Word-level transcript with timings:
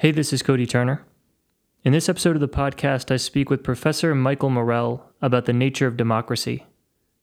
Hey, 0.00 0.12
this 0.12 0.32
is 0.32 0.44
Cody 0.44 0.64
Turner. 0.64 1.04
In 1.82 1.92
this 1.92 2.08
episode 2.08 2.36
of 2.36 2.40
the 2.40 2.46
podcast, 2.46 3.10
I 3.10 3.16
speak 3.16 3.50
with 3.50 3.64
Professor 3.64 4.14
Michael 4.14 4.48
Morrell 4.48 5.04
about 5.20 5.46
the 5.46 5.52
nature 5.52 5.88
of 5.88 5.96
democracy, 5.96 6.64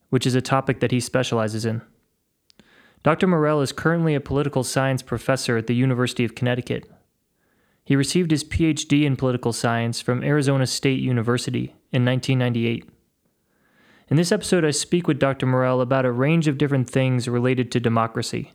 which 0.09 0.27
is 0.27 0.35
a 0.35 0.41
topic 0.41 0.81
that 0.81 0.91
he 0.91 0.99
specializes 0.99 1.63
in. 1.63 1.81
Dr. 3.01 3.27
Morrell 3.27 3.61
is 3.61 3.71
currently 3.71 4.13
a 4.13 4.19
political 4.19 4.61
science 4.65 5.01
professor 5.01 5.55
at 5.55 5.67
the 5.67 5.73
University 5.73 6.25
of 6.25 6.35
Connecticut. 6.35 6.91
He 7.85 7.95
received 7.95 8.29
his 8.29 8.43
PhD 8.43 9.05
in 9.05 9.15
political 9.15 9.53
science 9.53 10.01
from 10.01 10.21
Arizona 10.21 10.67
State 10.67 10.99
University 10.99 11.73
in 11.93 12.03
1998. 12.03 12.89
In 14.09 14.17
this 14.17 14.33
episode, 14.33 14.65
I 14.65 14.71
speak 14.71 15.07
with 15.07 15.17
Dr. 15.17 15.45
Morrell 15.45 15.79
about 15.79 16.03
a 16.03 16.11
range 16.11 16.49
of 16.49 16.57
different 16.57 16.89
things 16.89 17.29
related 17.29 17.71
to 17.71 17.79
democracy, 17.79 18.51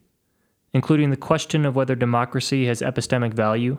including 0.75 1.09
the 1.09 1.17
question 1.17 1.65
of 1.65 1.75
whether 1.75 1.95
democracy 1.95 2.67
has 2.67 2.83
epistemic 2.83 3.33
value, 3.33 3.79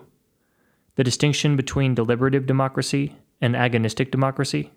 the 1.01 1.05
distinction 1.05 1.55
between 1.55 1.95
deliberative 1.95 2.45
democracy 2.45 3.15
and 3.41 3.55
agonistic 3.55 4.11
democracy, 4.11 4.71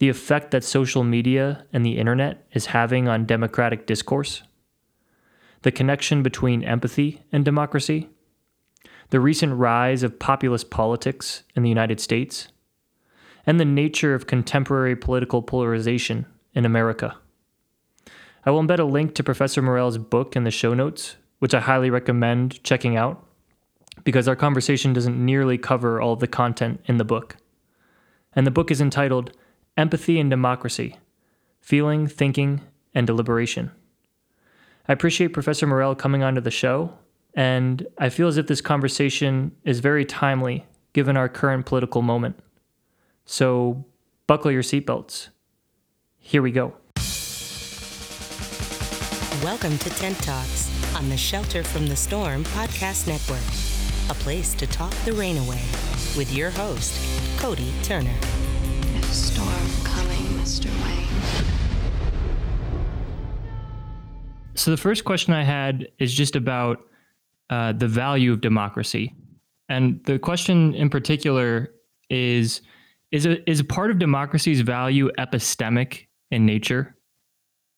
the 0.00 0.08
effect 0.08 0.50
that 0.50 0.64
social 0.64 1.04
media 1.04 1.64
and 1.72 1.86
the 1.86 1.96
internet 1.96 2.44
is 2.54 2.66
having 2.66 3.06
on 3.06 3.24
democratic 3.24 3.86
discourse. 3.86 4.42
The 5.62 5.70
connection 5.70 6.24
between 6.24 6.64
empathy 6.64 7.22
and 7.30 7.44
democracy, 7.44 8.08
the 9.10 9.20
recent 9.20 9.54
rise 9.54 10.02
of 10.02 10.18
populist 10.18 10.70
politics 10.70 11.44
in 11.54 11.62
the 11.62 11.68
United 11.68 12.00
States, 12.00 12.48
and 13.46 13.60
the 13.60 13.64
nature 13.64 14.16
of 14.16 14.26
contemporary 14.26 14.96
political 14.96 15.40
polarization 15.40 16.26
in 16.52 16.64
America. 16.64 17.16
I 18.44 18.50
will 18.50 18.64
embed 18.64 18.80
a 18.80 18.82
link 18.82 19.14
to 19.14 19.22
Professor 19.22 19.62
Morrell's 19.62 19.98
book 19.98 20.34
in 20.34 20.42
the 20.42 20.50
show 20.50 20.74
notes, 20.74 21.14
which 21.38 21.54
I 21.54 21.60
highly 21.60 21.90
recommend 21.90 22.60
checking 22.64 22.96
out 22.96 23.24
because 24.04 24.28
our 24.28 24.36
conversation 24.36 24.92
doesn't 24.92 25.24
nearly 25.24 25.58
cover 25.58 26.00
all 26.00 26.16
the 26.16 26.26
content 26.26 26.80
in 26.86 26.96
the 26.96 27.04
book. 27.04 27.36
And 28.34 28.46
the 28.46 28.50
book 28.50 28.70
is 28.70 28.80
entitled 28.80 29.32
Empathy 29.76 30.18
and 30.18 30.30
Democracy 30.30 30.96
Feeling, 31.60 32.06
Thinking, 32.06 32.60
and 32.94 33.06
Deliberation. 33.06 33.70
I 34.88 34.92
appreciate 34.92 35.28
Professor 35.28 35.66
Morrell 35.66 35.94
coming 35.94 36.22
onto 36.22 36.40
the 36.40 36.50
show, 36.50 36.92
and 37.34 37.86
I 37.98 38.08
feel 38.08 38.26
as 38.26 38.36
if 38.36 38.48
this 38.48 38.60
conversation 38.60 39.52
is 39.64 39.78
very 39.78 40.04
timely 40.04 40.66
given 40.92 41.16
our 41.16 41.28
current 41.28 41.66
political 41.66 42.02
moment. 42.02 42.36
So, 43.24 43.84
buckle 44.26 44.50
your 44.50 44.62
seatbelts. 44.62 45.28
Here 46.18 46.42
we 46.42 46.50
go. 46.50 46.74
Welcome 49.42 49.78
to 49.78 49.90
Tent 49.90 50.18
Talks 50.18 50.70
on 50.94 51.08
the 51.08 51.16
Shelter 51.16 51.62
from 51.64 51.86
the 51.86 51.96
Storm 51.96 52.44
podcast 52.44 53.06
network, 53.06 53.42
a 54.12 54.14
place 54.16 54.52
to 54.52 54.66
talk 54.66 54.92
the 55.06 55.12
rain 55.14 55.38
away 55.38 55.62
with 56.18 56.30
your 56.34 56.50
host, 56.50 57.00
Cody 57.38 57.72
Turner. 57.82 58.14
There's 58.82 59.04
a 59.04 59.14
storm 59.14 59.84
coming, 59.84 60.22
Mr. 60.38 60.66
Wayne. 60.84 61.08
So 64.54 64.70
the 64.70 64.76
first 64.76 65.06
question 65.06 65.32
I 65.32 65.44
had 65.44 65.88
is 65.98 66.12
just 66.12 66.36
about 66.36 66.84
uh, 67.48 67.72
the 67.72 67.88
value 67.88 68.32
of 68.32 68.42
democracy, 68.42 69.14
and 69.70 70.04
the 70.04 70.18
question 70.18 70.74
in 70.74 70.90
particular 70.90 71.72
is: 72.10 72.60
is 73.12 73.24
a 73.24 73.50
is 73.50 73.60
a 73.60 73.64
part 73.64 73.90
of 73.90 73.98
democracy's 73.98 74.60
value 74.60 75.10
epistemic 75.18 76.08
in 76.30 76.44
nature? 76.44 76.94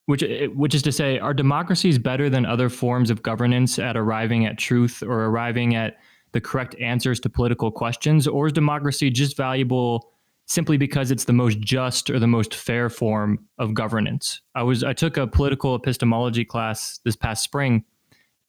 Which, 0.07 0.25
which 0.55 0.75
is 0.75 0.83
to 0.83 0.93
say, 0.93 1.19
are 1.19 1.33
democracies 1.33 1.97
better 1.97 2.29
than 2.29 2.45
other 2.45 2.69
forms 2.69 3.09
of 3.09 3.23
governance 3.23 3.79
at 3.79 3.97
arriving 3.97 4.45
at 4.45 4.59
truth 4.59 5.03
or 5.03 5.27
arriving 5.27 5.77
at 5.77 5.97
the 6.35 6.41
correct 6.41 6.75
answers 6.81 7.19
to 7.21 7.31
political 7.31 7.71
questions, 7.71 8.27
or 8.27 8.49
is 8.49 8.53
democracy 8.53 9.09
just 9.09 9.37
valuable 9.37 10.11
simply 10.47 10.77
because 10.77 11.11
it's 11.11 11.25
the 11.25 11.33
most 11.33 11.59
just 11.61 12.11
or 12.11 12.19
the 12.19 12.27
most 12.27 12.55
fair 12.55 12.91
form 12.91 13.39
of 13.59 13.73
governance. 13.73 14.43
I 14.55 14.63
was 14.63 14.85
I 14.85 14.93
took 14.93 15.17
a 15.17 15.27
political 15.27 15.75
epistemology 15.75 16.45
class 16.45 17.01
this 17.05 17.17
past 17.17 17.43
spring 17.43 17.85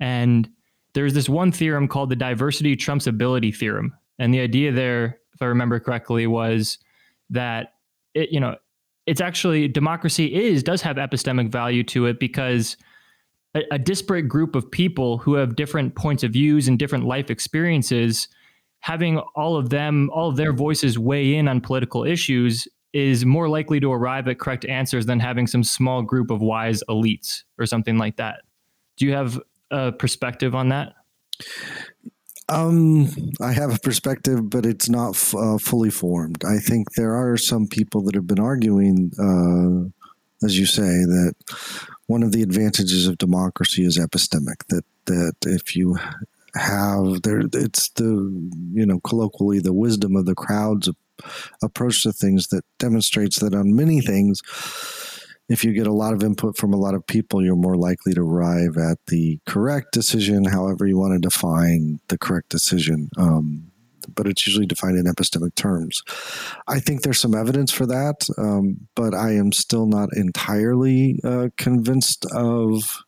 and 0.01 0.49
there's 0.93 1.13
this 1.13 1.29
one 1.29 1.51
theorem 1.51 1.87
called 1.87 2.09
the 2.09 2.15
diversity 2.15 2.75
trumps 2.75 3.07
ability 3.07 3.51
theorem. 3.51 3.93
And 4.17 4.33
the 4.33 4.39
idea 4.39 4.71
there, 4.71 5.19
if 5.33 5.41
I 5.41 5.45
remember 5.45 5.79
correctly, 5.79 6.25
was 6.25 6.77
that 7.29 7.73
it, 8.13 8.31
you 8.31 8.39
know, 8.39 8.55
it's 9.05 9.21
actually 9.21 9.67
democracy 9.67 10.33
is 10.33 10.63
does 10.63 10.81
have 10.81 10.95
epistemic 10.95 11.49
value 11.49 11.83
to 11.83 12.07
it 12.07 12.19
because 12.19 12.77
a, 13.55 13.63
a 13.71 13.79
disparate 13.79 14.27
group 14.27 14.55
of 14.55 14.69
people 14.69 15.17
who 15.17 15.33
have 15.35 15.55
different 15.55 15.95
points 15.95 16.23
of 16.23 16.31
views 16.31 16.67
and 16.67 16.77
different 16.77 17.05
life 17.05 17.31
experiences 17.31 18.27
having 18.85 19.17
all 19.35 19.57
of 19.57 19.71
them, 19.71 20.11
all 20.13 20.29
of 20.29 20.35
their 20.35 20.53
voices 20.53 20.99
weigh 20.99 21.33
in 21.33 21.47
on 21.47 21.59
political 21.59 22.03
issues 22.03 22.67
is 22.93 23.25
more 23.25 23.49
likely 23.49 23.79
to 23.79 23.91
arrive 23.91 24.27
at 24.27 24.37
correct 24.37 24.63
answers 24.65 25.07
than 25.07 25.19
having 25.19 25.47
some 25.47 25.63
small 25.63 26.03
group 26.03 26.29
of 26.29 26.39
wise 26.39 26.83
elites 26.87 27.41
or 27.57 27.65
something 27.65 27.97
like 27.97 28.15
that. 28.17 28.41
Do 28.97 29.07
you 29.07 29.13
have 29.13 29.41
a 29.71 29.91
perspective 29.91 30.53
on 30.53 30.69
that? 30.69 30.93
Um, 32.47 33.09
I 33.41 33.53
have 33.53 33.73
a 33.73 33.79
perspective, 33.79 34.51
but 34.51 34.67
it's 34.67 34.87
not 34.87 35.15
f- 35.15 35.33
uh, 35.33 35.57
fully 35.57 35.89
formed. 35.89 36.45
I 36.45 36.59
think 36.59 36.93
there 36.93 37.15
are 37.15 37.37
some 37.37 37.67
people 37.67 38.03
that 38.03 38.13
have 38.13 38.27
been 38.27 38.39
arguing, 38.39 39.11
uh, 39.19 40.45
as 40.45 40.59
you 40.59 40.67
say, 40.67 40.83
that 40.83 41.33
one 42.07 42.23
of 42.23 42.31
the 42.31 42.43
advantages 42.43 43.07
of 43.07 43.17
democracy 43.17 43.83
is 43.83 43.97
epistemic. 43.97 44.65
That 44.69 44.85
that 45.05 45.35
if 45.45 45.75
you 45.75 45.97
have 46.55 47.21
there 47.23 47.41
it's 47.53 47.89
the 47.91 48.05
you 48.71 48.85
know 48.85 48.99
colloquially 49.01 49.59
the 49.59 49.73
wisdom 49.73 50.15
of 50.15 50.25
the 50.25 50.35
crowd's 50.35 50.89
approach 51.61 52.03
to 52.03 52.11
things 52.11 52.47
that 52.47 52.63
demonstrates 52.79 53.39
that 53.39 53.53
on 53.53 53.75
many 53.75 54.01
things 54.01 54.41
if 55.47 55.63
you 55.63 55.73
get 55.73 55.85
a 55.85 55.93
lot 55.93 56.13
of 56.13 56.23
input 56.23 56.57
from 56.57 56.73
a 56.73 56.77
lot 56.77 56.93
of 56.93 57.05
people 57.07 57.43
you're 57.43 57.55
more 57.55 57.75
likely 57.75 58.13
to 58.13 58.21
arrive 58.21 58.77
at 58.77 58.97
the 59.07 59.39
correct 59.45 59.91
decision 59.91 60.45
however 60.45 60.87
you 60.87 60.97
want 60.97 61.13
to 61.13 61.19
define 61.19 61.99
the 62.07 62.17
correct 62.17 62.49
decision 62.49 63.09
um, 63.17 63.69
but 64.13 64.27
it's 64.27 64.45
usually 64.45 64.65
defined 64.65 64.97
in 64.97 65.05
epistemic 65.05 65.55
terms. 65.55 66.01
I 66.67 66.79
think 66.79 67.01
there's 67.01 67.19
some 67.19 67.35
evidence 67.35 67.71
for 67.71 67.85
that, 67.85 68.27
um, 68.37 68.87
but 68.95 69.13
I 69.13 69.33
am 69.33 69.51
still 69.51 69.85
not 69.85 70.09
entirely 70.15 71.19
uh, 71.23 71.49
convinced 71.57 72.25
of 72.33 73.03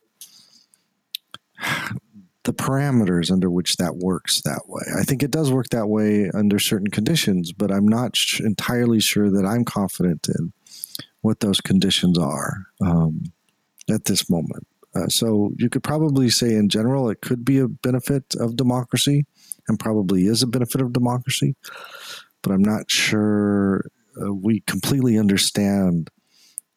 the 2.44 2.54
parameters 2.54 3.30
under 3.30 3.50
which 3.50 3.76
that 3.76 3.96
works 3.96 4.40
that 4.42 4.62
way. 4.68 4.84
I 4.98 5.02
think 5.02 5.22
it 5.22 5.30
does 5.30 5.52
work 5.52 5.68
that 5.70 5.88
way 5.88 6.30
under 6.32 6.58
certain 6.58 6.88
conditions, 6.88 7.52
but 7.52 7.70
I'm 7.70 7.86
not 7.86 8.16
sh- 8.16 8.40
entirely 8.40 9.00
sure 9.00 9.30
that 9.30 9.44
I'm 9.44 9.64
confident 9.64 10.28
in 10.28 10.52
what 11.20 11.40
those 11.40 11.60
conditions 11.60 12.18
are 12.18 12.66
um, 12.80 13.24
at 13.90 14.06
this 14.06 14.30
moment. 14.30 14.66
Uh, 14.94 15.08
so 15.08 15.52
you 15.56 15.68
could 15.68 15.82
probably 15.82 16.30
say, 16.30 16.54
in 16.54 16.68
general, 16.68 17.10
it 17.10 17.20
could 17.20 17.44
be 17.44 17.58
a 17.58 17.68
benefit 17.68 18.34
of 18.40 18.56
democracy, 18.56 19.26
and 19.68 19.78
probably 19.78 20.26
is 20.26 20.42
a 20.42 20.46
benefit 20.46 20.80
of 20.80 20.92
democracy. 20.92 21.54
But 22.42 22.52
I'm 22.52 22.62
not 22.62 22.90
sure 22.90 23.84
uh, 24.20 24.32
we 24.32 24.60
completely 24.60 25.18
understand 25.18 26.10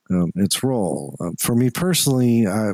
um, 0.09 0.31
its 0.35 0.63
role. 0.63 1.15
Uh, 1.19 1.31
for 1.39 1.55
me 1.55 1.69
personally, 1.69 2.47
I, 2.47 2.73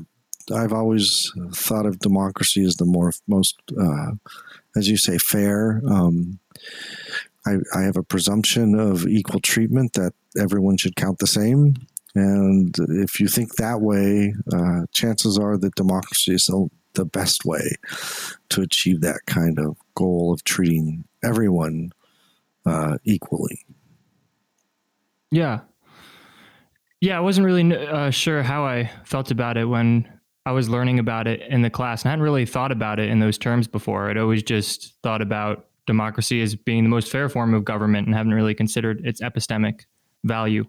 I've 0.53 0.73
always 0.73 1.31
thought 1.53 1.85
of 1.85 1.99
democracy 1.99 2.63
as 2.63 2.75
the 2.75 2.85
more 2.85 3.11
most, 3.27 3.59
uh, 3.79 4.11
as 4.75 4.89
you 4.89 4.97
say, 4.97 5.17
fair. 5.17 5.81
Um, 5.87 6.39
I, 7.45 7.57
I, 7.73 7.81
have 7.83 7.97
a 7.97 8.03
presumption 8.03 8.77
of 8.77 9.07
equal 9.07 9.39
treatment 9.39 9.93
that 9.93 10.13
everyone 10.39 10.77
should 10.77 10.95
count 10.95 11.19
the 11.19 11.27
same. 11.27 11.75
And 12.15 12.75
if 12.89 13.19
you 13.19 13.27
think 13.27 13.55
that 13.55 13.79
way, 13.79 14.33
uh, 14.53 14.85
chances 14.91 15.37
are 15.37 15.57
that 15.57 15.75
democracy 15.75 16.33
is 16.33 16.45
the 16.97 17.05
best 17.05 17.45
way 17.45 17.75
to 18.49 18.61
achieve 18.61 19.01
that 19.01 19.21
kind 19.25 19.57
of 19.59 19.77
goal 19.95 20.33
of 20.33 20.43
treating 20.43 21.05
everyone 21.23 21.91
uh, 22.65 22.97
equally. 23.05 23.65
Yeah. 25.31 25.61
Yeah, 26.99 27.17
I 27.17 27.21
wasn't 27.21 27.45
really 27.45 27.75
uh, 27.75 28.09
sure 28.09 28.43
how 28.43 28.65
I 28.65 28.91
felt 29.05 29.31
about 29.31 29.55
it 29.55 29.65
when 29.65 30.11
I 30.45 30.51
was 30.51 30.69
learning 30.69 30.99
about 30.99 31.27
it 31.27 31.41
in 31.41 31.61
the 31.61 31.69
class 31.69 32.03
and 32.03 32.09
I 32.09 32.11
hadn't 32.11 32.23
really 32.23 32.45
thought 32.45 32.71
about 32.71 32.99
it 32.99 33.09
in 33.09 33.19
those 33.19 33.37
terms 33.37 33.67
before. 33.67 34.09
I'd 34.09 34.17
always 34.17 34.43
just 34.43 34.95
thought 35.03 35.21
about 35.21 35.67
democracy 35.85 36.41
as 36.41 36.55
being 36.55 36.83
the 36.83 36.89
most 36.89 37.11
fair 37.11 37.29
form 37.29 37.53
of 37.53 37.65
government 37.65 38.07
and 38.07 38.15
haven't 38.15 38.33
really 38.33 38.55
considered 38.55 39.05
its 39.05 39.21
epistemic 39.21 39.81
value. 40.23 40.65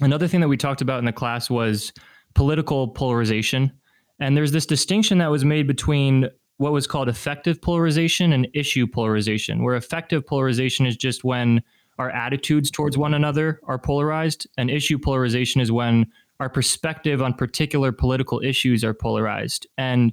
Another 0.00 0.28
thing 0.28 0.40
that 0.40 0.48
we 0.48 0.56
talked 0.56 0.80
about 0.80 0.98
in 0.98 1.04
the 1.04 1.12
class 1.12 1.48
was 1.48 1.92
political 2.34 2.88
polarization. 2.88 3.72
And 4.20 4.36
there's 4.36 4.52
this 4.52 4.66
distinction 4.66 5.18
that 5.18 5.30
was 5.30 5.44
made 5.44 5.66
between 5.66 6.28
what 6.58 6.72
was 6.72 6.86
called 6.86 7.08
affective 7.08 7.60
polarization 7.60 8.32
and 8.32 8.48
issue 8.54 8.86
polarization, 8.86 9.62
where 9.62 9.74
affective 9.74 10.24
polarization 10.26 10.86
is 10.86 10.96
just 10.96 11.24
when 11.24 11.62
our 11.98 12.10
attitudes 12.10 12.70
towards 12.70 12.98
one 12.98 13.14
another 13.14 13.60
are 13.64 13.78
polarized, 13.78 14.46
and 14.56 14.70
issue 14.70 14.98
polarization 14.98 15.60
is 15.60 15.70
when 15.70 16.06
our 16.40 16.48
perspective 16.48 17.22
on 17.22 17.34
particular 17.34 17.92
political 17.92 18.40
issues 18.40 18.84
are 18.84 18.94
polarized. 18.94 19.66
And 19.78 20.12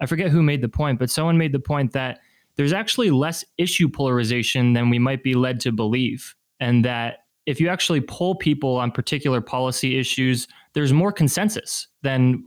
I 0.00 0.06
forget 0.06 0.30
who 0.30 0.42
made 0.42 0.62
the 0.62 0.68
point, 0.68 0.98
but 0.98 1.10
someone 1.10 1.38
made 1.38 1.52
the 1.52 1.58
point 1.58 1.92
that 1.92 2.20
there's 2.56 2.72
actually 2.72 3.10
less 3.10 3.44
issue 3.58 3.88
polarization 3.88 4.72
than 4.72 4.90
we 4.90 4.98
might 4.98 5.22
be 5.22 5.34
led 5.34 5.60
to 5.60 5.72
believe. 5.72 6.34
And 6.60 6.84
that 6.84 7.24
if 7.44 7.60
you 7.60 7.68
actually 7.68 8.00
poll 8.00 8.34
people 8.34 8.76
on 8.76 8.90
particular 8.90 9.40
policy 9.40 9.98
issues, 9.98 10.48
there's 10.76 10.92
more 10.92 11.10
consensus 11.10 11.88
than 12.02 12.44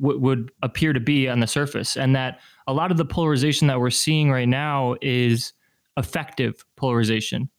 w- 0.00 0.20
would 0.20 0.52
appear 0.62 0.92
to 0.92 1.00
be 1.00 1.28
on 1.28 1.40
the 1.40 1.48
surface. 1.48 1.96
And 1.96 2.14
that 2.14 2.38
a 2.68 2.72
lot 2.72 2.92
of 2.92 2.96
the 2.96 3.04
polarization 3.04 3.66
that 3.66 3.80
we're 3.80 3.90
seeing 3.90 4.30
right 4.30 4.48
now 4.48 4.94
is 5.02 5.52
affective 5.96 6.64
polarization. 6.76 7.50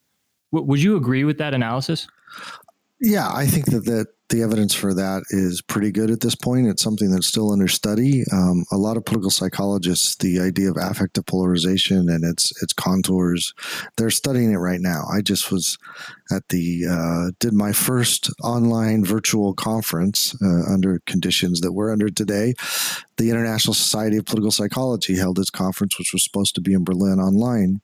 W- 0.54 0.66
would 0.66 0.82
you 0.82 0.96
agree 0.96 1.26
with 1.26 1.38
that 1.40 1.54
analysis? 1.54 2.08
Yeah, 3.06 3.30
I 3.34 3.48
think 3.48 3.66
that, 3.66 3.84
that 3.84 4.08
the 4.30 4.42
evidence 4.44 4.74
for 4.74 4.94
that 4.94 5.24
is 5.30 5.62
pretty 5.62 5.92
good 5.92 6.10
at 6.10 6.22
this 6.22 6.36
point. 6.36 6.68
It's 6.68 6.82
something 6.82 7.12
that's 7.12 7.28
still 7.28 7.52
under 7.52 7.68
study. 7.68 8.24
Um, 8.32 8.64
a 8.72 8.78
lot 8.78 8.96
of 8.96 9.04
political 9.04 9.30
psychologists, 9.30 10.16
the 10.16 10.40
idea 10.40 10.72
of 10.72 10.78
affective 10.80 11.26
polarization 11.26 12.08
and 12.08 12.24
its 12.24 12.54
its 12.64 12.72
contours, 12.72 13.54
they're 13.98 14.10
studying 14.10 14.54
it 14.54 14.58
right 14.58 14.80
now. 14.80 15.04
I 15.14 15.20
just 15.20 15.52
was 15.52 15.78
at 16.32 16.48
the 16.48 16.86
uh, 16.90 17.32
did 17.42 17.52
my 17.52 17.74
first 17.74 18.30
online 18.42 19.04
virtual 19.04 19.54
conference 19.54 20.34
uh, 20.42 20.72
under 20.74 21.02
conditions 21.06 21.60
that 21.60 21.74
we're 21.74 21.92
under 21.92 22.08
today. 22.10 22.54
The 23.18 23.30
International 23.30 23.74
Society 23.74 24.16
of 24.16 24.26
Political 24.26 24.52
Psychology 24.52 25.18
held 25.18 25.40
its 25.40 25.50
conference, 25.50 26.00
which 26.00 26.14
was 26.14 26.24
supposed 26.24 26.56
to 26.56 26.62
be 26.62 26.72
in 26.74 26.86
Berlin 26.86 27.20
online, 27.20 27.82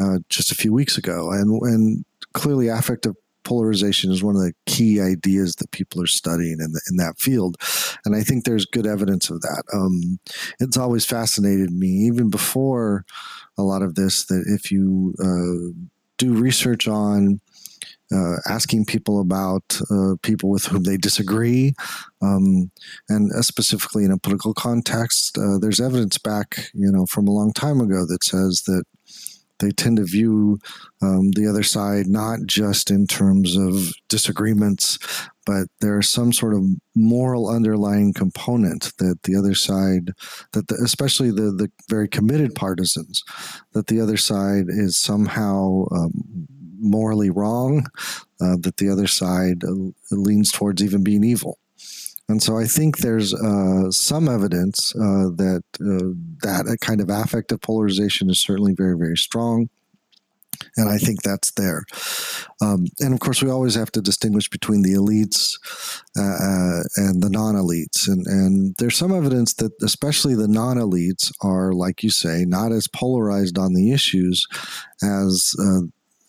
uh, 0.00 0.20
just 0.28 0.52
a 0.52 0.54
few 0.54 0.72
weeks 0.72 0.96
ago, 0.96 1.32
and 1.32 1.60
and 1.62 2.04
clearly 2.32 2.68
affective 2.68 3.14
polarization 3.44 4.10
is 4.10 4.22
one 4.22 4.36
of 4.36 4.42
the 4.42 4.54
key 4.66 5.00
ideas 5.00 5.56
that 5.56 5.70
people 5.70 6.02
are 6.02 6.06
studying 6.06 6.58
in, 6.60 6.72
the, 6.72 6.80
in 6.90 6.96
that 6.96 7.18
field. 7.18 7.56
And 8.04 8.14
I 8.14 8.22
think 8.22 8.44
there's 8.44 8.66
good 8.66 8.86
evidence 8.86 9.30
of 9.30 9.40
that. 9.42 9.64
Um, 9.72 10.18
it's 10.60 10.76
always 10.76 11.04
fascinated 11.04 11.70
me, 11.72 11.88
even 11.88 12.30
before 12.30 13.04
a 13.58 13.62
lot 13.62 13.82
of 13.82 13.94
this, 13.94 14.24
that 14.26 14.44
if 14.46 14.70
you 14.70 15.14
uh, 15.20 15.72
do 16.18 16.34
research 16.34 16.88
on 16.88 17.40
uh, 18.14 18.36
asking 18.46 18.84
people 18.84 19.20
about 19.20 19.80
uh, 19.90 20.16
people 20.22 20.50
with 20.50 20.66
whom 20.66 20.82
they 20.82 20.96
disagree, 20.96 21.74
um, 22.20 22.70
and 23.08 23.32
uh, 23.32 23.42
specifically 23.42 24.04
in 24.04 24.10
a 24.10 24.18
political 24.18 24.52
context, 24.52 25.38
uh, 25.38 25.58
there's 25.58 25.80
evidence 25.80 26.18
back, 26.18 26.70
you 26.74 26.90
know, 26.92 27.06
from 27.06 27.26
a 27.26 27.32
long 27.32 27.52
time 27.52 27.80
ago 27.80 28.04
that 28.06 28.22
says 28.22 28.62
that 28.66 28.84
they 29.62 29.70
tend 29.70 29.96
to 29.96 30.04
view 30.04 30.58
um, 31.00 31.30
the 31.30 31.46
other 31.48 31.62
side 31.62 32.06
not 32.06 32.40
just 32.44 32.90
in 32.90 33.06
terms 33.06 33.56
of 33.56 33.92
disagreements, 34.08 34.98
but 35.46 35.68
there's 35.80 36.10
some 36.10 36.32
sort 36.32 36.54
of 36.54 36.62
moral 36.94 37.48
underlying 37.48 38.12
component 38.12 38.92
that 38.98 39.22
the 39.22 39.36
other 39.36 39.54
side, 39.54 40.10
that 40.52 40.68
the, 40.68 40.74
especially 40.84 41.30
the 41.30 41.50
the 41.52 41.70
very 41.88 42.08
committed 42.08 42.54
partisans, 42.54 43.22
that 43.72 43.86
the 43.86 44.00
other 44.00 44.16
side 44.16 44.64
is 44.68 44.96
somehow 44.96 45.86
um, 45.92 46.12
morally 46.78 47.30
wrong, 47.30 47.86
uh, 48.40 48.56
that 48.60 48.76
the 48.76 48.90
other 48.90 49.06
side 49.06 49.62
uh, 49.64 49.72
leans 50.10 50.52
towards 50.52 50.82
even 50.82 51.02
being 51.02 51.24
evil. 51.24 51.58
And 52.32 52.42
so 52.42 52.58
I 52.58 52.64
think 52.64 52.98
there's 52.98 53.34
uh, 53.34 53.90
some 53.90 54.26
evidence 54.26 54.94
uh, 54.96 55.28
that 55.36 55.62
uh, 55.80 56.16
that 56.40 56.78
kind 56.80 57.02
of 57.02 57.10
affective 57.10 57.60
polarization 57.60 58.30
is 58.30 58.40
certainly 58.40 58.72
very, 58.72 58.96
very 58.96 59.18
strong. 59.18 59.68
And 60.76 60.88
I 60.88 60.96
think 60.96 61.22
that's 61.22 61.50
there. 61.52 61.84
Um, 62.62 62.86
and 63.00 63.12
of 63.12 63.20
course, 63.20 63.42
we 63.42 63.50
always 63.50 63.74
have 63.74 63.92
to 63.92 64.00
distinguish 64.00 64.48
between 64.48 64.80
the 64.80 64.94
elites 64.94 65.58
uh, 66.16 66.22
uh, 66.22 66.82
and 66.96 67.22
the 67.22 67.28
non 67.28 67.54
elites. 67.54 68.08
And, 68.08 68.26
and 68.26 68.74
there's 68.78 68.96
some 68.96 69.12
evidence 69.12 69.52
that, 69.54 69.72
especially 69.82 70.34
the 70.34 70.48
non 70.48 70.78
elites, 70.78 71.32
are, 71.42 71.72
like 71.74 72.02
you 72.02 72.10
say, 72.10 72.44
not 72.46 72.72
as 72.72 72.88
polarized 72.88 73.58
on 73.58 73.74
the 73.74 73.92
issues 73.92 74.46
as 75.02 75.54
uh, 75.60 75.82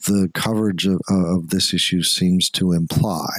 the 0.06 0.30
coverage 0.34 0.86
of, 0.86 1.00
of, 1.10 1.50
this 1.50 1.74
issue 1.74 2.04
seems 2.04 2.50
to 2.52 2.72
imply. 2.72 3.30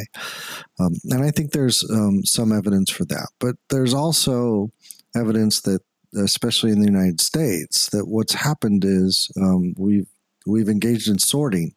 Um, 0.79 0.95
and 1.11 1.23
I 1.23 1.31
think 1.31 1.53
there's 1.53 1.89
um, 1.91 2.25
some 2.25 2.53
evidence 2.53 2.91
for 2.91 3.05
that. 3.07 3.29
But 3.39 3.57
there's 3.71 3.95
also 3.95 4.71
evidence 5.17 5.61
that, 5.63 5.81
especially 6.17 6.71
in 6.71 6.81
the 6.81 6.91
United 6.91 7.21
States, 7.21 7.89
that 7.91 8.07
what's 8.07 8.35
happened 8.35 8.85
is 8.85 9.31
um, 9.41 9.75
we've 9.79 10.09
we've 10.47 10.69
engaged 10.69 11.09
in 11.09 11.19
sorting. 11.19 11.75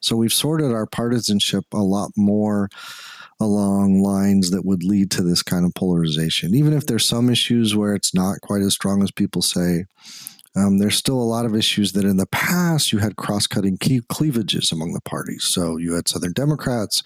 So 0.00 0.16
we've 0.16 0.32
sorted 0.32 0.72
our 0.72 0.86
partisanship 0.86 1.64
a 1.72 1.78
lot 1.78 2.10
more 2.16 2.68
along 3.40 4.00
lines 4.02 4.50
that 4.50 4.64
would 4.64 4.84
lead 4.84 5.10
to 5.12 5.22
this 5.22 5.42
kind 5.42 5.64
of 5.64 5.74
polarization. 5.74 6.54
Even 6.54 6.72
if 6.72 6.86
there's 6.86 7.06
some 7.06 7.28
issues 7.28 7.74
where 7.74 7.94
it's 7.94 8.14
not 8.14 8.40
quite 8.40 8.62
as 8.62 8.74
strong 8.74 9.02
as 9.02 9.10
people 9.10 9.42
say, 9.42 9.86
um, 10.56 10.78
there's 10.78 10.96
still 10.96 11.20
a 11.20 11.22
lot 11.22 11.46
of 11.46 11.56
issues 11.56 11.92
that 11.92 12.04
in 12.04 12.16
the 12.16 12.26
past 12.26 12.92
you 12.92 12.98
had 12.98 13.16
cross 13.16 13.46
cutting 13.46 13.76
cleavages 14.08 14.70
among 14.70 14.92
the 14.92 15.00
parties. 15.00 15.44
So 15.44 15.76
you 15.76 15.94
had 15.94 16.08
Southern 16.08 16.32
Democrats, 16.32 17.02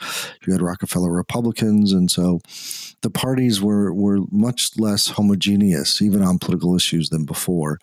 you 0.47 0.53
had 0.53 0.63
Rockefeller 0.63 1.11
Republicans, 1.11 1.93
and 1.93 2.11
so 2.11 2.41
the 3.03 3.11
parties 3.11 3.63
were, 3.63 3.93
were 3.93 4.19
much 4.31 4.79
less 4.79 5.09
homogeneous, 5.09 6.03
even 6.03 6.23
on 6.23 6.39
political 6.39 6.75
issues, 6.75 7.09
than 7.09 7.25
before, 7.25 7.79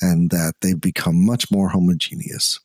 and 0.00 0.30
that 0.30 0.54
they've 0.60 0.80
become 0.80 1.24
much 1.24 1.50
more 1.50 1.70
homogeneous. 1.70 2.60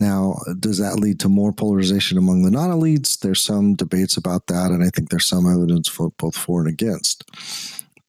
Now, 0.00 0.36
does 0.60 0.78
that 0.78 1.00
lead 1.00 1.18
to 1.20 1.28
more 1.28 1.52
polarization 1.52 2.18
among 2.18 2.42
the 2.42 2.50
non 2.50 2.70
elites? 2.70 3.18
There's 3.18 3.42
some 3.42 3.74
debates 3.74 4.16
about 4.16 4.46
that, 4.46 4.70
and 4.70 4.84
I 4.84 4.90
think 4.90 5.08
there's 5.08 5.26
some 5.26 5.52
evidence 5.52 5.88
for 5.88 6.10
both 6.10 6.36
for 6.36 6.60
and 6.60 6.68
against. 6.68 7.24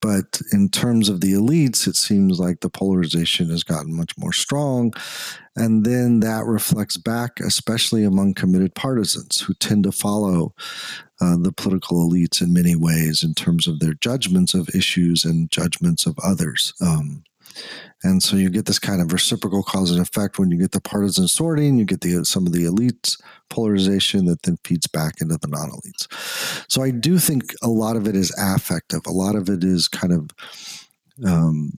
But 0.02 0.42
in 0.54 0.70
terms 0.70 1.10
of 1.10 1.22
the 1.22 1.34
elites, 1.34 1.88
it 1.88 1.96
seems 1.96 2.40
like 2.40 2.62
the 2.62 2.70
polarization 2.70 3.50
has 3.50 3.64
gotten 3.64 3.96
much 3.96 4.18
more 4.18 4.32
strong. 4.34 4.94
And 5.56 5.86
then 5.86 6.22
that 6.22 6.46
reflects 6.46 6.96
back, 6.96 7.40
especially 7.42 8.06
among 8.06 8.34
committed 8.36 8.76
partisans 8.76 9.42
who 9.42 9.54
tend 9.54 9.84
to 9.84 9.92
follow 9.92 10.54
uh, 11.20 11.36
the 11.38 11.52
political 11.52 12.10
elites 12.10 12.42
in 12.42 12.54
many 12.54 12.76
ways 12.76 13.24
in 13.24 13.34
terms 13.34 13.68
of 13.68 13.80
their 13.80 13.94
judgments 13.94 14.54
of 14.54 14.70
issues 14.74 15.26
and 15.26 15.52
judgments 15.52 16.06
of 16.06 16.18
others. 16.24 16.74
Um, 16.82 17.24
and 18.04 18.24
so 18.24 18.36
you 18.36 18.50
get 18.50 18.66
this 18.66 18.80
kind 18.80 19.02
of 19.02 19.12
reciprocal 19.12 19.64
cause 19.64 19.92
and 19.92 20.00
effect 20.00 20.40
when 20.40 20.52
you 20.52 20.58
get 20.58 20.72
the 20.72 20.82
partisan 20.82 21.28
sorting, 21.28 21.78
you 21.78 21.86
get 21.86 22.02
the 22.02 22.24
some 22.24 22.48
of 22.48 22.54
the 22.54 22.64
elites 22.64 23.22
polarization 23.50 24.26
that 24.26 24.44
then 24.44 24.58
feeds 24.64 24.88
back 24.88 25.22
into 25.22 25.38
the 25.38 25.48
non 25.48 25.70
elites. 25.70 26.08
So 26.72 26.82
I 26.82 26.92
do 26.92 27.20
think 27.20 27.54
a 27.62 27.70
lot 27.70 27.96
of 27.96 28.08
it 28.08 28.16
is 28.16 28.34
affective. 28.40 29.02
A 29.06 29.12
lot 29.12 29.36
of 29.36 29.50
it 29.50 29.64
is 29.64 29.88
kind 29.88 30.14
of 30.14 30.30
um, 31.26 31.72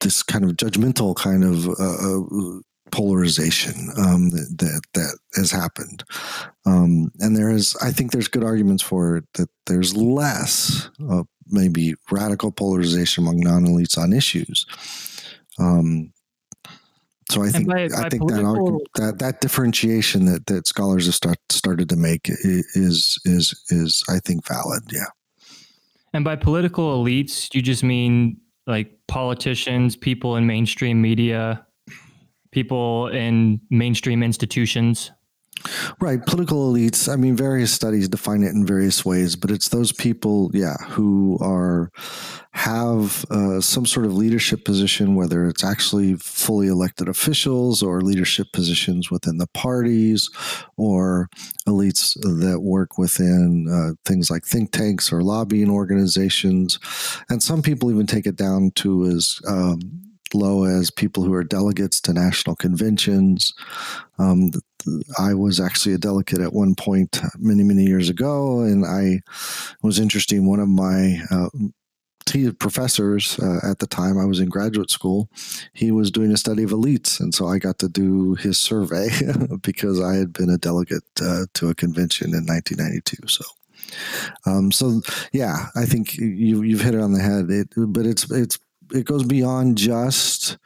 this 0.00 0.22
kind 0.22 0.44
of 0.44 0.52
judgmental 0.52 1.16
kind 1.16 1.44
of 1.44 1.66
uh, 1.68 2.20
uh 2.20 2.60
polarization 2.92 3.90
um, 3.98 4.30
that 4.30 4.82
that 4.94 5.18
has 5.34 5.50
happened, 5.50 6.04
um, 6.66 7.10
and 7.18 7.36
there 7.36 7.50
is. 7.50 7.76
I 7.82 7.92
think 7.92 8.12
there's 8.12 8.28
good 8.28 8.44
arguments 8.44 8.82
for 8.82 9.16
it 9.16 9.24
that 9.34 9.48
there's 9.66 9.96
less 9.96 10.90
uh, 11.10 11.24
maybe 11.48 11.94
radical 12.10 12.50
polarization 12.50 13.24
among 13.24 13.38
non 13.38 13.64
elites 13.64 13.98
on 13.98 14.12
issues 14.12 14.66
um, 15.58 16.12
so 17.30 17.42
I 17.42 17.48
think 17.48 17.66
by, 17.66 17.88
by 17.88 18.04
I 18.04 18.08
think 18.08 18.28
that, 18.28 18.86
that 18.94 19.18
that 19.18 19.40
differentiation 19.40 20.26
that, 20.26 20.46
that 20.46 20.66
scholars 20.66 21.06
have 21.06 21.14
start, 21.14 21.38
started 21.50 21.88
to 21.88 21.96
make 21.96 22.28
is 22.28 23.18
is 23.24 23.60
is 23.68 24.04
I 24.08 24.20
think 24.20 24.46
valid. 24.46 24.84
Yeah. 24.92 25.06
And 26.12 26.24
by 26.24 26.36
political 26.36 27.02
elites, 27.02 27.52
you 27.52 27.62
just 27.62 27.82
mean 27.82 28.38
like 28.66 28.92
politicians, 29.08 29.96
people 29.96 30.36
in 30.36 30.46
mainstream 30.46 31.02
media, 31.02 31.66
people 32.52 33.08
in 33.08 33.60
mainstream 33.70 34.22
institutions. 34.22 35.10
Right, 36.00 36.24
political 36.24 36.72
elites. 36.72 37.12
I 37.12 37.16
mean, 37.16 37.34
various 37.36 37.72
studies 37.72 38.08
define 38.08 38.42
it 38.42 38.52
in 38.52 38.66
various 38.66 39.04
ways, 39.04 39.36
but 39.36 39.50
it's 39.50 39.68
those 39.68 39.90
people, 39.90 40.50
yeah, 40.52 40.76
who 40.88 41.38
are 41.40 41.90
have 42.52 43.24
uh, 43.30 43.60
some 43.60 43.84
sort 43.84 44.06
of 44.06 44.14
leadership 44.14 44.64
position, 44.64 45.14
whether 45.14 45.46
it's 45.46 45.64
actually 45.64 46.14
fully 46.14 46.68
elected 46.68 47.08
officials 47.08 47.82
or 47.82 48.00
leadership 48.00 48.46
positions 48.52 49.10
within 49.10 49.38
the 49.38 49.46
parties, 49.48 50.30
or 50.76 51.28
elites 51.66 52.14
that 52.22 52.60
work 52.60 52.96
within 52.96 53.66
uh, 53.70 53.94
things 54.04 54.30
like 54.30 54.44
think 54.44 54.72
tanks 54.72 55.12
or 55.12 55.22
lobbying 55.22 55.70
organizations, 55.70 56.78
and 57.28 57.42
some 57.42 57.60
people 57.62 57.90
even 57.90 58.06
take 58.06 58.26
it 58.26 58.36
down 58.36 58.70
to 58.74 59.04
as 59.06 59.38
um, 59.48 60.05
low 60.36 60.64
as 60.64 60.90
people 60.90 61.24
who 61.24 61.32
are 61.34 61.44
delegates 61.44 62.00
to 62.02 62.12
national 62.12 62.56
conventions. 62.56 63.52
Um, 64.18 64.50
I 65.18 65.34
was 65.34 65.60
actually 65.60 65.94
a 65.94 65.98
delegate 65.98 66.40
at 66.40 66.52
one 66.52 66.74
point 66.74 67.20
many, 67.38 67.62
many 67.62 67.84
years 67.84 68.08
ago, 68.08 68.60
and 68.60 68.84
I 68.84 69.20
was 69.82 69.98
interested. 69.98 70.40
One 70.40 70.60
of 70.60 70.68
my 70.68 71.20
uh, 71.30 71.48
professors 72.58 73.38
uh, 73.38 73.60
at 73.62 73.78
the 73.78 73.86
time 73.86 74.18
I 74.18 74.24
was 74.24 74.40
in 74.40 74.48
graduate 74.48 74.90
school, 74.90 75.30
he 75.72 75.90
was 75.90 76.10
doing 76.10 76.32
a 76.32 76.36
study 76.36 76.62
of 76.62 76.70
elites, 76.70 77.20
and 77.20 77.34
so 77.34 77.46
I 77.46 77.58
got 77.58 77.78
to 77.78 77.88
do 77.88 78.34
his 78.34 78.58
survey 78.58 79.08
because 79.62 80.00
I 80.00 80.16
had 80.16 80.32
been 80.32 80.50
a 80.50 80.58
delegate 80.58 81.04
uh, 81.22 81.46
to 81.54 81.70
a 81.70 81.74
convention 81.74 82.34
in 82.34 82.44
1992. 82.44 83.28
So. 83.28 83.44
Um, 84.46 84.72
so 84.72 85.00
yeah, 85.32 85.66
I 85.76 85.84
think 85.84 86.16
you 86.16 86.62
you've 86.62 86.80
hit 86.80 86.94
it 86.94 87.00
on 87.00 87.12
the 87.12 87.20
head. 87.20 87.50
It, 87.50 87.68
but 87.76 88.04
it's 88.04 88.28
it's 88.30 88.58
it 88.92 89.04
goes 89.04 89.24
beyond 89.24 89.78
just 89.78 90.58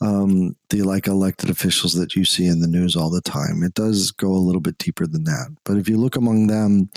um, 0.00 0.56
the 0.70 0.82
like 0.82 1.06
elected 1.06 1.50
officials 1.50 1.94
that 1.94 2.14
you 2.14 2.24
see 2.24 2.46
in 2.46 2.60
the 2.60 2.66
news 2.66 2.96
all 2.96 3.10
the 3.10 3.22
time. 3.22 3.62
It 3.62 3.74
does 3.74 4.10
go 4.10 4.28
a 4.28 4.36
little 4.36 4.60
bit 4.60 4.78
deeper 4.78 5.06
than 5.06 5.24
that. 5.24 5.56
But 5.64 5.78
if 5.78 5.88
you 5.88 5.96
look 5.96 6.16
among 6.16 6.48
them, 6.48 6.90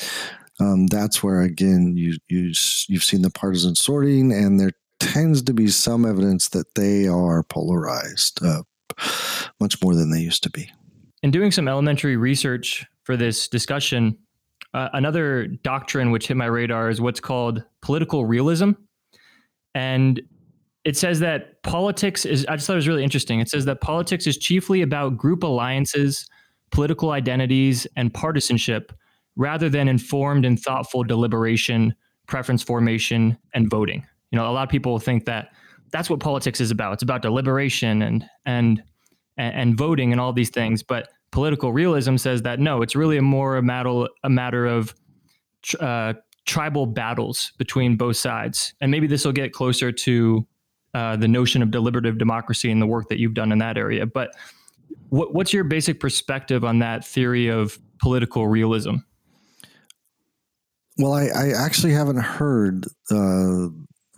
um, 0.60 0.88
that's 0.88 1.24
where 1.24 1.42
again 1.42 1.96
you 1.96 2.18
you 2.28 2.52
you've 2.88 3.04
seen 3.04 3.22
the 3.22 3.30
partisan 3.30 3.76
sorting, 3.76 4.32
and 4.34 4.60
there 4.60 4.72
tends 5.00 5.42
to 5.44 5.54
be 5.54 5.68
some 5.68 6.06
evidence 6.06 6.50
that 6.50 6.76
they 6.76 7.08
are 7.08 7.44
polarized 7.44 8.44
uh, 8.44 8.64
much 9.60 9.82
more 9.82 9.96
than 9.96 10.12
they 10.12 10.20
used 10.20 10.44
to 10.44 10.50
be. 10.50 10.70
In 11.24 11.32
doing 11.32 11.52
some 11.52 11.68
elementary 11.68 12.18
research 12.18 12.86
for 13.04 13.16
this 13.16 13.48
discussion, 13.48 14.18
uh, 14.74 14.90
another 14.94 15.48
doctrine 15.48 16.12
which 16.12 16.28
hit 16.28 16.38
my 16.38 16.46
radar 16.46 16.90
is 16.90 17.02
what's 17.02 17.20
called 17.20 17.64
political 17.82 18.26
realism. 18.26 18.72
And 19.74 20.22
it 20.86 20.96
says 20.98 21.20
that 21.20 21.62
politics 21.64 22.26
is, 22.26 22.46
I 22.48 22.56
just 22.56 22.68
thought 22.68 22.74
it 22.74 22.78
was 22.78 22.88
really 22.88 23.04
interesting. 23.04 23.40
It 23.40 23.50
says 23.50 23.66
that 23.66 23.82
politics 23.82 24.26
is 24.28 24.38
chiefly 24.38 24.82
about 24.82 25.18
group 25.18 25.44
alliances, 25.44 26.28
political 26.72 27.12
identities, 27.12 27.86
and 27.96 28.14
partisanship, 28.14 28.94
rather 29.36 29.70
than 29.70 29.88
informed 29.88 30.46
and 30.46 30.60
thoughtful 30.60 31.04
deliberation, 31.04 31.94
preference 32.28 32.64
formation, 32.64 33.38
and 33.54 33.70
voting. 33.70 34.06
You 34.32 34.38
know, 34.38 34.50
a 34.50 34.54
lot 34.54 34.64
of 34.64 34.70
people 34.70 35.00
think 35.00 35.26
that 35.26 35.50
that's 35.92 36.10
what 36.10 36.20
politics 36.20 36.62
is 36.62 36.72
about. 36.72 36.94
It's 36.94 37.04
about 37.04 37.22
deliberation 37.22 38.02
and 38.02 38.26
and 38.46 38.84
and, 39.38 39.78
voting 39.78 40.12
and 40.12 40.20
all 40.20 40.34
these 40.34 40.50
things. 40.50 40.84
But 40.84 41.08
political 41.32 41.72
realism 41.72 42.18
says 42.18 42.42
that 42.42 42.60
no, 42.60 42.82
it's 42.82 42.96
really 42.96 43.18
a 43.18 43.22
more 43.22 43.58
a 43.58 43.64
matter 43.64 44.08
a 44.24 44.30
matter 44.30 44.66
of 44.66 44.94
uh, 45.80 46.14
tribal 46.46 46.86
battles 46.86 47.54
between 47.58 47.96
both 47.96 48.18
sides. 48.18 48.74
And 48.82 48.92
maybe 48.92 49.08
this 49.08 49.26
will 49.26 49.32
get 49.32 49.54
closer 49.54 49.92
to 49.92 50.46
uh, 50.94 51.16
the 51.16 51.28
notion 51.28 51.62
of 51.62 51.72
deliberative 51.72 52.18
democracy 52.18 52.72
and 52.72 52.82
the 52.82 52.88
work 52.88 53.10
that 53.10 53.20
you've 53.20 53.34
done 53.34 53.52
in 53.52 53.60
that 53.60 53.78
area. 53.78 54.06
But 54.06 54.36
what, 55.10 55.34
what's 55.34 55.54
your 55.54 55.64
basic 55.64 56.00
perspective 56.00 56.64
on 56.64 56.80
that 56.80 57.06
theory 57.06 57.48
of 57.48 57.78
political 58.00 58.48
realism? 58.48 58.96
Well, 60.98 61.14
I, 61.14 61.28
I 61.28 61.50
actually 61.56 61.94
haven't 61.94 62.20
heard 62.20 62.86
uh, 63.10 63.68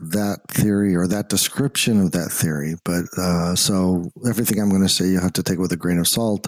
that 0.02 0.40
theory 0.50 0.96
or 0.96 1.08
that 1.08 1.30
description 1.30 2.02
of 2.02 2.12
that 2.12 2.30
theory. 2.32 2.76
But 2.84 3.06
uh, 3.18 3.56
so 3.56 4.10
everything 4.28 4.60
I'm 4.60 4.70
going 4.70 4.82
to 4.82 4.90
say, 4.90 5.06
you 5.06 5.20
have 5.20 5.34
to 5.34 5.44
take 5.44 5.60
with 5.60 5.72
a 5.72 5.78
grain 5.78 6.00
of 6.00 6.08
salt. 6.08 6.48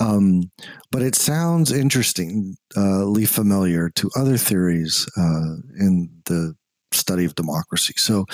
Um, 0.00 0.50
but 0.90 1.02
it 1.02 1.14
sounds 1.14 1.70
interestingly 1.70 2.54
uh, 2.76 3.06
familiar 3.26 3.88
to 3.90 4.10
other 4.16 4.36
theories 4.36 5.06
uh, 5.16 5.62
in 5.78 6.10
the 6.24 6.54
study 6.94 7.24
of 7.24 7.34
democracy. 7.34 7.94
So 7.96 8.26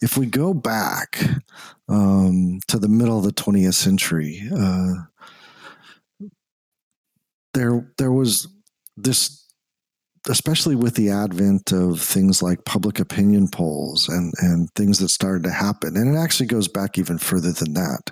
if 0.00 0.16
we 0.16 0.26
go 0.26 0.54
back 0.54 1.18
um, 1.88 2.60
to 2.68 2.78
the 2.78 2.88
middle 2.88 3.18
of 3.18 3.24
the 3.24 3.32
20th 3.32 3.74
century, 3.74 4.42
uh, 4.56 4.94
there 7.52 7.88
there 7.98 8.12
was 8.12 8.48
this 8.96 9.40
especially 10.28 10.74
with 10.74 10.94
the 10.94 11.10
advent 11.10 11.70
of 11.70 12.00
things 12.00 12.42
like 12.42 12.64
public 12.64 12.98
opinion 12.98 13.46
polls 13.46 14.08
and, 14.08 14.32
and 14.38 14.70
things 14.74 14.98
that 14.98 15.10
started 15.10 15.44
to 15.44 15.50
happen, 15.50 15.96
and 15.96 16.14
it 16.14 16.18
actually 16.18 16.46
goes 16.46 16.68
back 16.68 16.98
even 16.98 17.18
further 17.18 17.52
than 17.52 17.74
that. 17.74 18.10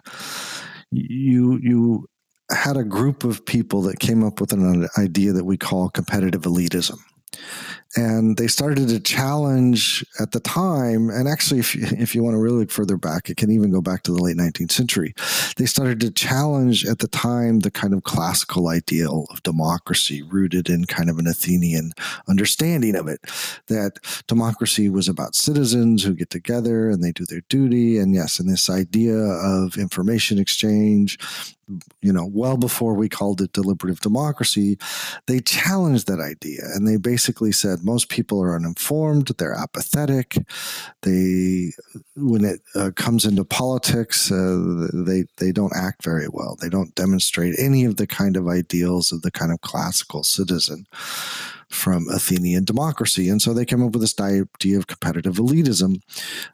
You 0.91 1.59
you 1.63 2.07
had 2.51 2.77
a 2.77 2.85
group 2.85 3.25
of 3.25 3.47
people 3.47 3.83
that 3.83 3.99
came 3.99 4.23
up 4.23 4.41
with 4.41 4.53
an 4.53 4.87
idea 4.99 5.33
that 5.33 5.45
we 5.45 5.57
call 5.57 5.89
competitive 5.89 6.43
elitism 6.43 6.99
and 7.97 8.37
they 8.37 8.47
started 8.47 8.89
to 8.89 9.01
challenge 9.01 10.05
at 10.19 10.33
the 10.33 10.41
time 10.41 11.11
and 11.11 11.29
actually 11.29 11.61
if 11.61 11.75
you, 11.75 11.87
if 11.99 12.15
you 12.15 12.23
want 12.23 12.35
to 12.35 12.39
really 12.39 12.59
look 12.59 12.71
further 12.71 12.97
back 12.97 13.29
it 13.29 13.37
can 13.37 13.51
even 13.51 13.71
go 13.71 13.81
back 13.81 14.03
to 14.03 14.13
the 14.13 14.23
late 14.23 14.37
19th 14.37 14.73
century. 14.73 15.15
They 15.57 15.67
started 15.67 16.01
to 16.01 16.11
challenge 16.11 16.87
at 16.87 17.01
the 17.01 17.09
time 17.09 17.61
the 17.61 17.71
kind 17.71 17.93
of 17.95 18.05
classical 18.05 18.69
ideal 18.69 19.27
of 19.31 19.43
democracy 19.43 20.23
rooted 20.23 20.69
in 20.69 20.85
kind 20.87 21.11
of 21.11 21.19
an 21.19 21.27
athenian 21.27 21.93
understanding 22.29 22.97
of 22.97 23.09
it 23.09 23.21
that 23.69 23.99
democracy 24.27 24.89
was 24.89 25.09
about 25.09 25.35
citizens 25.35 26.03
who 26.03 26.15
get 26.15 26.31
together 26.31 26.89
and 26.91 27.03
they 27.03 27.13
do 27.13 27.25
their 27.27 27.43
duty 27.49 27.99
and 27.99 28.15
yes 28.15 28.39
and 28.39 28.49
this 28.49 28.71
idea 28.71 29.17
of 29.17 29.77
information 29.77 30.39
exchange 30.39 31.19
you 32.01 32.13
know, 32.13 32.29
well 32.31 32.57
before 32.57 32.95
we 32.95 33.09
called 33.09 33.41
it 33.41 33.53
deliberative 33.53 34.01
democracy, 34.01 34.79
they 35.27 35.41
challenged 35.41 36.07
that 36.09 36.21
idea 36.21 36.63
and 36.75 36.87
they 36.87 36.97
basically 36.97 37.53
said 37.53 37.82
most 37.83 38.09
people 38.09 38.43
are 38.43 38.55
uninformed, 38.55 39.29
they're 39.39 39.55
apathetic, 39.55 40.37
they 41.03 41.73
when 42.17 42.45
it 42.45 42.61
uh, 42.75 42.91
comes 42.95 43.25
into 43.25 43.45
politics, 43.45 44.31
uh, 44.31 44.89
they 44.93 45.25
they 45.39 45.53
don't 45.53 45.77
act 45.77 46.05
very 46.05 46.29
well. 46.29 46.57
They 46.61 46.69
don't 46.69 46.95
demonstrate 46.95 47.55
any 47.59 47.85
of 47.85 47.97
the 47.97 48.07
kind 48.07 48.37
of 48.37 48.49
ideals 48.49 49.13
of 49.13 49.23
the 49.23 49.31
kind 49.31 49.53
of 49.53 49.61
classical 49.61 50.23
citizen 50.23 50.87
from 51.73 52.09
Athenian 52.11 52.65
democracy. 52.65 53.29
And 53.29 53.41
so 53.41 53.55
they 53.55 53.65
came 53.65 53.83
up 53.83 53.93
with 53.93 54.03
this 54.03 54.19
idea 54.21 54.77
of 54.79 54.87
competitive 54.87 55.37
elitism, 55.37 56.01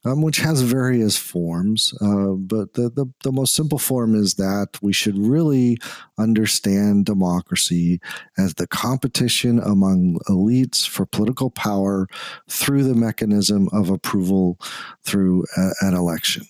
um, 0.04 0.22
which 0.22 0.38
has 0.38 0.62
various 0.62 1.16
forms. 1.18 1.92
Uh, 2.00 2.32
but 2.32 2.74
the, 2.74 2.88
the, 2.90 3.06
the 3.24 3.32
most 3.32 3.54
simple 3.54 3.78
form 3.78 4.14
is 4.14 4.34
that 4.34 4.78
we 4.80 4.92
should 4.92 5.18
really 5.18 5.76
understand 6.18 7.04
democracy 7.04 8.00
as 8.36 8.54
the 8.54 8.66
competition 8.68 9.58
among 9.58 10.18
elites 10.28 10.86
for 10.86 11.04
political 11.04 11.50
power 11.50 12.06
through 12.48 12.84
the 12.84 12.94
mechanism 12.94 13.68
of 13.72 13.90
approval 13.90 14.58
through 15.04 15.44
a, 15.56 15.70
an 15.80 15.94
election. 15.94 16.44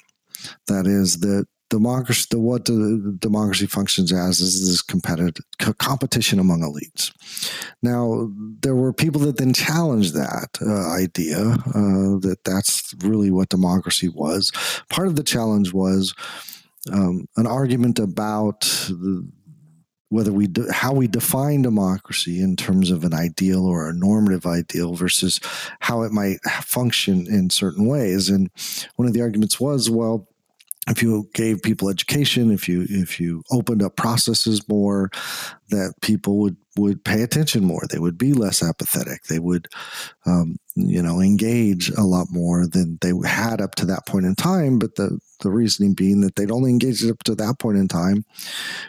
That 0.67 0.87
is, 0.87 1.21
that 1.21 1.47
democracy, 1.71 2.27
the, 2.31 2.39
what 2.39 2.65
the 2.65 3.17
democracy 3.19 3.67
functions 3.67 4.13
as 4.13 4.41
is 4.41 4.67
this 4.67 4.83
competitive 4.83 5.45
competition 5.79 6.39
among 6.39 6.61
elites. 6.61 7.13
Now, 7.83 8.31
there 8.63 8.75
were 8.75 8.93
people 8.93 9.21
that 9.23 9.37
then 9.37 9.53
challenged 9.53 10.15
that 10.15 10.59
uh, 10.63 10.91
idea 10.91 11.39
uh, 11.39 12.19
that 12.21 12.39
that's 12.45 12.95
really 13.03 13.31
what 13.31 13.49
democracy 13.49 14.09
was. 14.09 14.53
Part 14.89 15.09
of 15.09 15.17
the 15.17 15.23
challenge 15.23 15.73
was 15.73 16.15
um, 16.93 17.27
an 17.37 17.47
argument 17.47 17.99
about 17.99 18.61
the, 18.61 19.29
whether 20.11 20.33
we 20.33 20.47
de- 20.47 20.73
how 20.73 20.93
we 20.93 21.07
define 21.07 21.63
democracy 21.63 22.41
in 22.41 22.57
terms 22.57 22.91
of 22.91 23.05
an 23.05 23.13
ideal 23.13 23.67
or 23.67 23.89
a 23.89 23.95
normative 23.95 24.47
ideal 24.47 24.95
versus 24.95 25.41
how 25.81 26.03
it 26.03 26.13
might 26.13 26.41
function 26.63 27.27
in 27.27 27.51
certain 27.51 27.87
ways 27.87 28.31
and 28.31 28.51
one 28.97 29.07
of 29.07 29.13
the 29.13 29.21
arguments 29.21 29.61
was 29.61 29.91
well 29.91 30.27
if 30.89 31.03
you 31.03 31.29
gave 31.35 31.63
people 31.63 31.89
education, 31.89 32.51
if 32.51 32.69
you 32.69 32.87
if 32.89 33.21
you 33.21 33.43
opened 33.51 33.83
up 33.83 33.97
processes 33.97 34.67
more, 34.69 35.11
that 35.71 35.95
people 36.01 36.39
would 36.39 36.57
would 36.79 37.05
pay 37.05 37.23
attention 37.23 37.65
more. 37.65 37.83
They 37.89 37.99
would 37.99 38.17
be 38.17 38.33
less 38.33 38.63
apathetic. 38.63 39.25
They 39.25 39.39
would, 39.39 39.69
um, 40.25 40.57
you 40.77 41.03
know, 41.03 41.21
engage 41.21 41.91
a 41.91 42.03
lot 42.03 42.29
more 42.31 42.67
than 42.67 42.99
they 43.01 43.13
had 43.27 43.61
up 43.61 43.75
to 43.77 43.87
that 43.87 44.07
point 44.07 44.27
in 44.27 44.35
time. 44.35 44.79
But 44.79 44.95
the 44.95 45.19
the 45.41 45.51
reasoning 45.51 45.95
being 45.95 46.21
that 46.23 46.35
they'd 46.35 46.51
only 46.51 46.71
engaged 46.71 47.09
up 47.09 47.23
to 47.23 47.35
that 47.37 47.61
point 47.61 47.79
in 47.79 47.87
time 47.87 48.25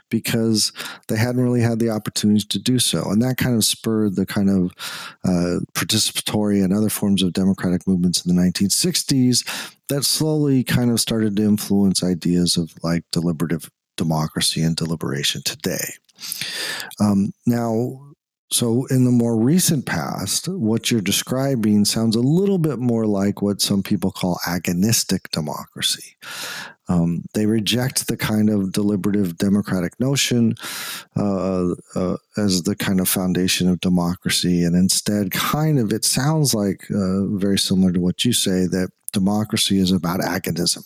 because 0.10 0.72
they 1.08 1.16
hadn't 1.16 1.44
really 1.44 1.62
had 1.62 1.78
the 1.78 1.92
opportunities 1.92 2.46
to 2.46 2.60
do 2.60 2.80
so, 2.80 3.10
and 3.10 3.22
that 3.22 3.38
kind 3.38 3.56
of 3.56 3.66
spurred 3.66 4.16
the 4.16 4.26
kind 4.26 4.50
of 4.50 4.72
uh, 5.24 5.60
participatory 5.74 6.64
and 6.64 6.74
other 6.74 6.90
forms 6.90 7.22
of 7.22 7.34
democratic 7.34 7.88
movements 7.88 8.26
in 8.26 8.36
the 8.36 8.42
1960s 8.42 9.76
that 9.90 10.04
slowly 10.04 10.64
kind 10.64 10.92
of 10.92 11.00
started 11.00 11.36
to 11.36 11.44
influence 11.44 12.04
ideas 12.04 12.58
of 12.58 12.72
like 12.84 13.04
deliberative 13.12 13.70
democracy 13.98 14.62
and 14.62 14.76
deliberation 14.76 15.42
today. 15.44 15.94
Um, 17.00 17.34
now, 17.46 18.09
so 18.52 18.86
in 18.88 19.06
the 19.06 19.12
more 19.12 19.38
recent 19.38 19.86
past, 19.86 20.48
what 20.48 20.90
you're 20.90 21.02
describing 21.02 21.86
sounds 21.86 22.16
a 22.16 22.22
little 22.22 22.58
bit 22.58 22.80
more 22.80 23.06
like 23.06 23.42
what 23.42 23.62
some 23.62 23.84
people 23.84 24.12
call 24.12 24.40
agonistic 24.48 25.30
democracy. 25.32 26.16
Um, 26.88 27.26
they 27.36 27.46
reject 27.46 28.08
the 28.08 28.18
kind 28.18 28.50
of 28.50 28.72
deliberative 28.72 29.38
democratic 29.38 30.00
notion 30.00 30.56
uh, 31.16 31.76
uh, 31.96 32.18
as 32.36 32.64
the 32.64 32.76
kind 32.76 33.00
of 33.00 33.08
foundation 33.08 33.70
of 33.70 33.80
democracy, 33.80 34.64
and 34.64 34.76
instead, 34.76 35.30
kind 35.30 35.78
of, 35.78 35.94
it 35.94 36.04
sounds 36.04 36.56
like 36.56 36.90
uh, 36.90 37.26
very 37.28 37.60
similar 37.60 37.92
to 37.92 38.00
what 38.00 38.26
you 38.26 38.34
say 38.34 38.66
that 38.66 38.90
democracy 39.12 39.78
is 39.78 39.92
about 39.92 40.20
agonism. 40.22 40.84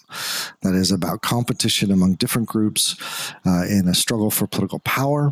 That 0.61 0.75
is 0.75 0.91
about 0.91 1.21
competition 1.21 1.91
among 1.91 2.15
different 2.15 2.49
groups 2.49 2.97
uh, 3.45 3.63
in 3.69 3.87
a 3.87 3.93
struggle 3.93 4.31
for 4.31 4.47
political 4.47 4.79
power. 4.79 5.31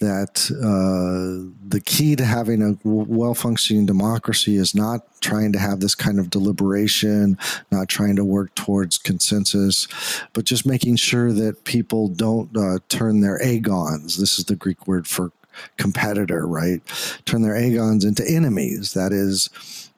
That 0.00 0.50
uh, 0.50 1.52
the 1.68 1.80
key 1.84 2.16
to 2.16 2.24
having 2.24 2.62
a 2.62 2.76
well 2.84 3.34
functioning 3.34 3.84
democracy 3.84 4.56
is 4.56 4.74
not 4.74 5.02
trying 5.20 5.52
to 5.52 5.58
have 5.58 5.80
this 5.80 5.94
kind 5.94 6.18
of 6.18 6.30
deliberation, 6.30 7.36
not 7.70 7.88
trying 7.88 8.16
to 8.16 8.24
work 8.24 8.54
towards 8.54 8.96
consensus, 8.96 9.86
but 10.32 10.46
just 10.46 10.64
making 10.64 10.96
sure 10.96 11.34
that 11.34 11.64
people 11.64 12.08
don't 12.08 12.56
uh, 12.56 12.78
turn 12.88 13.20
their 13.20 13.38
agons. 13.40 14.16
This 14.16 14.38
is 14.38 14.46
the 14.46 14.56
Greek 14.56 14.86
word 14.86 15.06
for 15.06 15.32
competitor, 15.76 16.46
right? 16.46 16.80
Turn 17.24 17.42
their 17.42 17.56
agons 17.56 18.04
into 18.04 18.26
enemies. 18.28 18.94
That 18.94 19.12
is, 19.12 19.50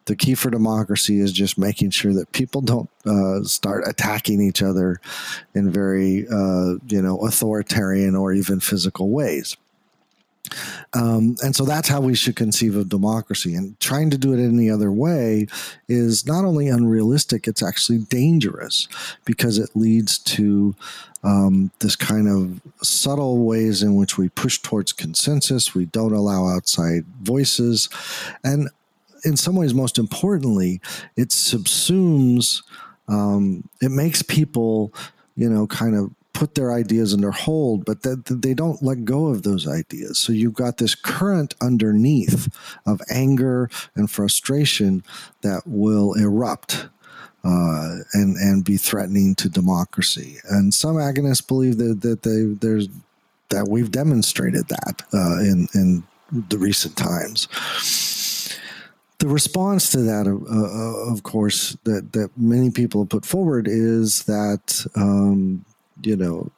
the 0.06 0.16
key 0.16 0.34
for 0.34 0.50
democracy 0.50 1.20
is 1.20 1.32
just 1.32 1.58
making 1.58 1.90
sure 1.90 2.12
that 2.14 2.32
people 2.32 2.60
don't 2.60 2.90
uh, 3.06 3.44
start 3.44 3.84
attacking 3.86 4.40
each 4.40 4.62
other 4.62 5.00
in 5.54 5.70
very 5.70 6.26
uh, 6.28 6.74
you 6.88 7.00
know 7.00 7.18
authoritarian 7.18 8.16
or 8.16 8.32
even 8.32 8.60
physical 8.60 9.10
ways. 9.10 9.56
Um, 10.92 11.36
and 11.42 11.54
so 11.54 11.64
that's 11.64 11.88
how 11.88 12.00
we 12.00 12.14
should 12.14 12.36
conceive 12.36 12.76
of 12.76 12.88
democracy. 12.88 13.54
And 13.54 13.78
trying 13.80 14.10
to 14.10 14.18
do 14.18 14.32
it 14.32 14.44
any 14.44 14.70
other 14.70 14.90
way 14.90 15.46
is 15.88 16.26
not 16.26 16.44
only 16.44 16.68
unrealistic, 16.68 17.46
it's 17.46 17.62
actually 17.62 17.98
dangerous 17.98 18.88
because 19.24 19.58
it 19.58 19.70
leads 19.74 20.18
to 20.18 20.74
um, 21.24 21.70
this 21.78 21.96
kind 21.96 22.28
of 22.28 22.60
subtle 22.84 23.38
ways 23.44 23.82
in 23.82 23.94
which 23.94 24.18
we 24.18 24.28
push 24.28 24.58
towards 24.58 24.92
consensus. 24.92 25.74
We 25.74 25.86
don't 25.86 26.12
allow 26.12 26.48
outside 26.48 27.04
voices. 27.22 27.88
And 28.42 28.68
in 29.24 29.36
some 29.36 29.54
ways, 29.56 29.72
most 29.72 29.98
importantly, 29.98 30.80
it 31.16 31.28
subsumes, 31.28 32.62
um, 33.08 33.68
it 33.80 33.90
makes 33.90 34.22
people, 34.22 34.92
you 35.36 35.48
know, 35.48 35.66
kind 35.66 35.94
of 35.94 36.10
put 36.32 36.54
their 36.54 36.72
ideas 36.72 37.14
under 37.14 37.30
hold, 37.30 37.84
but 37.84 38.02
that 38.02 38.24
they 38.26 38.54
don't 38.54 38.82
let 38.82 39.04
go 39.04 39.26
of 39.26 39.42
those 39.42 39.66
ideas. 39.66 40.18
So 40.18 40.32
you've 40.32 40.54
got 40.54 40.78
this 40.78 40.94
current 40.94 41.54
underneath 41.60 42.54
of 42.86 43.00
anger 43.10 43.70
and 43.94 44.10
frustration 44.10 45.04
that 45.42 45.62
will 45.66 46.14
erupt. 46.14 46.88
Uh, 47.44 47.96
and 48.12 48.36
and 48.36 48.64
be 48.64 48.76
threatening 48.76 49.34
to 49.34 49.48
democracy, 49.48 50.38
and 50.48 50.72
some 50.72 50.94
agonists 50.94 51.44
believe 51.44 51.76
that 51.76 52.00
that 52.00 52.22
they 52.22 52.44
there's 52.64 52.86
that 53.48 53.66
we've 53.66 53.90
demonstrated 53.90 54.68
that 54.68 55.02
uh, 55.12 55.40
in 55.40 55.66
in 55.74 56.04
the 56.48 56.56
recent 56.56 56.96
times 56.96 57.48
the 59.22 59.28
response 59.28 59.90
to 59.90 59.98
that, 59.98 60.26
uh, 60.26 61.12
of 61.12 61.22
course, 61.22 61.76
that, 61.84 62.12
that 62.12 62.30
many 62.36 62.72
people 62.72 63.02
have 63.02 63.08
put 63.08 63.24
forward 63.24 63.68
is 63.68 64.24
that, 64.24 64.84
um, 64.96 65.64
you 66.02 66.16
know, 66.16 66.50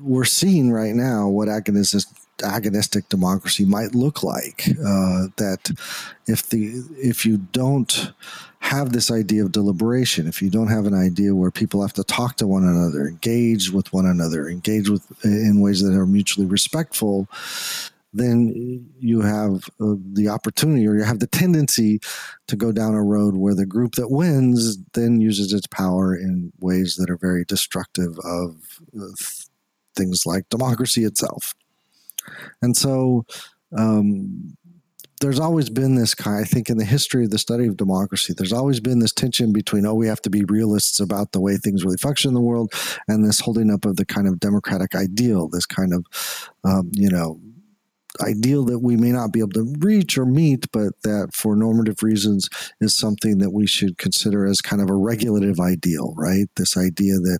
we're 0.00 0.24
seeing 0.24 0.70
right 0.70 0.94
now 0.94 1.28
what 1.28 1.48
agonistic, 1.48 2.06
agonistic 2.38 3.08
democracy 3.08 3.64
might 3.64 3.94
look 3.94 4.22
like. 4.22 4.68
Uh, 4.68 5.28
that 5.36 5.70
if 6.26 6.48
the 6.48 6.82
if 6.96 7.24
you 7.24 7.38
don't 7.38 8.12
have 8.60 8.92
this 8.92 9.10
idea 9.10 9.44
of 9.44 9.52
deliberation, 9.52 10.26
if 10.26 10.42
you 10.42 10.50
don't 10.50 10.68
have 10.68 10.86
an 10.86 10.94
idea 10.94 11.34
where 11.34 11.50
people 11.50 11.82
have 11.82 11.92
to 11.92 12.04
talk 12.04 12.36
to 12.36 12.46
one 12.46 12.64
another, 12.64 13.06
engage 13.06 13.70
with 13.70 13.92
one 13.92 14.06
another, 14.06 14.48
engage 14.48 14.88
with 14.88 15.06
in 15.24 15.60
ways 15.60 15.82
that 15.82 15.94
are 15.94 16.06
mutually 16.06 16.46
respectful, 16.46 17.28
then 18.16 18.86
you 18.98 19.20
have 19.20 19.68
uh, 19.80 19.94
the 20.12 20.28
opportunity 20.28 20.86
or 20.86 20.96
you 20.96 21.04
have 21.04 21.20
the 21.20 21.26
tendency 21.26 22.00
to 22.48 22.56
go 22.56 22.72
down 22.72 22.94
a 22.94 23.02
road 23.02 23.36
where 23.36 23.54
the 23.54 23.66
group 23.66 23.94
that 23.94 24.10
wins 24.10 24.78
then 24.94 25.20
uses 25.20 25.52
its 25.52 25.66
power 25.66 26.14
in 26.14 26.52
ways 26.60 26.96
that 26.96 27.10
are 27.10 27.18
very 27.18 27.44
destructive 27.44 28.18
of 28.24 28.80
uh, 28.98 29.14
things 29.94 30.26
like 30.26 30.48
democracy 30.48 31.04
itself. 31.04 31.54
And 32.62 32.76
so 32.76 33.24
um, 33.76 34.56
there's 35.20 35.40
always 35.40 35.70
been 35.70 35.94
this 35.94 36.14
kind, 36.14 36.38
I 36.38 36.44
think, 36.44 36.68
in 36.68 36.76
the 36.76 36.84
history 36.84 37.24
of 37.24 37.30
the 37.30 37.38
study 37.38 37.66
of 37.66 37.76
democracy, 37.76 38.34
there's 38.36 38.52
always 38.52 38.80
been 38.80 38.98
this 38.98 39.12
tension 39.12 39.52
between, 39.52 39.86
oh, 39.86 39.94
we 39.94 40.06
have 40.08 40.20
to 40.22 40.30
be 40.30 40.44
realists 40.44 41.00
about 41.00 41.32
the 41.32 41.40
way 41.40 41.56
things 41.56 41.84
really 41.84 41.96
function 41.96 42.28
in 42.28 42.34
the 42.34 42.40
world, 42.40 42.72
and 43.08 43.24
this 43.24 43.40
holding 43.40 43.70
up 43.70 43.84
of 43.84 43.96
the 43.96 44.04
kind 44.04 44.28
of 44.28 44.40
democratic 44.40 44.94
ideal, 44.94 45.48
this 45.48 45.66
kind 45.66 45.94
of, 45.94 46.04
um, 46.64 46.90
you 46.92 47.08
know, 47.08 47.40
ideal 48.20 48.64
that 48.64 48.80
we 48.80 48.96
may 48.96 49.12
not 49.12 49.32
be 49.32 49.40
able 49.40 49.50
to 49.50 49.74
reach 49.78 50.18
or 50.18 50.26
meet, 50.26 50.70
but 50.72 50.92
that 51.02 51.30
for 51.34 51.56
normative 51.56 52.02
reasons 52.02 52.48
is 52.80 52.96
something 52.96 53.38
that 53.38 53.50
we 53.50 53.66
should 53.66 53.98
consider 53.98 54.46
as 54.46 54.60
kind 54.60 54.82
of 54.82 54.90
a 54.90 54.94
regulative 54.94 55.60
ideal, 55.60 56.14
right? 56.16 56.48
This 56.56 56.76
idea 56.76 57.14
that 57.14 57.38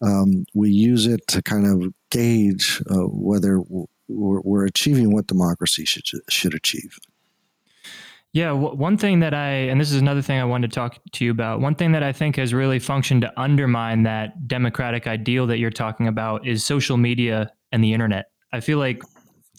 um, 0.00 0.44
we 0.54 0.70
use 0.70 1.06
it 1.06 1.26
to 1.28 1.42
kind 1.42 1.66
of 1.66 1.92
gauge 2.10 2.82
uh, 2.90 3.06
whether 3.08 3.60
we're, 3.68 4.40
we're, 4.40 4.64
achieving 4.64 5.12
what 5.12 5.26
democracy 5.26 5.84
should 5.84 6.04
should 6.28 6.54
achieve. 6.54 6.98
Yeah, 8.32 8.52
one 8.52 8.98
thing 8.98 9.20
that 9.20 9.32
I, 9.32 9.48
and 9.48 9.80
this 9.80 9.90
is 9.90 10.00
another 10.00 10.20
thing 10.20 10.38
I 10.38 10.44
wanted 10.44 10.70
to 10.70 10.74
talk 10.74 10.98
to 11.12 11.24
you 11.24 11.30
about, 11.30 11.60
one 11.60 11.74
thing 11.74 11.92
that 11.92 12.02
I 12.02 12.12
think 12.12 12.36
has 12.36 12.52
really 12.52 12.78
functioned 12.78 13.22
to 13.22 13.40
undermine 13.40 14.02
that 14.02 14.46
democratic 14.46 15.06
ideal 15.06 15.46
that 15.46 15.58
you're 15.58 15.70
talking 15.70 16.08
about 16.08 16.46
is 16.46 16.62
social 16.62 16.98
media 16.98 17.50
and 17.72 17.82
the 17.82 17.94
internet. 17.94 18.26
I 18.52 18.60
feel 18.60 18.78
like 18.78 19.02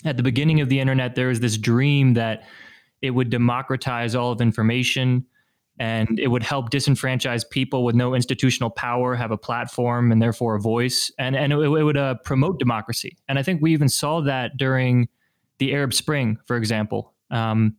at 0.05 0.17
the 0.17 0.23
beginning 0.23 0.61
of 0.61 0.69
the 0.69 0.79
internet, 0.79 1.15
there 1.15 1.27
was 1.27 1.39
this 1.39 1.57
dream 1.57 2.13
that 2.13 2.43
it 3.01 3.11
would 3.11 3.29
democratize 3.29 4.15
all 4.15 4.31
of 4.31 4.41
information 4.41 5.25
and 5.79 6.19
it 6.19 6.27
would 6.27 6.43
help 6.43 6.69
disenfranchised 6.69 7.49
people 7.49 7.85
with 7.85 7.95
no 7.95 8.13
institutional 8.13 8.69
power 8.69 9.15
have 9.15 9.31
a 9.31 9.37
platform 9.37 10.11
and 10.11 10.21
therefore 10.21 10.55
a 10.55 10.59
voice. 10.59 11.09
And, 11.17 11.35
and 11.35 11.53
it, 11.53 11.57
it 11.57 11.83
would 11.83 11.97
uh, 11.97 12.15
promote 12.25 12.59
democracy. 12.59 13.17
And 13.27 13.39
i 13.39 13.43
think 13.43 13.61
we 13.61 13.71
even 13.71 13.89
saw 13.89 14.21
that 14.21 14.57
during 14.57 15.07
the 15.59 15.73
arab 15.73 15.93
spring 15.93 16.37
for 16.45 16.55
example 16.55 17.13
um, 17.31 17.75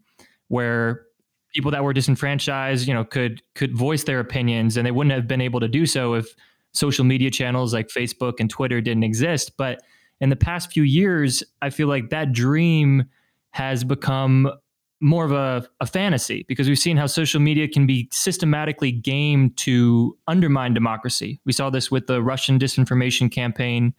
where 0.48 1.06
people 1.54 1.70
that 1.70 1.82
were 1.82 1.92
disenfranchised 1.92 2.86
you 2.86 2.94
know 2.94 3.04
could 3.04 3.42
could 3.54 3.76
voice 3.76 4.04
their 4.04 4.20
opinions 4.20 4.76
and 4.76 4.86
they 4.86 4.90
wouldn't 4.90 5.14
have 5.14 5.26
been 5.26 5.40
able 5.40 5.60
to 5.60 5.68
do 5.68 5.86
so 5.86 6.14
if 6.14 6.34
social 6.72 7.04
media 7.04 7.30
channels 7.30 7.74
like 7.74 7.88
facebook 7.88 8.34
and 8.38 8.48
twitter 8.48 8.80
didn't 8.80 9.02
exist. 9.02 9.52
But 9.56 9.82
in 10.20 10.28
the 10.28 10.36
past 10.36 10.72
few 10.72 10.82
years, 10.82 11.42
I 11.62 11.70
feel 11.70 11.88
like 11.88 12.10
that 12.10 12.32
dream 12.32 13.04
has 13.50 13.84
become 13.84 14.50
more 15.00 15.24
of 15.24 15.32
a, 15.32 15.66
a 15.80 15.86
fantasy 15.86 16.44
because 16.46 16.68
we've 16.68 16.78
seen 16.78 16.96
how 16.96 17.06
social 17.06 17.40
media 17.40 17.66
can 17.66 17.86
be 17.86 18.08
systematically 18.12 18.92
gamed 18.92 19.56
to 19.56 20.16
undermine 20.28 20.74
democracy. 20.74 21.40
We 21.46 21.52
saw 21.52 21.70
this 21.70 21.90
with 21.90 22.06
the 22.06 22.22
Russian 22.22 22.58
disinformation 22.58 23.32
campaign 23.32 23.94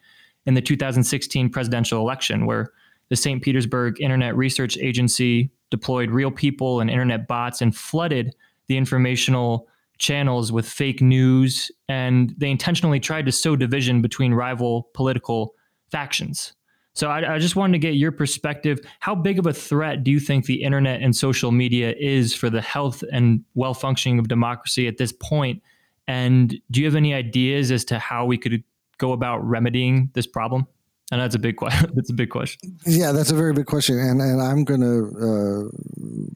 in 0.45 0.53
the 0.53 0.61
2016 0.61 1.49
presidential 1.49 1.99
election, 1.99 2.45
where 2.45 2.71
the 3.09 3.15
St. 3.15 3.41
Petersburg 3.41 3.99
Internet 3.99 4.35
Research 4.37 4.77
Agency 4.77 5.49
deployed 5.71 6.11
real 6.11 6.31
people 6.31 6.79
and 6.79 6.89
internet 6.89 7.27
bots 7.27 7.61
and 7.61 7.75
flooded 7.75 8.35
the 8.67 8.77
informational 8.77 9.67
channels 9.97 10.51
with 10.51 10.67
fake 10.67 11.01
news. 11.01 11.71
And 11.89 12.33
they 12.37 12.49
intentionally 12.49 12.99
tried 12.99 13.25
to 13.25 13.31
sow 13.31 13.55
division 13.55 14.01
between 14.01 14.33
rival 14.33 14.89
political 14.93 15.55
factions. 15.91 16.53
So 16.93 17.09
I, 17.09 17.35
I, 17.35 17.39
just 17.39 17.55
wanted 17.55 17.73
to 17.73 17.79
get 17.79 17.95
your 17.95 18.11
perspective. 18.11 18.79
How 18.99 19.15
big 19.15 19.39
of 19.39 19.47
a 19.47 19.53
threat 19.53 20.03
do 20.03 20.11
you 20.11 20.19
think 20.19 20.45
the 20.45 20.61
internet 20.61 21.01
and 21.01 21.15
social 21.15 21.51
media 21.51 21.95
is 21.97 22.35
for 22.35 22.49
the 22.49 22.61
health 22.61 23.01
and 23.13 23.45
well 23.55 23.73
functioning 23.73 24.19
of 24.19 24.27
democracy 24.27 24.87
at 24.87 24.97
this 24.97 25.13
point? 25.13 25.61
And 26.07 26.53
do 26.69 26.81
you 26.81 26.85
have 26.85 26.95
any 26.95 27.13
ideas 27.13 27.71
as 27.71 27.85
to 27.85 27.99
how 27.99 28.25
we 28.25 28.37
could 28.37 28.63
go 28.97 29.13
about 29.13 29.47
remedying 29.47 30.09
this 30.13 30.27
problem? 30.27 30.67
And 31.11 31.21
that's 31.21 31.35
a 31.35 31.39
big 31.39 31.55
question. 31.57 31.91
that's 31.95 32.09
a 32.09 32.13
big 32.13 32.29
question. 32.29 32.77
Yeah, 32.85 33.11
that's 33.11 33.31
a 33.31 33.35
very 33.35 33.53
big 33.53 33.65
question, 33.65 33.97
and 33.99 34.21
and 34.21 34.41
I'm 34.41 34.63
going 34.63 34.81
to 34.81 34.97
uh, 35.27 36.31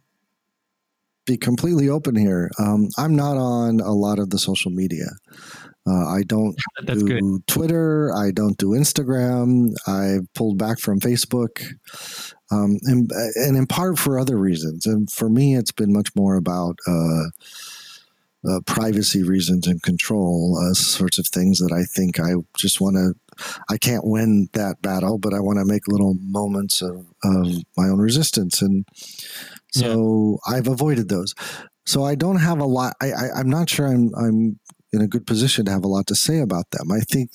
be 1.26 1.38
completely 1.38 1.90
open 1.90 2.16
here. 2.16 2.52
Um, 2.60 2.90
I'm 2.98 3.16
not 3.16 3.38
on 3.38 3.80
a 3.80 3.94
lot 3.94 4.20
of 4.20 4.30
the 4.30 4.40
social 4.40 4.72
media. 4.72 5.08
Uh, 5.88 6.08
I 6.08 6.24
don't 6.24 6.56
That's 6.84 7.04
do 7.04 7.08
good. 7.08 7.48
Twitter. 7.48 8.14
I 8.16 8.32
don't 8.32 8.58
do 8.58 8.70
Instagram. 8.70 9.74
I 9.88 10.20
pulled 10.34 10.58
back 10.58 10.80
from 10.80 11.00
Facebook, 11.00 11.64
um, 12.52 12.78
and 12.84 13.12
and 13.36 13.58
in 13.58 13.68
part 13.68 14.00
for 14.00 14.18
other 14.18 14.38
reasons. 14.38 14.86
And 14.86 15.12
for 15.12 15.30
me, 15.30 15.56
it's 15.56 15.72
been 15.72 15.94
much 15.94 16.16
more 16.16 16.36
about 16.36 16.78
uh, 16.88 17.26
uh, 18.48 18.60
privacy 18.66 19.24
reasons 19.24 19.68
and 19.68 19.82
control, 19.82 20.58
uh, 20.58 20.74
sorts 20.74 21.18
of 21.18 21.28
things 21.28 21.60
that 21.60 21.72
I 21.72 21.84
think 21.84 22.20
I 22.20 22.34
just 22.58 22.82
want 22.82 22.96
to. 22.96 23.14
I 23.70 23.78
can't 23.78 24.06
win 24.06 24.48
that 24.54 24.82
battle, 24.82 25.18
but 25.18 25.34
I 25.34 25.40
want 25.40 25.60
to 25.60 25.66
make 25.66 25.88
little 25.88 26.16
moments 26.22 26.82
of, 26.82 27.06
of 27.24 27.48
my 27.76 27.90
own 27.90 28.00
resistance, 28.00 28.62
and 28.62 28.86
so 29.72 30.40
yeah. 30.48 30.56
I've 30.56 30.68
avoided 30.68 31.10
those. 31.10 31.36
So 31.86 32.04
I 32.04 32.16
don't 32.16 32.38
have 32.38 32.60
a 32.60 32.66
lot. 32.66 32.96
I, 33.02 33.12
I 33.12 33.26
I'm 33.38 33.50
not 33.50 33.70
sure 33.70 33.88
I'm 33.88 34.14
I'm 34.16 34.60
in 34.96 35.02
a 35.02 35.08
good 35.08 35.28
position 35.28 35.66
to 35.66 35.72
have 35.72 35.84
a 35.84 35.88
lot 35.88 36.08
to 36.08 36.16
say 36.16 36.40
about 36.40 36.72
them. 36.72 36.92
I 36.92 37.02
think 37.02 37.30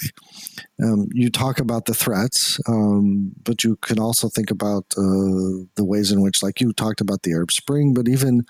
um, 0.83 1.09
you 1.13 1.31
talk 1.31 1.61
about 1.61 1.85
the 1.85 1.95
threats, 1.95 2.59
um, 2.67 3.33
but 3.45 3.63
you 3.63 3.77
can 3.77 3.99
also 3.99 4.29
think 4.29 4.51
about 4.51 4.85
uh, 4.97 5.67
the 5.77 5.85
ways 5.85 6.11
in 6.11 6.23
which, 6.23 6.43
like 6.43 6.61
you 6.61 6.73
talked 6.73 7.01
about 7.01 7.23
the 7.23 7.33
Arab 7.33 7.53
Spring, 7.53 7.95
but 7.95 8.09
even 8.09 8.45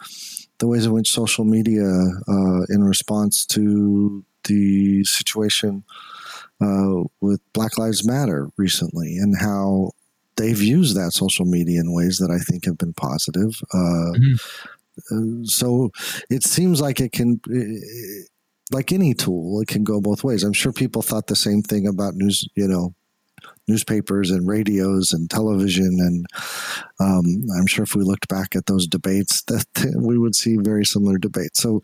the 0.58 0.68
ways 0.68 0.86
in 0.86 0.92
which 0.92 1.10
social 1.10 1.44
media, 1.44 1.84
uh, 1.84 2.62
in 2.68 2.84
response 2.84 3.44
to 3.46 4.24
the 4.44 5.04
situation 5.04 5.84
uh, 6.60 7.02
with 7.20 7.40
Black 7.52 7.76
Lives 7.78 8.06
Matter 8.06 8.50
recently, 8.56 9.16
and 9.16 9.36
how 9.36 9.90
they've 10.36 10.62
used 10.62 10.96
that 10.96 11.12
social 11.12 11.44
media 11.44 11.80
in 11.80 11.92
ways 11.92 12.18
that 12.18 12.30
I 12.30 12.38
think 12.38 12.64
have 12.64 12.78
been 12.78 12.94
positive. 12.94 13.60
Uh, 13.74 14.12
mm-hmm. 14.16 14.34
Uh, 15.10 15.44
so 15.44 15.90
it 16.28 16.44
seems 16.44 16.80
like 16.80 17.00
it 17.00 17.12
can 17.12 17.40
like 18.70 18.92
any 18.92 19.14
tool, 19.14 19.60
it 19.60 19.68
can 19.68 19.84
go 19.84 20.00
both 20.00 20.24
ways. 20.24 20.44
I'm 20.44 20.52
sure 20.52 20.72
people 20.72 21.02
thought 21.02 21.26
the 21.26 21.36
same 21.36 21.62
thing 21.62 21.86
about 21.86 22.14
news, 22.14 22.48
you 22.54 22.68
know, 22.68 22.94
newspapers 23.68 24.30
and 24.30 24.46
radios 24.46 25.12
and 25.12 25.30
television. 25.30 25.98
And 26.00 26.26
um, 26.98 27.44
I'm 27.56 27.66
sure 27.66 27.84
if 27.84 27.94
we 27.94 28.02
looked 28.02 28.28
back 28.28 28.54
at 28.56 28.66
those 28.66 28.86
debates, 28.86 29.42
that 29.42 29.66
we 29.96 30.18
would 30.18 30.34
see 30.34 30.56
very 30.56 30.84
similar 30.84 31.18
debates. 31.18 31.60
So, 31.60 31.80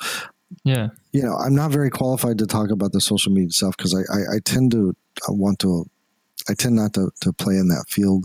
yeah, 0.64 0.88
you 1.12 1.22
know, 1.22 1.36
I'm 1.36 1.54
not 1.54 1.70
very 1.70 1.90
qualified 1.90 2.38
to 2.38 2.46
talk 2.46 2.70
about 2.70 2.92
the 2.92 3.00
social 3.00 3.32
media 3.32 3.50
stuff 3.50 3.76
because 3.76 3.94
I, 3.94 4.00
I, 4.14 4.36
I, 4.36 4.38
tend 4.44 4.70
to 4.72 4.94
I 5.28 5.32
want 5.32 5.58
to. 5.60 5.86
I 6.48 6.54
tend 6.54 6.76
not 6.76 6.92
to, 6.92 7.10
to 7.22 7.32
play 7.32 7.56
in 7.56 7.66
that 7.68 7.86
field. 7.88 8.24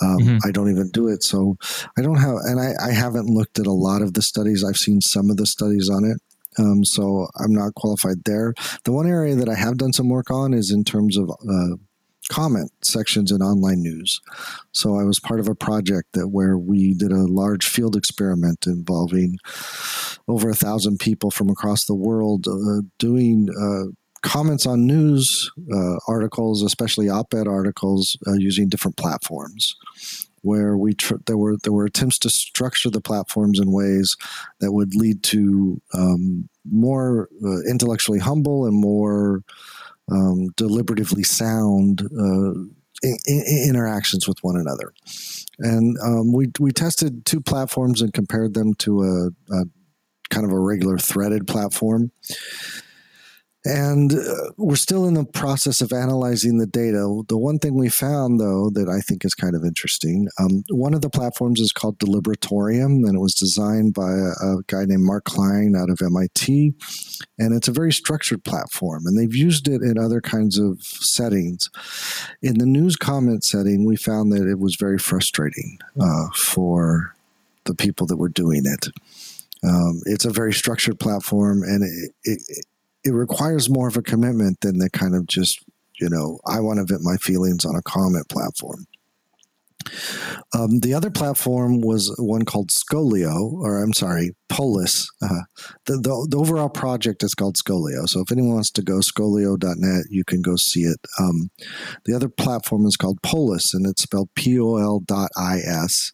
Um, 0.00 0.18
mm-hmm. 0.18 0.38
I 0.48 0.52
don't 0.52 0.70
even 0.70 0.88
do 0.90 1.08
it. 1.08 1.22
So 1.22 1.58
I 1.98 2.00
don't 2.00 2.16
have, 2.16 2.36
and 2.44 2.58
I, 2.58 2.72
I 2.82 2.92
haven't 2.92 3.26
looked 3.26 3.58
at 3.58 3.66
a 3.66 3.72
lot 3.72 4.00
of 4.00 4.14
the 4.14 4.22
studies. 4.22 4.64
I've 4.64 4.78
seen 4.78 5.02
some 5.02 5.28
of 5.28 5.36
the 5.36 5.44
studies 5.44 5.90
on 5.90 6.02
it. 6.04 6.16
Um, 6.58 6.84
so 6.84 7.28
I'm 7.38 7.52
not 7.52 7.74
qualified 7.74 8.24
there. 8.24 8.54
The 8.84 8.92
one 8.92 9.08
area 9.08 9.34
that 9.36 9.48
I 9.48 9.54
have 9.54 9.76
done 9.76 9.92
some 9.92 10.08
work 10.08 10.30
on 10.30 10.54
is 10.54 10.70
in 10.70 10.84
terms 10.84 11.16
of 11.16 11.30
uh, 11.30 11.76
comment 12.28 12.70
sections 12.82 13.32
in 13.32 13.42
online 13.42 13.82
news. 13.82 14.20
So 14.72 14.96
I 14.98 15.04
was 15.04 15.18
part 15.18 15.40
of 15.40 15.48
a 15.48 15.54
project 15.54 16.12
that 16.12 16.28
where 16.28 16.56
we 16.56 16.94
did 16.94 17.10
a 17.10 17.26
large 17.26 17.66
field 17.66 17.96
experiment 17.96 18.66
involving 18.66 19.38
over 20.28 20.50
a 20.50 20.54
thousand 20.54 20.98
people 20.98 21.30
from 21.30 21.50
across 21.50 21.84
the 21.84 21.94
world 21.94 22.46
uh, 22.46 22.82
doing 22.98 23.48
uh, 23.60 23.92
comments 24.22 24.66
on 24.66 24.86
news 24.86 25.50
uh, 25.74 25.96
articles, 26.06 26.62
especially 26.62 27.08
op-ed 27.08 27.48
articles, 27.48 28.16
uh, 28.26 28.34
using 28.34 28.68
different 28.68 28.96
platforms 28.96 29.76
where 30.42 30.76
we 30.76 30.94
tr- 30.94 31.16
there 31.26 31.38
were 31.38 31.56
there 31.62 31.72
were 31.72 31.86
attempts 31.86 32.18
to 32.20 32.30
structure 32.30 32.90
the 32.90 33.00
platforms 33.00 33.58
in 33.58 33.72
ways 33.72 34.16
that 34.60 34.72
would 34.72 34.94
lead 34.94 35.22
to 35.22 35.80
um, 35.94 36.48
more 36.70 37.28
uh, 37.44 37.62
intellectually 37.68 38.18
humble 38.18 38.66
and 38.66 38.78
more 38.78 39.42
um, 40.10 40.50
deliberatively 40.56 41.24
sound 41.24 42.02
uh, 42.02 42.52
in, 43.02 43.16
in 43.26 43.66
interactions 43.68 44.28
with 44.28 44.38
one 44.42 44.56
another. 44.56 44.92
And 45.58 45.96
um, 46.02 46.32
we 46.32 46.50
we 46.58 46.72
tested 46.72 47.24
two 47.24 47.40
platforms 47.40 48.02
and 48.02 48.12
compared 48.12 48.54
them 48.54 48.74
to 48.74 49.02
a, 49.02 49.54
a 49.54 49.64
kind 50.30 50.46
of 50.46 50.52
a 50.52 50.58
regular 50.58 50.98
threaded 50.98 51.46
platform. 51.46 52.10
And 53.64 54.12
uh, 54.12 54.50
we're 54.56 54.76
still 54.76 55.06
in 55.06 55.14
the 55.14 55.24
process 55.24 55.80
of 55.80 55.92
analyzing 55.92 56.58
the 56.58 56.66
data. 56.66 57.22
The 57.28 57.38
one 57.38 57.58
thing 57.58 57.74
we 57.74 57.88
found, 57.88 58.40
though, 58.40 58.70
that 58.70 58.88
I 58.88 59.00
think 59.00 59.24
is 59.24 59.34
kind 59.34 59.54
of 59.54 59.64
interesting 59.64 60.28
um, 60.38 60.64
one 60.70 60.94
of 60.94 61.00
the 61.00 61.10
platforms 61.10 61.60
is 61.60 61.72
called 61.72 61.98
Deliberatorium, 61.98 63.06
and 63.06 63.14
it 63.14 63.20
was 63.20 63.34
designed 63.34 63.94
by 63.94 64.10
a, 64.10 64.58
a, 64.58 64.62
guy 64.66 64.84
named 64.84 65.04
Mark 65.04 65.24
Klein 65.24 65.74
out 65.76 65.90
of 65.90 66.00
MIT. 66.02 66.74
And 67.38 67.54
it's 67.54 67.68
a 67.68 67.72
very 67.72 67.92
structured 67.92 68.44
platform, 68.44 69.06
and 69.06 69.18
they've 69.18 69.34
used 69.34 69.68
it 69.68 69.82
in 69.82 69.98
other 69.98 70.20
kinds 70.20 70.58
of 70.58 70.82
settings. 70.82 71.70
In 72.42 72.58
the 72.58 72.66
news 72.66 72.96
comment 72.96 73.44
setting, 73.44 73.84
we 73.84 73.96
found 73.96 74.32
that 74.32 74.48
it 74.48 74.58
was 74.58 74.76
very 74.76 74.98
frustrating 74.98 75.78
uh, 76.00 76.28
for 76.34 77.14
the 77.64 77.74
people 77.74 78.06
that 78.08 78.16
were 78.16 78.28
doing 78.28 78.62
it. 78.64 78.88
Um, 79.64 80.00
it's 80.06 80.24
a 80.24 80.30
very 80.30 80.52
structured 80.52 80.98
platform, 80.98 81.62
and 81.62 81.84
it, 81.84 82.12
it, 82.24 82.66
it 83.04 83.12
requires 83.12 83.68
more 83.68 83.88
of 83.88 83.96
a 83.96 84.02
commitment 84.02 84.60
than 84.60 84.78
the 84.78 84.90
kind 84.90 85.14
of 85.14 85.26
just 85.26 85.64
you 86.00 86.08
know 86.08 86.38
I 86.46 86.60
want 86.60 86.78
to 86.78 86.84
vent 86.84 87.02
my 87.02 87.16
feelings 87.16 87.64
on 87.64 87.76
a 87.76 87.82
comment 87.82 88.28
platform. 88.28 88.86
Um, 90.54 90.80
the 90.80 90.94
other 90.94 91.10
platform 91.10 91.80
was 91.80 92.14
one 92.18 92.44
called 92.44 92.70
Scolio, 92.70 93.52
or 93.52 93.82
I'm 93.82 93.92
sorry, 93.92 94.32
Polis. 94.48 95.08
Uh, 95.22 95.42
the, 95.86 95.94
the, 95.94 96.26
the, 96.30 96.36
overall 96.36 96.68
project 96.68 97.22
is 97.22 97.34
called 97.34 97.56
Scolio. 97.56 98.06
So 98.06 98.20
if 98.20 98.30
anyone 98.30 98.54
wants 98.54 98.70
to 98.72 98.82
go 98.82 98.98
scolio.net, 98.98 100.04
you 100.10 100.24
can 100.24 100.42
go 100.42 100.56
see 100.56 100.82
it. 100.82 101.00
Um, 101.18 101.50
the 102.04 102.14
other 102.14 102.28
platform 102.28 102.84
is 102.84 102.96
called 102.96 103.22
Polis, 103.22 103.72
and 103.72 103.86
it's 103.86 104.02
spelled 104.02 104.28
P 104.34 104.58
O 104.60 104.76
L 104.76 105.00
dot 105.00 105.30
I 105.36 105.60
S. 105.60 106.12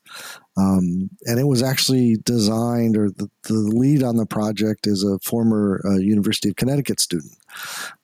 Um, 0.57 1.11
and 1.24 1.38
it 1.38 1.46
was 1.46 1.62
actually 1.62 2.16
designed, 2.24 2.96
or 2.96 3.11
the, 3.11 3.28
the 3.44 3.54
lead 3.54 4.02
on 4.02 4.16
the 4.16 4.26
project 4.26 4.87
is 4.87 5.04
a 5.04 5.18
former 5.20 5.81
uh, 5.85 5.96
University 5.96 6.48
of 6.48 6.57
Connecticut 6.57 7.00
student 7.00 7.33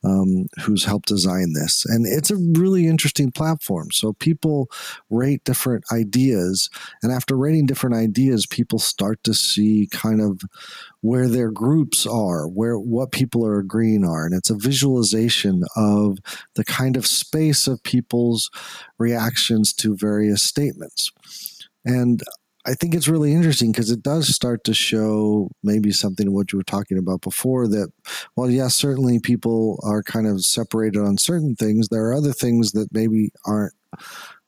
um, 0.05 0.47
who's 0.63 0.85
helped 0.85 1.09
design 1.09 1.53
this. 1.55 1.85
And 1.87 2.07
it's 2.07 2.31
a 2.31 2.37
really 2.37 2.87
interesting 2.87 3.31
platform. 3.33 3.91
So 3.91 4.13
people 4.13 4.69
rate 5.11 5.45
different 5.45 5.85
ideas, 5.93 6.71
and 7.03 7.13
after 7.13 7.37
rating 7.37 7.67
different 7.67 7.97
ideas, 7.97 8.47
people 8.47 8.79
start 8.79 9.23
to 9.25 9.35
see 9.35 9.89
kind 9.91 10.21
of 10.21 10.41
where 11.01 11.29
their 11.29 11.51
groups 11.51 12.07
are, 12.07 12.49
where 12.49 12.79
what 12.79 13.13
people 13.13 13.45
are 13.47 13.59
agreeing 13.59 14.05
are, 14.05 14.25
and 14.25 14.35
it's 14.35 14.51
a 14.51 14.55
visualization 14.55 15.63
of 15.77 16.19
the 16.55 16.65
kind 16.65 16.97
of 16.97 17.07
space 17.07 17.67
of 17.67 17.83
people's 17.83 18.51
reactions 18.99 19.73
to 19.75 19.97
various 19.97 20.43
statements. 20.43 21.11
And 21.85 22.23
I 22.67 22.75
think 22.75 22.95
it's 22.95 23.09
really 23.09 23.33
interesting 23.33 23.73
because 23.73 23.91
it 23.91 24.03
does 24.03 24.35
start 24.35 24.65
to 24.65 24.75
show 24.75 25.51
maybe 25.63 25.91
something 25.93 26.33
what 26.33 26.53
you 26.53 26.59
were 26.59 26.65
talking 26.65 26.99
about 26.99 27.21
before 27.21 27.69
that, 27.69 27.93
well, 28.37 28.51
yes, 28.51 28.75
certainly 28.75 29.19
people 29.21 29.79
are 29.83 30.03
kind 30.03 30.27
of 30.27 30.45
separated 30.45 31.01
on 31.01 31.19
certain 31.19 31.55
things. 31.57 31.89
There 31.89 32.05
are 32.07 32.15
other 32.15 32.33
things 32.33 32.73
that 32.73 32.89
maybe 32.93 33.33
aren't 33.45 33.75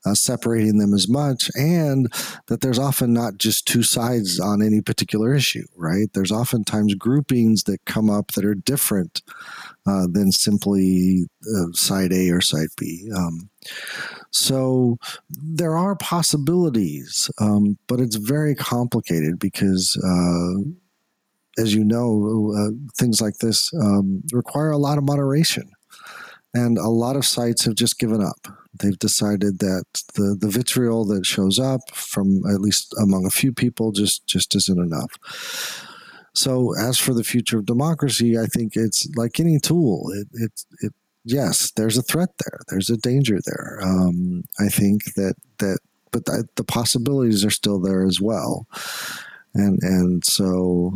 uh, 0.06 0.14
separating 0.14 0.78
them 0.78 0.94
as 0.94 1.08
much, 1.08 1.50
and 1.56 2.12
that 2.46 2.60
there's 2.60 2.78
often 2.78 3.12
not 3.12 3.38
just 3.38 3.66
two 3.66 3.82
sides 3.82 4.38
on 4.38 4.62
any 4.62 4.80
particular 4.80 5.34
issue, 5.34 5.64
right? 5.76 6.08
There's 6.14 6.30
oftentimes 6.30 6.94
groupings 6.94 7.64
that 7.64 7.84
come 7.86 8.08
up 8.08 8.32
that 8.32 8.44
are 8.44 8.54
different 8.54 9.22
uh, 9.86 10.06
than 10.10 10.30
simply 10.30 11.26
uh, 11.42 11.72
side 11.72 12.12
A 12.12 12.30
or 12.30 12.40
side 12.40 12.68
B. 12.78 13.10
Um, 13.14 13.50
so 14.30 14.98
there 15.30 15.76
are 15.76 15.96
possibilities, 15.96 17.30
um, 17.40 17.78
but 17.86 18.00
it's 18.00 18.16
very 18.16 18.54
complicated 18.54 19.38
because 19.38 19.96
uh, 20.04 20.70
as 21.58 21.74
you 21.74 21.84
know, 21.84 22.52
uh, 22.56 22.70
things 22.96 23.20
like 23.20 23.38
this 23.38 23.72
um, 23.74 24.22
require 24.32 24.70
a 24.70 24.78
lot 24.78 24.98
of 24.98 25.04
moderation. 25.04 25.70
And 26.54 26.78
a 26.78 26.88
lot 26.88 27.16
of 27.16 27.26
sites 27.26 27.64
have 27.66 27.74
just 27.74 27.98
given 27.98 28.22
up. 28.22 28.48
They've 28.72 28.98
decided 28.98 29.58
that 29.58 29.84
the, 30.14 30.36
the 30.38 30.48
vitriol 30.48 31.04
that 31.06 31.26
shows 31.26 31.58
up 31.58 31.80
from 31.92 32.42
at 32.46 32.60
least 32.60 32.94
among 33.00 33.26
a 33.26 33.30
few 33.30 33.52
people 33.52 33.92
just, 33.92 34.26
just 34.26 34.54
isn't 34.54 34.78
enough. 34.78 35.82
So, 36.34 36.74
as 36.78 36.98
for 36.98 37.14
the 37.14 37.24
future 37.24 37.58
of 37.58 37.66
democracy, 37.66 38.38
I 38.38 38.46
think 38.46 38.76
it's 38.76 39.08
like 39.16 39.40
any 39.40 39.58
tool. 39.58 40.10
It, 40.12 40.28
it, 40.34 40.64
it 40.80 40.92
yes, 41.26 41.72
there's 41.72 41.98
a 41.98 42.02
threat 42.02 42.30
there. 42.38 42.60
There's 42.68 42.88
a 42.88 42.96
danger 42.96 43.38
there. 43.44 43.80
Um, 43.82 44.44
I 44.58 44.68
think 44.68 45.04
that 45.16 45.34
that, 45.58 45.80
but 46.12 46.24
the, 46.24 46.48
the 46.54 46.64
possibilities 46.64 47.44
are 47.44 47.50
still 47.50 47.80
there 47.80 48.06
as 48.06 48.20
well. 48.20 48.66
And 49.54 49.78
and 49.82 50.24
so 50.24 50.92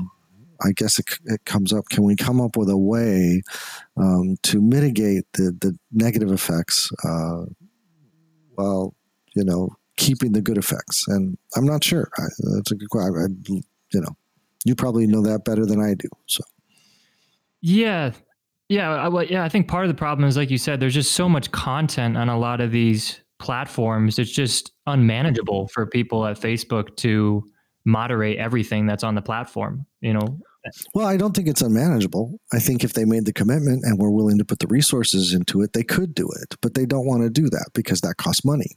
I 0.62 0.72
guess 0.72 0.98
it, 0.98 1.06
it, 1.26 1.44
comes 1.44 1.72
up 1.72 1.88
can 1.90 2.04
we 2.04 2.16
come 2.16 2.40
up 2.40 2.56
with 2.56 2.68
a 2.68 2.76
way 2.76 3.42
um, 3.96 4.36
to 4.44 4.60
mitigate 4.60 5.24
the, 5.32 5.56
the 5.60 5.76
negative 5.90 6.30
effects 6.30 6.90
uh, 7.04 7.44
while, 8.54 8.94
you 9.34 9.44
know, 9.44 9.70
keeping 9.96 10.32
the 10.32 10.42
good 10.42 10.58
effects? 10.58 11.06
And 11.08 11.36
I'm 11.56 11.64
not 11.64 11.82
sure. 11.82 12.10
I, 12.18 12.24
that's 12.56 12.70
a 12.70 12.76
good 12.76 12.90
question. 12.90 13.44
I, 13.48 13.52
you 13.92 14.00
know, 14.00 14.16
you 14.64 14.74
probably 14.74 15.06
know 15.06 15.22
that 15.22 15.44
better 15.44 15.64
than 15.64 15.80
I 15.80 15.94
do. 15.94 16.08
So, 16.26 16.44
yeah. 17.62 18.12
Yeah. 18.70 18.90
I, 18.90 19.08
well, 19.08 19.24
yeah. 19.24 19.44
I 19.44 19.50
think 19.50 19.68
part 19.68 19.84
of 19.84 19.88
the 19.88 19.94
problem 19.94 20.26
is, 20.26 20.36
like 20.36 20.50
you 20.50 20.58
said, 20.58 20.80
there's 20.80 20.94
just 20.94 21.12
so 21.12 21.28
much 21.28 21.50
content 21.50 22.16
on 22.16 22.28
a 22.28 22.38
lot 22.38 22.60
of 22.60 22.70
these 22.70 23.20
platforms. 23.38 24.18
It's 24.18 24.30
just 24.30 24.72
unmanageable 24.86 25.68
for 25.68 25.86
people 25.86 26.24
at 26.24 26.40
Facebook 26.40 26.96
to 26.96 27.44
moderate 27.84 28.38
everything 28.38 28.86
that's 28.86 29.04
on 29.04 29.14
the 29.14 29.22
platform. 29.22 29.84
You 30.00 30.14
know, 30.14 30.38
well, 30.94 31.06
I 31.06 31.16
don't 31.16 31.34
think 31.34 31.48
it's 31.48 31.62
unmanageable. 31.62 32.38
I 32.52 32.58
think 32.58 32.84
if 32.84 32.92
they 32.92 33.04
made 33.04 33.24
the 33.24 33.32
commitment 33.32 33.84
and 33.84 33.98
were 33.98 34.10
willing 34.10 34.38
to 34.38 34.44
put 34.44 34.58
the 34.58 34.66
resources 34.66 35.32
into 35.32 35.62
it, 35.62 35.72
they 35.72 35.82
could 35.82 36.14
do 36.14 36.28
it, 36.42 36.56
but 36.60 36.74
they 36.74 36.86
don't 36.86 37.06
want 37.06 37.22
to 37.22 37.30
do 37.30 37.48
that 37.48 37.70
because 37.74 38.02
that 38.02 38.16
costs 38.16 38.44
money. 38.44 38.76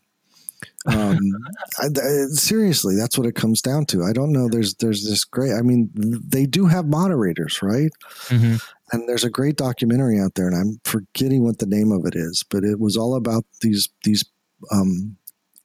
Um, 0.86 1.20
I, 1.80 1.88
I, 1.88 2.26
seriously, 2.32 2.96
that's 2.96 3.18
what 3.18 3.28
it 3.28 3.36
comes 3.36 3.62
down 3.62 3.86
to. 3.88 4.04
I 4.04 4.14
don't 4.14 4.32
know. 4.32 4.48
There's 4.48 4.76
there's 4.76 5.08
this 5.08 5.26
great. 5.26 5.52
I 5.54 5.62
mean, 5.62 5.90
they 5.94 6.46
do 6.46 6.66
have 6.66 6.86
moderators, 6.86 7.62
right? 7.62 7.92
Mm-hmm. 8.28 8.56
And 8.94 9.10
there's 9.10 9.26
a 9.26 9.30
great 9.30 9.58
documentary 9.58 10.20
out 10.20 10.36
there, 10.36 10.48
and 10.48 10.56
I'm 10.56 10.80
forgetting 10.86 11.44
what 11.44 11.58
the 11.58 11.66
name 11.66 11.92
of 11.92 12.06
it 12.06 12.16
is, 12.16 12.44
but 12.50 12.64
it 12.64 12.80
was 12.80 12.96
all 12.96 13.16
about 13.16 13.44
these 13.62 13.90
these 14.04 14.24
um, 14.72 15.18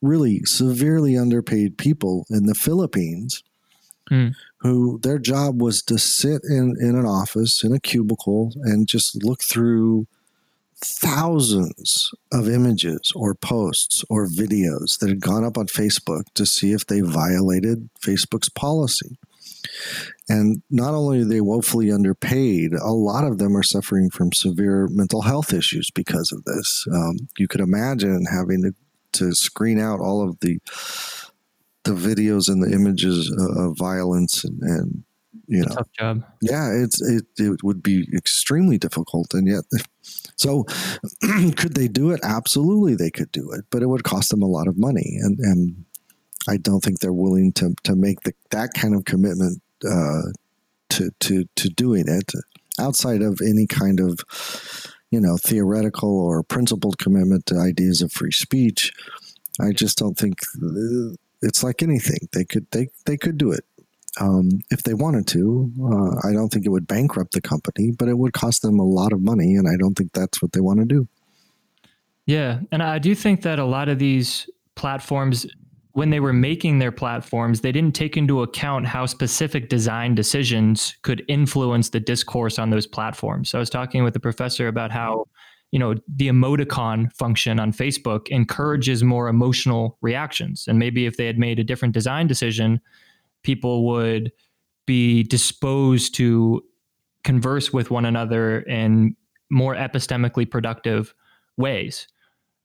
really 0.02 0.40
severely 0.44 1.16
underpaid 1.16 1.78
people 1.78 2.26
in 2.30 2.46
the 2.46 2.54
Philippines. 2.54 3.44
Mm 4.10 4.34
who 4.60 4.98
their 5.02 5.18
job 5.18 5.60
was 5.60 5.82
to 5.82 5.98
sit 5.98 6.42
in, 6.48 6.76
in 6.80 6.96
an 6.96 7.06
office 7.06 7.62
in 7.62 7.72
a 7.72 7.80
cubicle 7.80 8.52
and 8.64 8.88
just 8.88 9.22
look 9.22 9.42
through 9.42 10.06
thousands 10.84 12.12
of 12.32 12.48
images 12.48 13.12
or 13.14 13.34
posts 13.34 14.04
or 14.08 14.26
videos 14.26 14.98
that 14.98 15.08
had 15.08 15.20
gone 15.20 15.44
up 15.44 15.58
on 15.58 15.66
Facebook 15.66 16.22
to 16.34 16.46
see 16.46 16.72
if 16.72 16.86
they 16.86 17.00
violated 17.00 17.88
Facebook's 18.00 18.48
policy. 18.48 19.18
And 20.28 20.62
not 20.70 20.94
only 20.94 21.22
are 21.22 21.24
they 21.24 21.40
woefully 21.40 21.90
underpaid, 21.90 22.72
a 22.74 22.92
lot 22.92 23.24
of 23.24 23.38
them 23.38 23.56
are 23.56 23.62
suffering 23.62 24.10
from 24.10 24.32
severe 24.32 24.88
mental 24.90 25.22
health 25.22 25.52
issues 25.52 25.90
because 25.94 26.32
of 26.32 26.44
this. 26.44 26.86
Um, 26.92 27.16
you 27.38 27.48
could 27.48 27.60
imagine 27.60 28.26
having 28.30 28.62
to, 28.62 28.74
to 29.14 29.34
screen 29.34 29.78
out 29.78 30.00
all 30.00 30.26
of 30.26 30.38
the 30.40 30.58
the 31.84 31.94
videos 31.94 32.48
and 32.48 32.62
the 32.62 32.70
images 32.74 33.34
of 33.56 33.78
violence 33.78 34.44
and, 34.44 34.60
and 34.60 35.04
you 35.46 35.62
know, 35.62 35.74
tough 35.74 35.92
job. 35.92 36.24
Yeah, 36.42 36.70
it's 36.72 37.00
it 37.00 37.24
it 37.38 37.62
would 37.62 37.82
be 37.82 38.06
extremely 38.14 38.76
difficult, 38.76 39.32
and 39.32 39.46
yet, 39.46 39.64
so 40.36 40.64
could 41.56 41.74
they 41.74 41.88
do 41.88 42.10
it? 42.10 42.20
Absolutely, 42.22 42.94
they 42.94 43.10
could 43.10 43.32
do 43.32 43.50
it, 43.52 43.64
but 43.70 43.82
it 43.82 43.86
would 43.86 44.04
cost 44.04 44.30
them 44.30 44.42
a 44.42 44.46
lot 44.46 44.68
of 44.68 44.78
money, 44.78 45.18
and 45.22 45.38
and 45.38 45.84
I 46.48 46.58
don't 46.58 46.80
think 46.80 46.98
they're 46.98 47.12
willing 47.12 47.52
to 47.54 47.74
to 47.84 47.96
make 47.96 48.20
the, 48.20 48.32
that 48.50 48.74
kind 48.74 48.94
of 48.94 49.04
commitment 49.04 49.62
uh, 49.84 50.22
to 50.90 51.10
to 51.20 51.44
to 51.56 51.68
doing 51.68 52.04
it 52.08 52.32
outside 52.80 53.22
of 53.22 53.40
any 53.44 53.66
kind 53.66 54.00
of 54.00 54.20
you 55.10 55.20
know 55.20 55.36
theoretical 55.36 56.20
or 56.20 56.42
principled 56.42 56.98
commitment 56.98 57.46
to 57.46 57.58
ideas 57.58 58.02
of 58.02 58.12
free 58.12 58.32
speech. 58.32 58.92
I 59.60 59.72
just 59.72 59.98
don't 59.98 60.16
think 60.16 60.38
it's 61.42 61.62
like 61.62 61.82
anything. 61.82 62.28
They 62.32 62.44
could 62.44 62.66
they 62.70 62.88
they 63.06 63.16
could 63.16 63.38
do 63.38 63.52
it 63.52 63.64
um, 64.20 64.60
if 64.70 64.82
they 64.82 64.94
wanted 64.94 65.26
to. 65.28 65.70
Uh, 65.80 66.28
I 66.28 66.32
don't 66.32 66.48
think 66.48 66.66
it 66.66 66.70
would 66.70 66.86
bankrupt 66.86 67.32
the 67.32 67.40
company, 67.40 67.92
but 67.96 68.08
it 68.08 68.18
would 68.18 68.32
cost 68.32 68.62
them 68.62 68.78
a 68.78 68.84
lot 68.84 69.12
of 69.12 69.20
money, 69.20 69.54
and 69.54 69.68
I 69.68 69.76
don't 69.76 69.94
think 69.94 70.12
that's 70.12 70.42
what 70.42 70.52
they 70.52 70.60
want 70.60 70.80
to 70.80 70.84
do. 70.84 71.08
Yeah, 72.26 72.60
and 72.70 72.82
I 72.82 72.98
do 72.98 73.14
think 73.14 73.42
that 73.42 73.58
a 73.58 73.64
lot 73.64 73.88
of 73.88 73.98
these 73.98 74.48
platforms, 74.74 75.46
when 75.98 76.10
they 76.10 76.20
were 76.20 76.32
making 76.32 76.78
their 76.78 76.92
platforms, 76.92 77.60
they 77.60 77.72
didn't 77.72 77.92
take 77.92 78.16
into 78.16 78.42
account 78.42 78.86
how 78.86 79.04
specific 79.04 79.68
design 79.68 80.14
decisions 80.14 80.96
could 81.02 81.24
influence 81.26 81.90
the 81.90 81.98
discourse 81.98 82.56
on 82.56 82.70
those 82.70 82.86
platforms. 82.86 83.50
So 83.50 83.58
I 83.58 83.60
was 83.60 83.68
talking 83.68 84.04
with 84.04 84.14
a 84.14 84.20
professor 84.20 84.68
about 84.68 84.92
how 84.92 85.24
you 85.72 85.78
know 85.80 85.96
the 86.06 86.28
emoticon 86.28 87.12
function 87.12 87.60
on 87.60 87.72
facebook 87.72 88.28
encourages 88.28 89.04
more 89.04 89.28
emotional 89.28 89.98
reactions 90.00 90.64
and 90.66 90.78
maybe 90.78 91.04
if 91.04 91.18
they 91.18 91.26
had 91.26 91.38
made 91.38 91.58
a 91.58 91.62
different 91.64 91.92
design 91.92 92.26
decision 92.26 92.80
people 93.42 93.84
would 93.86 94.32
be 94.86 95.24
disposed 95.24 96.14
to 96.14 96.62
converse 97.22 97.70
with 97.70 97.90
one 97.90 98.06
another 98.06 98.60
in 98.60 99.14
more 99.50 99.74
epistemically 99.74 100.50
productive 100.50 101.14
ways. 101.58 102.08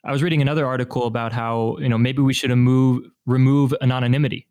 I 0.04 0.12
was 0.12 0.22
reading 0.22 0.42
another 0.42 0.66
article 0.66 1.06
about 1.06 1.32
how 1.32 1.78
you 1.80 1.90
know 1.90 1.98
maybe 1.98 2.22
we 2.22 2.34
should 2.34 2.50
remove 2.50 3.06
remove 3.26 3.74
anonymity, 3.82 4.48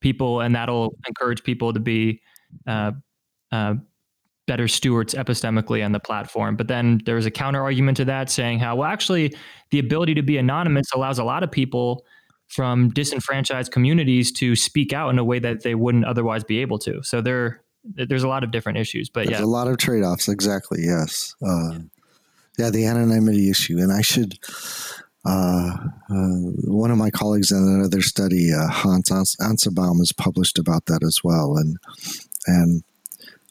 people, 0.00 0.40
and 0.40 0.54
that'll 0.54 0.94
encourage 1.06 1.42
people 1.42 1.72
to 1.72 1.80
be 1.80 2.20
uh, 2.66 2.92
uh, 3.52 3.74
better 4.46 4.68
stewards 4.68 5.14
epistemically 5.14 5.84
on 5.84 5.92
the 5.92 6.00
platform. 6.00 6.56
But 6.56 6.68
then 6.68 7.00
there 7.04 7.16
was 7.16 7.26
a 7.26 7.30
counter 7.30 7.62
argument 7.62 7.96
to 7.98 8.04
that, 8.06 8.30
saying 8.30 8.60
how 8.60 8.76
well 8.76 8.88
actually 8.88 9.34
the 9.70 9.78
ability 9.78 10.14
to 10.14 10.22
be 10.22 10.38
anonymous 10.38 10.92
allows 10.92 11.18
a 11.18 11.24
lot 11.24 11.42
of 11.42 11.50
people 11.50 12.04
from 12.48 12.90
disenfranchised 12.90 13.72
communities 13.72 14.30
to 14.30 14.54
speak 14.54 14.92
out 14.92 15.10
in 15.10 15.18
a 15.18 15.24
way 15.24 15.38
that 15.38 15.62
they 15.62 15.74
wouldn't 15.74 16.04
otherwise 16.04 16.44
be 16.44 16.58
able 16.58 16.78
to. 16.78 17.02
So 17.02 17.20
there, 17.20 17.62
there's 17.84 18.22
a 18.22 18.28
lot 18.28 18.44
of 18.44 18.52
different 18.52 18.78
issues, 18.78 19.08
but 19.08 19.26
there's 19.26 19.40
yeah, 19.40 19.44
a 19.44 19.46
lot 19.46 19.66
of 19.66 19.78
trade 19.78 20.04
offs. 20.04 20.28
Exactly. 20.28 20.80
Yes. 20.82 21.34
Uh, 21.44 21.78
yeah, 22.58 22.70
the 22.70 22.86
anonymity 22.86 23.50
issue, 23.50 23.78
and 23.78 23.92
I 23.92 24.02
should. 24.02 24.38
Uh, 25.28 25.72
uh, 26.08 26.38
one 26.68 26.92
of 26.92 26.98
my 26.98 27.10
colleagues 27.10 27.50
in 27.50 27.58
another 27.58 28.00
study, 28.00 28.52
uh, 28.52 28.68
Hans 28.68 29.10
Asenbaum, 29.10 29.98
has 29.98 30.12
published 30.12 30.56
about 30.56 30.86
that 30.86 31.02
as 31.02 31.20
well, 31.24 31.56
and 31.56 31.76
and 32.46 32.84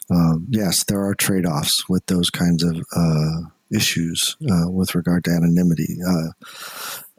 um, 0.10 0.48
yes, 0.50 0.84
there 0.86 1.04
are 1.04 1.16
trade 1.16 1.46
offs 1.46 1.90
with 1.90 2.06
those 2.06 2.30
kinds 2.30 2.64
of 2.64 2.82
uh, 2.96 3.42
issues 3.74 4.38
uh, 4.50 4.70
with 4.70 4.96
regard 4.96 5.24
to 5.26 5.32
anonymity, 5.32 5.98
uh, 6.08 6.30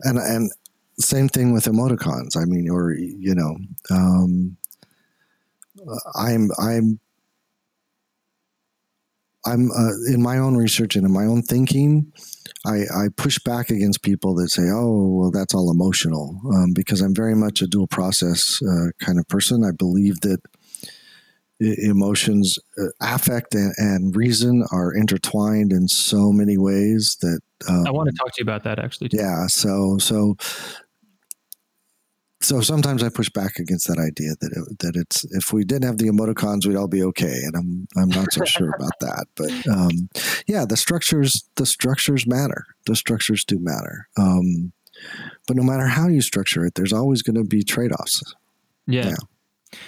and 0.04 0.18
and 0.18 0.50
same 0.98 1.28
thing 1.28 1.52
with 1.52 1.64
emoticons. 1.64 2.36
I 2.36 2.44
mean, 2.44 2.70
or 2.70 2.92
you 2.92 3.34
know, 3.34 3.56
um, 3.90 4.56
I'm 6.14 6.50
I'm 6.58 7.00
I'm 9.46 9.70
uh, 9.70 10.12
in 10.12 10.22
my 10.22 10.38
own 10.38 10.56
research 10.56 10.96
and 10.96 11.06
in 11.06 11.12
my 11.12 11.24
own 11.24 11.42
thinking. 11.42 12.12
I, 12.64 12.82
I, 12.92 13.08
push 13.16 13.38
back 13.38 13.70
against 13.70 14.02
people 14.02 14.34
that 14.36 14.50
say, 14.50 14.64
"Oh, 14.64 15.18
well, 15.20 15.30
that's 15.30 15.54
all 15.54 15.70
emotional," 15.70 16.40
um, 16.52 16.72
because 16.74 17.00
I'm 17.00 17.14
very 17.14 17.36
much 17.36 17.62
a 17.62 17.66
dual 17.66 17.86
process 17.86 18.60
uh, 18.62 18.90
kind 18.98 19.18
of 19.18 19.28
person. 19.28 19.64
I 19.64 19.70
believe 19.70 20.20
that 20.22 20.40
emotions, 21.60 22.58
uh, 22.78 22.88
affect, 23.00 23.54
and, 23.54 23.72
and, 23.78 24.16
reason 24.16 24.64
are 24.72 24.92
intertwined 24.92 25.72
in 25.72 25.88
so 25.88 26.30
many 26.30 26.58
ways 26.58 27.16
that 27.22 27.40
um, 27.68 27.86
I 27.86 27.90
want 27.90 28.10
to 28.10 28.16
talk 28.16 28.32
to 28.34 28.40
you 28.40 28.42
about 28.42 28.64
that 28.64 28.78
actually. 28.78 29.08
Too. 29.08 29.18
Yeah. 29.18 29.46
So 29.46 29.96
so 29.98 30.36
so 32.40 32.60
sometimes 32.60 33.02
I 33.02 33.08
push 33.08 33.30
back 33.30 33.58
against 33.58 33.88
that 33.88 33.98
idea 33.98 34.34
that 34.40 34.52
it, 34.52 34.78
that 34.80 34.96
it's 34.96 35.24
if 35.32 35.52
we 35.52 35.64
didn't 35.64 35.84
have 35.84 35.98
the 35.98 36.08
emoticons, 36.08 36.66
we'd 36.66 36.76
all 36.76 36.88
be 36.88 37.02
okay, 37.02 37.40
and 37.44 37.56
I'm 37.56 37.88
I'm 37.96 38.08
not 38.08 38.32
so 38.32 38.44
sure 38.44 38.74
about 38.74 38.92
that. 39.00 39.26
But 39.36 39.50
um, 39.68 40.08
yeah, 40.46 40.64
the 40.66 40.76
structures 40.76 41.48
the 41.56 41.66
structures 41.66 42.26
matter. 42.26 42.64
The 42.86 42.96
structures 42.96 43.44
do 43.44 43.58
matter. 43.58 44.08
Um, 44.18 44.72
but 45.46 45.56
no 45.56 45.62
matter 45.62 45.86
how 45.86 46.08
you 46.08 46.20
structure 46.20 46.64
it, 46.64 46.74
there's 46.74 46.92
always 46.92 47.22
going 47.22 47.36
to 47.36 47.44
be 47.44 47.62
trade 47.62 47.92
offs. 47.92 48.22
Yeah. 48.86 49.08
yeah. 49.08 49.16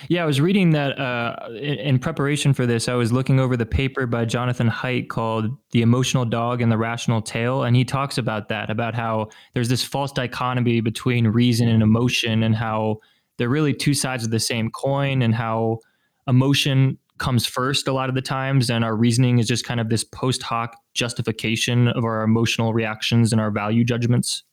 Yeah, 0.09 0.23
I 0.23 0.27
was 0.27 0.41
reading 0.41 0.71
that 0.71 0.99
uh, 0.99 1.37
in, 1.51 1.79
in, 1.79 1.99
preparation 1.99 2.55
for 2.55 2.67
this. 2.67 2.89
I 2.89 2.95
was 2.95 3.13
looking 3.13 3.41
over 3.41 3.57
the 3.57 3.67
paper 3.67 4.07
by 4.07 4.25
Jonathan 4.25 4.69
Haidt 4.69 5.09
called 5.09 5.57
"The 5.73 5.83
Emotional 5.83 6.25
Dog 6.25 6.63
and 6.63 6.71
the 6.71 6.79
Rational 6.79 7.21
Tail," 7.21 7.65
and 7.65 7.77
he 7.77 7.85
talks 7.85 8.19
about 8.19 8.49
that, 8.49 8.71
about 8.71 8.95
how 8.95 9.29
there's 9.55 9.69
this 9.69 9.85
false 9.85 10.13
dichotomy 10.13 10.81
between 10.81 11.27
reason 11.29 11.69
and 11.69 11.83
emotion, 11.83 12.43
and 12.43 12.55
how 12.55 12.99
they're 13.37 13.49
really 13.49 13.75
two 13.75 13.95
sides 13.95 14.25
of 14.25 14.31
the 14.31 14.41
same 14.41 14.71
coin, 14.71 15.23
and 15.23 15.35
how 15.35 15.79
emotion 16.27 16.99
comes 17.19 17.47
first 17.47 17.89
a 17.89 17.93
lot 17.93 18.09
of 18.09 18.15
the 18.15 18.23
times, 18.23 18.71
and 18.71 18.85
our 18.85 18.97
reasoning 18.97 19.39
is 19.39 19.47
just 19.47 19.65
kind 19.65 19.81
of 19.81 19.89
this 19.89 20.05
post 20.05 20.43
hoc 20.43 20.77
justification 20.95 21.89
of 21.89 22.05
our 22.05 22.23
emotional 22.23 22.73
reactions 22.73 23.33
and 23.33 23.41
our 23.41 23.51
value 23.51 23.85
judgments. 23.85 24.45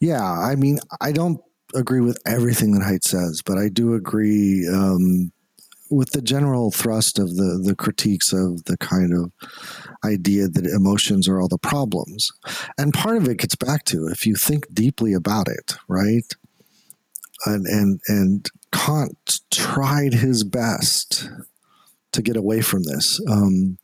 Yeah, 0.00 0.22
I 0.22 0.56
mean, 0.56 0.78
I 1.00 1.12
don't 1.12 1.40
agree 1.74 2.00
with 2.00 2.18
everything 2.26 2.72
that 2.72 2.82
Haidt 2.82 3.04
says, 3.04 3.42
but 3.44 3.58
I 3.58 3.68
do 3.68 3.94
agree 3.94 4.68
um, 4.68 5.32
with 5.90 6.12
the 6.12 6.22
general 6.22 6.70
thrust 6.70 7.18
of 7.18 7.36
the 7.36 7.60
the 7.62 7.74
critiques 7.74 8.32
of 8.32 8.64
the 8.64 8.76
kind 8.78 9.12
of 9.12 9.32
idea 10.04 10.48
that 10.48 10.66
emotions 10.66 11.28
are 11.28 11.40
all 11.40 11.48
the 11.48 11.58
problems. 11.58 12.32
And 12.78 12.94
part 12.94 13.16
of 13.16 13.28
it 13.28 13.38
gets 13.38 13.56
back 13.56 13.84
to 13.86 14.06
if 14.06 14.26
you 14.26 14.36
think 14.36 14.72
deeply 14.72 15.12
about 15.12 15.48
it, 15.48 15.74
right? 15.88 16.26
And 17.46 17.66
and 17.66 18.00
and 18.06 18.48
Kant 18.72 19.40
tried 19.50 20.14
his 20.14 20.44
best 20.44 21.28
to 22.12 22.22
get 22.22 22.36
away 22.36 22.60
from 22.60 22.84
this. 22.84 23.20
Um, 23.28 23.78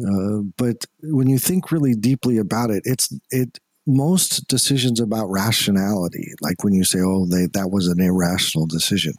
uh, 0.00 0.42
but 0.56 0.86
when 1.02 1.28
you 1.28 1.38
think 1.38 1.72
really 1.72 1.94
deeply 1.94 2.38
about 2.38 2.70
it, 2.70 2.82
it's 2.84 3.12
it 3.30 3.58
most 3.88 4.46
decisions 4.46 5.00
about 5.00 5.30
rationality, 5.30 6.32
like 6.40 6.62
when 6.62 6.74
you 6.74 6.84
say, 6.84 7.00
"Oh, 7.00 7.26
they, 7.26 7.46
that 7.54 7.70
was 7.70 7.88
an 7.88 8.00
irrational 8.00 8.66
decision," 8.66 9.14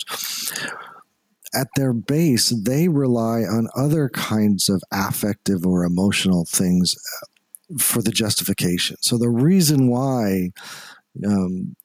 at 1.54 1.68
their 1.76 1.94
base, 1.94 2.50
they 2.50 2.88
rely 2.88 3.42
on 3.42 3.70
other 3.76 4.10
kinds 4.10 4.70
of 4.70 4.82
affective 4.92 5.66
or 5.66 5.84
emotional 5.84 6.46
things 6.46 6.96
uh, 6.96 7.78
for 7.80 8.02
the 8.02 8.12
justification. 8.12 8.98
So 9.02 9.18
the 9.18 9.30
reason 9.30 9.90
why 9.90 10.52
um, 11.26 11.76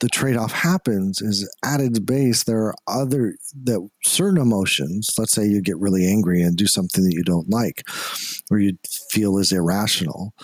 the 0.00 0.08
trade-off 0.08 0.52
happens 0.52 1.20
is 1.20 1.48
at 1.64 1.80
its 1.80 1.98
base 1.98 2.44
there 2.44 2.58
are 2.58 2.74
other 2.86 3.34
that 3.64 3.88
certain 4.04 4.40
emotions 4.40 5.14
let's 5.18 5.32
say 5.32 5.46
you 5.46 5.62
get 5.62 5.78
really 5.78 6.06
angry 6.06 6.42
and 6.42 6.56
do 6.56 6.66
something 6.66 7.04
that 7.04 7.14
you 7.14 7.22
don't 7.22 7.48
like 7.48 7.82
or 8.50 8.58
you 8.58 8.76
feel 9.10 9.38
is 9.38 9.52
irrational 9.52 10.34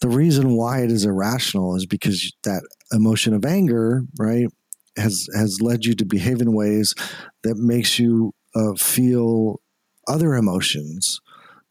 the 0.00 0.08
reason 0.08 0.54
why 0.54 0.82
it 0.82 0.90
is 0.90 1.04
irrational 1.04 1.76
is 1.76 1.86
because 1.86 2.32
that 2.44 2.62
emotion 2.92 3.34
of 3.34 3.44
anger 3.44 4.02
right 4.18 4.48
has 4.96 5.28
has 5.34 5.60
led 5.60 5.84
you 5.84 5.94
to 5.94 6.04
behave 6.04 6.40
in 6.40 6.52
ways 6.52 6.94
that 7.42 7.56
makes 7.56 7.98
you 7.98 8.32
uh, 8.54 8.74
feel 8.74 9.60
other 10.06 10.34
emotions 10.34 11.20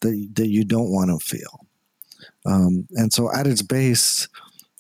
that 0.02 0.30
that 0.34 0.48
you 0.48 0.64
don't 0.64 0.92
want 0.92 1.10
to 1.10 1.26
feel 1.26 1.66
um, 2.46 2.88
and 2.96 3.12
so 3.12 3.32
at 3.34 3.48
its 3.48 3.62
base 3.62 4.28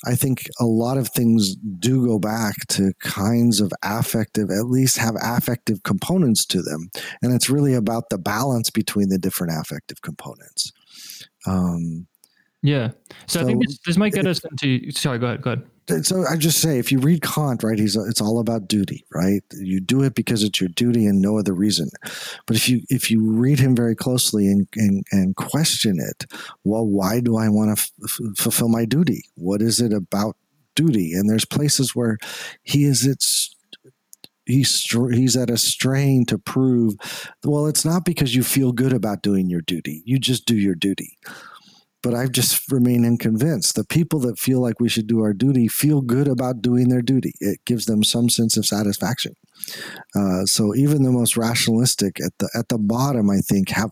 I 0.05 0.15
think 0.15 0.43
a 0.59 0.65
lot 0.65 0.97
of 0.97 1.09
things 1.09 1.55
do 1.55 2.05
go 2.05 2.19
back 2.19 2.55
to 2.69 2.93
kinds 2.99 3.59
of 3.59 3.73
affective, 3.83 4.51
at 4.51 4.67
least 4.67 4.99
have 4.99 5.15
affective 5.21 5.81
components 5.83 6.45
to 6.47 6.61
them. 6.61 6.89
And 7.21 7.33
it's 7.33 7.49
really 7.49 7.73
about 7.73 8.09
the 8.09 8.19
balance 8.19 8.69
between 8.69 9.09
the 9.09 9.17
different 9.17 9.59
affective 9.59 10.03
components. 10.03 10.71
Um, 11.47 12.07
yeah. 12.61 12.89
So, 13.27 13.39
so, 13.39 13.41
I 13.41 13.43
think 13.45 13.65
this, 13.65 13.79
this 13.85 13.97
might 13.97 14.13
get 14.13 14.25
it, 14.25 14.29
us 14.29 14.41
into. 14.43 14.91
Sorry, 14.91 15.19
go 15.19 15.27
ahead. 15.27 15.41
Go 15.41 15.55
ahead. 15.89 16.05
so 16.05 16.25
I 16.25 16.35
just 16.37 16.59
say, 16.59 16.79
if 16.79 16.91
you 16.91 16.99
read 16.99 17.21
Kant, 17.21 17.63
right, 17.63 17.77
he's 17.77 17.95
it's 17.95 18.21
all 18.21 18.39
about 18.39 18.67
duty, 18.67 19.05
right? 19.13 19.43
You 19.53 19.79
do 19.79 20.03
it 20.03 20.15
because 20.15 20.43
it's 20.43 20.59
your 20.59 20.69
duty 20.69 21.05
and 21.05 21.21
no 21.21 21.37
other 21.37 21.53
reason. 21.53 21.89
But 22.45 22.55
if 22.55 22.67
you 22.67 22.81
if 22.89 23.11
you 23.11 23.31
read 23.31 23.59
him 23.59 23.75
very 23.75 23.95
closely 23.95 24.47
and 24.47 24.67
and, 24.75 25.03
and 25.11 25.35
question 25.35 25.99
it, 25.99 26.25
well, 26.63 26.85
why 26.85 27.19
do 27.19 27.37
I 27.37 27.49
want 27.49 27.77
to 27.77 27.91
f- 28.03 28.37
fulfill 28.37 28.69
my 28.69 28.85
duty? 28.85 29.23
What 29.35 29.61
is 29.61 29.79
it 29.79 29.93
about 29.93 30.35
duty? 30.75 31.13
And 31.13 31.29
there's 31.29 31.45
places 31.45 31.95
where 31.95 32.17
he 32.63 32.85
is 32.85 33.05
it's 33.05 33.55
he's 34.47 34.81
he's 35.13 35.35
at 35.35 35.49
a 35.49 35.57
strain 35.57 36.25
to 36.25 36.37
prove 36.37 36.95
well 37.43 37.67
it's 37.67 37.83
not 37.83 38.05
because 38.05 38.33
you 38.33 38.43
feel 38.43 38.71
good 38.71 38.93
about 38.93 39.21
doing 39.21 39.49
your 39.49 39.59
duty 39.59 40.01
you 40.05 40.17
just 40.17 40.45
do 40.45 40.55
your 40.55 40.73
duty 40.73 41.17
but 42.03 42.13
I've 42.13 42.31
just 42.31 42.71
remained 42.71 43.05
unconvinced. 43.05 43.75
The 43.75 43.83
people 43.83 44.19
that 44.21 44.39
feel 44.39 44.61
like 44.61 44.79
we 44.79 44.89
should 44.89 45.07
do 45.07 45.21
our 45.21 45.33
duty 45.33 45.67
feel 45.67 46.01
good 46.01 46.27
about 46.27 46.61
doing 46.61 46.89
their 46.89 47.01
duty. 47.01 47.33
It 47.39 47.59
gives 47.65 47.85
them 47.85 48.03
some 48.03 48.29
sense 48.29 48.55
of 48.57 48.65
satisfaction. 48.65 49.35
Uh, 50.15 50.45
so 50.45 50.75
even 50.75 51.03
the 51.03 51.11
most 51.11 51.35
rationalistic 51.35 52.21
at 52.21 52.37
the 52.37 52.49
at 52.55 52.69
the 52.69 52.77
bottom, 52.77 53.29
I 53.29 53.37
think, 53.37 53.69
have 53.69 53.89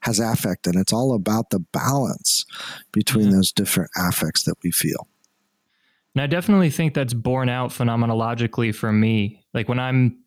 has 0.00 0.20
affect, 0.20 0.66
and 0.66 0.76
it's 0.76 0.92
all 0.92 1.14
about 1.14 1.50
the 1.50 1.58
balance 1.58 2.44
between 2.92 3.26
mm-hmm. 3.26 3.36
those 3.36 3.52
different 3.52 3.90
affects 3.96 4.44
that 4.44 4.56
we 4.62 4.70
feel. 4.70 5.08
And 6.14 6.22
I 6.22 6.26
definitely 6.26 6.70
think 6.70 6.94
that's 6.94 7.14
borne 7.14 7.48
out 7.48 7.70
phenomenologically 7.70 8.74
for 8.74 8.92
me. 8.92 9.44
Like 9.54 9.68
when 9.68 9.78
I'm 9.78 10.18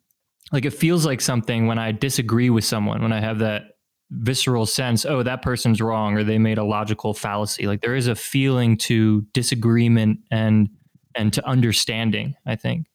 like 0.52 0.64
it 0.64 0.72
feels 0.72 1.06
like 1.06 1.20
something 1.20 1.66
when 1.66 1.78
I 1.78 1.92
disagree 1.92 2.50
with 2.50 2.64
someone, 2.64 3.02
when 3.02 3.12
I 3.12 3.20
have 3.20 3.38
that 3.38 3.73
visceral 4.18 4.66
sense, 4.66 5.04
oh, 5.04 5.22
that 5.22 5.42
person's 5.42 5.80
wrong 5.80 6.16
or 6.16 6.24
they 6.24 6.38
made 6.38 6.58
a 6.58 6.64
logical 6.64 7.14
fallacy. 7.14 7.66
Like 7.66 7.80
there 7.80 7.96
is 7.96 8.06
a 8.06 8.14
feeling 8.14 8.76
to 8.78 9.22
disagreement 9.32 10.20
and 10.30 10.68
and 11.16 11.32
to 11.32 11.46
understanding, 11.46 12.34
I 12.44 12.56
think. 12.56 12.86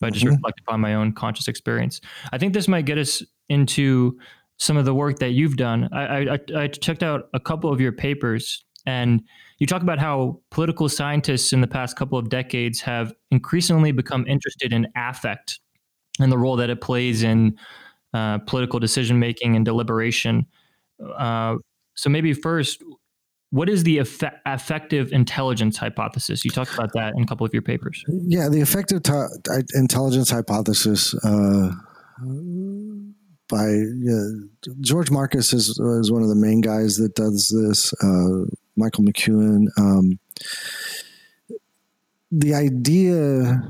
If 0.00 0.06
I 0.06 0.10
just 0.10 0.24
mm-hmm. 0.24 0.34
reflect 0.34 0.60
upon 0.60 0.80
my 0.80 0.94
own 0.94 1.12
conscious 1.12 1.48
experience. 1.48 2.00
I 2.32 2.38
think 2.38 2.54
this 2.54 2.68
might 2.68 2.86
get 2.86 2.98
us 2.98 3.22
into 3.48 4.18
some 4.58 4.76
of 4.76 4.84
the 4.84 4.94
work 4.94 5.18
that 5.20 5.30
you've 5.30 5.56
done. 5.56 5.88
I, 5.92 6.34
I, 6.34 6.38
I 6.56 6.66
checked 6.68 7.02
out 7.02 7.28
a 7.34 7.40
couple 7.40 7.72
of 7.72 7.80
your 7.80 7.92
papers 7.92 8.64
and 8.86 9.22
you 9.58 9.66
talk 9.66 9.82
about 9.82 9.98
how 9.98 10.40
political 10.50 10.88
scientists 10.88 11.52
in 11.52 11.60
the 11.60 11.66
past 11.66 11.96
couple 11.96 12.18
of 12.18 12.28
decades 12.28 12.80
have 12.80 13.12
increasingly 13.30 13.92
become 13.92 14.26
interested 14.26 14.72
in 14.72 14.86
affect 14.96 15.60
and 16.20 16.32
the 16.32 16.38
role 16.38 16.56
that 16.56 16.70
it 16.70 16.80
plays 16.80 17.22
in 17.22 17.56
uh, 18.14 18.38
political 18.38 18.80
decision 18.80 19.18
making 19.18 19.56
and 19.56 19.64
deliberation. 19.64 20.46
Uh, 21.00 21.56
so 21.94 22.10
maybe 22.10 22.32
first, 22.32 22.82
what 23.50 23.68
is 23.68 23.82
the 23.84 23.98
effect, 23.98 24.36
affective 24.46 25.12
intelligence 25.12 25.76
hypothesis? 25.76 26.44
You 26.44 26.50
talked 26.50 26.74
about 26.74 26.92
that 26.94 27.14
in 27.16 27.22
a 27.22 27.26
couple 27.26 27.46
of 27.46 27.52
your 27.52 27.62
papers. 27.62 28.04
Yeah, 28.08 28.48
the 28.48 28.60
affective 28.60 29.02
t- 29.02 29.12
intelligence 29.74 30.30
hypothesis 30.30 31.14
uh, 31.24 31.70
by 33.48 33.82
George 34.80 35.10
Marcus 35.10 35.52
is, 35.52 35.70
is 35.78 36.12
one 36.12 36.22
of 36.22 36.28
the 36.28 36.36
main 36.36 36.60
guys 36.60 36.96
that 36.98 37.14
does 37.14 37.48
this. 37.48 37.92
Uh, 38.02 38.54
Michael 38.76 39.04
MacKuen. 39.04 39.66
Um, 39.76 40.18
the 42.30 42.54
idea 42.54 43.60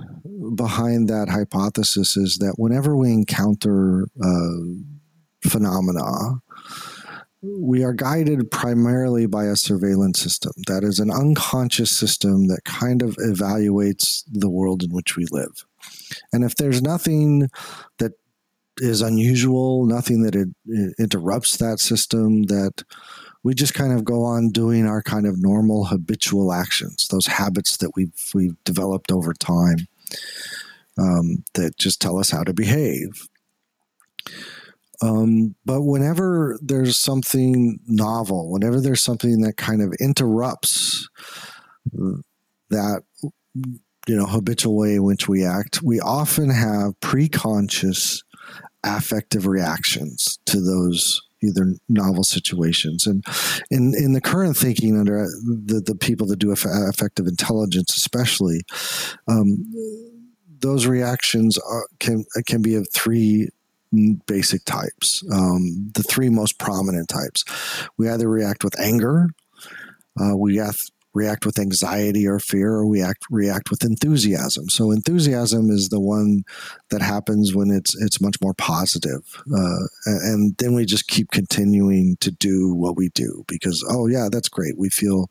behind 0.54 1.08
that 1.08 1.28
hypothesis 1.28 2.16
is 2.16 2.38
that 2.38 2.54
whenever 2.56 2.96
we 2.96 3.12
encounter 3.12 4.08
uh, 4.22 5.48
phenomena, 5.48 6.40
we 7.42 7.85
are 7.85 7.92
guided 7.92 8.51
primarily 8.51 9.27
by 9.27 9.44
a 9.44 9.57
surveillance 9.57 10.20
system 10.20 10.53
that 10.66 10.83
is 10.83 10.98
an 10.98 11.11
unconscious 11.11 11.90
system 11.90 12.48
that 12.48 12.64
kind 12.64 13.03
of 13.03 13.16
evaluates 13.16 14.24
the 14.31 14.51
world 14.51 14.83
in 14.83 14.90
which 14.90 15.16
we 15.16 15.24
live. 15.31 15.64
And 16.33 16.44
if 16.44 16.57
there's 16.57 16.83
nothing 16.83 17.48
that 17.98 18.12
is 18.79 19.03
unusual, 19.03 19.87
nothing 19.87 20.22
that 20.22 20.35
it, 20.35 20.48
it 20.66 20.94
interrupts 20.98 21.57
that 21.59 21.79
system, 21.79 22.44
that 22.44 22.83
we 23.44 23.55
just 23.55 23.74
kind 23.74 23.92
of 23.92 24.05
go 24.05 24.24
on 24.24 24.51
doing 24.51 24.87
our 24.87 25.03
kind 25.03 25.27
of 25.27 25.40
normal 25.40 25.85
habitual 25.85 26.53
actions, 26.53 27.07
those 27.09 27.27
habits 27.27 27.77
that 27.79 27.92
we've 27.94 28.31
we've 28.35 28.57
developed 28.64 29.12
over 29.12 29.33
time 29.33 29.87
um, 30.98 31.44
that 31.55 31.77
just 31.79 32.01
tell 32.01 32.18
us 32.18 32.31
how 32.31 32.42
to 32.42 32.53
behave. 32.53 33.29
Um, 35.02 35.54
but 35.64 35.82
whenever 35.82 36.58
there's 36.61 36.96
something 36.96 37.78
novel, 37.87 38.50
whenever 38.50 38.80
there's 38.80 39.02
something 39.02 39.40
that 39.42 39.56
kind 39.56 39.80
of 39.80 39.94
interrupts 40.00 41.08
that 42.70 43.02
you 44.06 44.16
know 44.16 44.26
habitual 44.26 44.76
way 44.76 44.94
in 44.94 45.04
which 45.04 45.28
we 45.28 45.44
act, 45.44 45.82
we 45.82 46.00
often 46.00 46.50
have 46.50 46.98
preconscious 47.00 48.22
affective 48.84 49.46
reactions 49.46 50.38
to 50.46 50.61
those 50.61 51.20
either 51.42 51.74
novel 51.88 52.24
situations. 52.24 53.06
And 53.06 53.24
in 53.70 53.94
in 53.96 54.12
the 54.14 54.20
current 54.20 54.56
thinking 54.56 54.98
under 54.98 55.26
the 55.44 55.80
the 55.84 55.94
people 55.94 56.26
that 56.28 56.38
do 56.38 56.50
affective 56.50 57.26
intelligence, 57.26 57.96
especially. 57.96 58.62
Um, 59.28 59.72
those 60.61 60.88
reactions 60.88 61.56
are, 61.56 61.87
can 62.00 62.24
can 62.46 62.62
be 62.62 62.74
of 62.74 62.88
three 62.92 63.48
basic 64.27 64.64
types. 64.64 65.22
Um, 65.33 65.90
the 65.94 66.03
three 66.03 66.29
most 66.29 66.59
prominent 66.59 67.09
types. 67.09 67.44
We 67.96 68.09
either 68.09 68.29
react 68.29 68.64
with 68.64 68.79
anger, 68.79 69.29
uh, 70.20 70.37
we 70.37 70.61
react 71.14 71.44
with 71.44 71.59
anxiety 71.59 72.27
or 72.27 72.38
fear, 72.38 72.72
or 72.74 72.87
we 72.87 73.03
act 73.03 73.24
react 73.31 73.70
with 73.70 73.85
enthusiasm. 73.85 74.68
So 74.68 74.90
enthusiasm 74.90 75.70
is 75.70 75.88
the 75.88 76.01
one 76.01 76.44
that 76.90 77.03
happens 77.03 77.55
when 77.55 77.70
it's 77.70 78.01
it's 78.01 78.20
much 78.20 78.37
more 78.40 78.55
positive, 78.55 79.22
uh, 79.53 79.87
and 80.07 80.57
then 80.59 80.74
we 80.74 80.85
just 80.85 81.09
keep 81.09 81.31
continuing 81.31 82.16
to 82.20 82.31
do 82.31 82.74
what 82.74 82.96
we 82.96 83.09
do 83.11 83.44
because 83.48 83.85
oh 83.90 84.07
yeah, 84.07 84.29
that's 84.31 84.48
great. 84.48 84.79
We 84.79 84.90
feel 84.90 85.31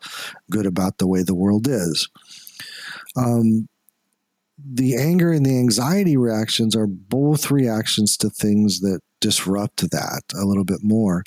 good 0.49 0.65
about 0.65 0.97
the 0.97 1.07
way 1.07 1.23
the 1.23 1.35
world 1.35 1.67
is. 1.67 2.09
Um, 3.15 3.67
the 4.57 4.95
anger 4.95 5.31
and 5.31 5.45
the 5.45 5.57
anxiety 5.57 6.17
reactions 6.17 6.75
are 6.75 6.87
both 6.87 7.51
reactions 7.51 8.17
to 8.17 8.29
things 8.29 8.79
that 8.81 9.01
disrupt 9.21 9.89
that 9.91 10.21
a 10.35 10.45
little 10.45 10.63
bit 10.63 10.79
more. 10.83 11.23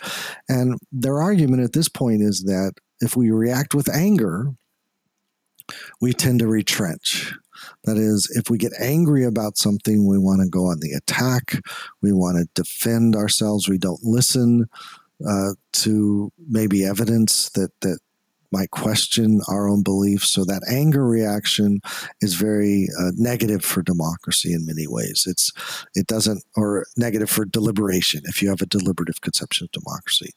And 0.49 0.79
their 0.93 1.21
argument 1.21 1.62
at 1.62 1.73
this 1.73 1.88
point 1.88 2.23
is 2.23 2.43
that 2.45 2.75
if 3.01 3.16
we 3.16 3.31
react 3.31 3.75
with 3.75 3.88
anger, 3.88 4.53
we 6.01 6.12
tend 6.12 6.40
to 6.40 6.49
retrench. 6.49 7.33
That 7.85 7.97
is, 7.97 8.31
if 8.35 8.51
we 8.51 8.59
get 8.59 8.73
angry 8.81 9.25
about 9.25 9.59
something, 9.59 10.07
we 10.07 10.19
want 10.19 10.40
to 10.43 10.49
go 10.49 10.66
on 10.66 10.81
the 10.81 10.93
attack. 10.93 11.61
We 12.03 12.12
want 12.12 12.38
to 12.38 12.49
defend 12.55 13.14
ourselves. 13.14 13.69
We 13.69 13.79
don't 13.79 14.03
listen 14.03 14.66
uh, 15.27 15.53
to 15.73 16.33
maybe 16.49 16.85
evidence 16.85 17.51
that 17.51 17.71
that 17.83 17.99
might 18.52 18.70
question 18.70 19.40
our 19.48 19.68
own 19.68 19.82
beliefs. 19.82 20.30
So 20.30 20.44
that 20.44 20.62
anger 20.70 21.06
reaction 21.06 21.80
is 22.20 22.34
very 22.34 22.88
uh, 22.98 23.12
negative 23.16 23.64
for 23.64 23.82
democracy 23.82 24.52
in 24.52 24.66
many 24.66 24.86
ways. 24.86 25.24
It's 25.26 25.50
it 25.94 26.06
doesn't 26.06 26.44
or 26.56 26.86
negative 26.96 27.30
for 27.30 27.44
deliberation 27.44 28.22
if 28.24 28.42
you 28.42 28.48
have 28.48 28.62
a 28.62 28.66
deliberative 28.66 29.20
conception 29.20 29.64
of 29.64 29.72
democracy. 29.72 30.32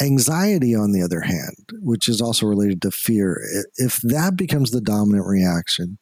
Anxiety, 0.00 0.74
on 0.74 0.92
the 0.92 1.02
other 1.02 1.20
hand, 1.20 1.56
which 1.80 2.08
is 2.08 2.20
also 2.20 2.46
related 2.46 2.80
to 2.82 2.90
fear, 2.90 3.40
if 3.76 4.00
that 4.02 4.36
becomes 4.36 4.70
the 4.70 4.80
dominant 4.80 5.26
reaction, 5.26 5.98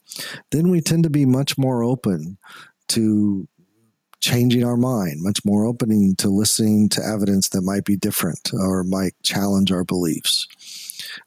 then 0.51 0.69
we 0.71 0.81
tend 0.81 1.05
to 1.05 1.11
be 1.11 1.25
much 1.25 1.57
more 1.57 1.83
open 1.83 2.37
to 2.89 3.49
changing 4.21 4.65
our 4.65 4.77
mind, 4.77 5.23
much 5.23 5.41
more 5.45 5.65
opening 5.65 6.15
to 6.17 6.29
listening 6.29 6.89
to 6.91 7.05
evidence 7.05 7.49
that 7.49 7.63
might 7.63 7.85
be 7.85 7.97
different 7.97 8.51
or 8.53 8.85
might 8.85 9.15
challenge 9.23 9.73
our 9.73 9.85
beliefs. 9.85 10.47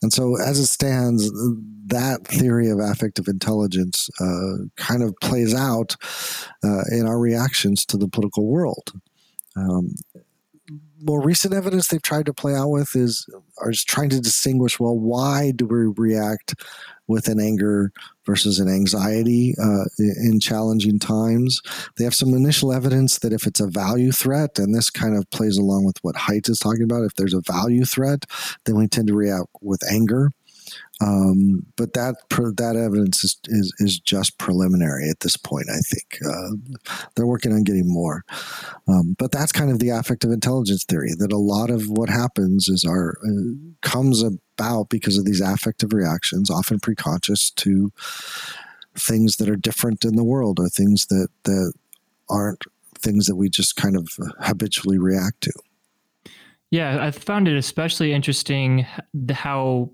And 0.02 0.12
so, 0.12 0.36
as 0.40 0.60
it 0.60 0.68
stands, 0.68 1.30
that 1.88 2.26
theory 2.26 2.70
of 2.70 2.80
affective 2.80 3.28
intelligence 3.28 4.10
uh, 4.20 4.66
kind 4.78 5.04
of 5.04 5.14
plays 5.22 5.54
out 5.54 5.96
uh, 6.64 6.84
in 6.92 7.06
our 7.06 7.20
reactions 7.20 7.86
to 7.86 7.98
the 7.98 8.08
political 8.08 8.48
world. 8.48 8.92
Um, 9.56 9.96
more 11.02 11.22
recent 11.22 11.54
evidence 11.54 11.88
they've 11.88 12.02
tried 12.02 12.26
to 12.26 12.34
play 12.34 12.56
out 12.56 12.70
with 12.70 12.96
is 12.96 13.28
are 13.60 13.74
trying 13.74 14.10
to 14.10 14.22
distinguish 14.22 14.80
well 14.80 14.98
why 14.98 15.52
do 15.52 15.66
we 15.66 15.92
react 15.98 16.56
with 17.08 17.28
an 17.28 17.40
anger 17.40 17.92
versus 18.26 18.60
an 18.60 18.70
anxiety 18.70 19.54
uh, 19.62 19.86
in 20.00 20.40
challenging 20.40 21.00
times. 21.00 21.62
They 21.98 22.04
have 22.04 22.16
some 22.16 22.34
initial 22.34 22.72
evidence 22.72 23.20
that 23.20 23.34
if 23.34 23.46
it's 23.46 23.60
a 23.60 23.68
value 23.68 24.12
threat, 24.12 24.58
and 24.58 24.74
this 24.74 24.90
kind 24.90 25.16
of 25.16 25.30
plays 25.32 25.58
along 25.58 25.86
with 25.86 25.98
what 26.02 26.16
Haidt 26.16 26.50
is 26.50 26.60
talking 26.60 26.84
about, 26.84 27.04
if 27.04 27.16
there's 27.16 27.34
a 27.34 27.42
value 27.42 27.86
threat, 27.86 28.26
then 28.66 28.76
we 28.76 28.88
tend 28.88 29.08
to 29.08 29.16
react 29.16 29.48
with 29.62 29.82
anger. 29.92 30.32
Um, 31.02 31.66
but 31.76 31.94
that 31.94 32.16
that 32.30 32.76
evidence 32.78 33.24
is, 33.24 33.38
is, 33.46 33.74
is 33.80 34.00
just 34.00 34.38
preliminary 34.38 35.10
at 35.10 35.20
this 35.20 35.36
point. 35.36 35.66
I 35.70 35.80
think 35.80 36.18
uh, 36.26 36.78
they're 37.16 37.28
working 37.28 37.52
on 37.52 37.64
getting 37.64 37.92
more. 37.92 38.24
Um, 38.88 39.16
but 39.18 39.32
that's 39.32 39.52
kind 39.52 39.72
of 39.72 39.80
the 39.80 39.90
affective 39.90 40.32
intelligence 40.32 40.86
theory 40.86 41.14
that 41.18 41.34
a 41.34 41.38
lot 41.38 41.70
of 41.70 41.90
what 41.90 42.10
happens 42.10 42.70
is 42.70 42.86
our 42.86 43.18
uh, 43.26 43.54
comes 43.82 44.24
about 44.58 44.90
because 44.90 45.18
of 45.18 45.26
these 45.26 45.42
affective 45.42 45.94
reactions, 45.94 46.50
often 46.50 46.80
preconscious 46.80 47.54
to 47.56 47.92
things 48.96 49.38
that 49.38 49.50
are 49.50 49.56
different 49.56 50.06
in 50.06 50.16
the 50.16 50.24
world 50.24 50.60
or 50.60 50.70
things 50.70 51.08
that 51.08 51.30
that 51.44 51.74
aren't 52.30 52.64
things 53.00 53.26
that 53.26 53.36
we 53.36 53.50
just 53.50 53.76
kind 53.76 53.98
of 53.98 54.10
habitually 54.40 54.98
react 54.98 55.42
to. 55.42 55.52
Yeah, 56.72 57.06
I 57.06 57.12
found 57.12 57.48
it 57.48 57.56
especially 57.56 58.14
interesting 58.14 58.86
how 59.30 59.92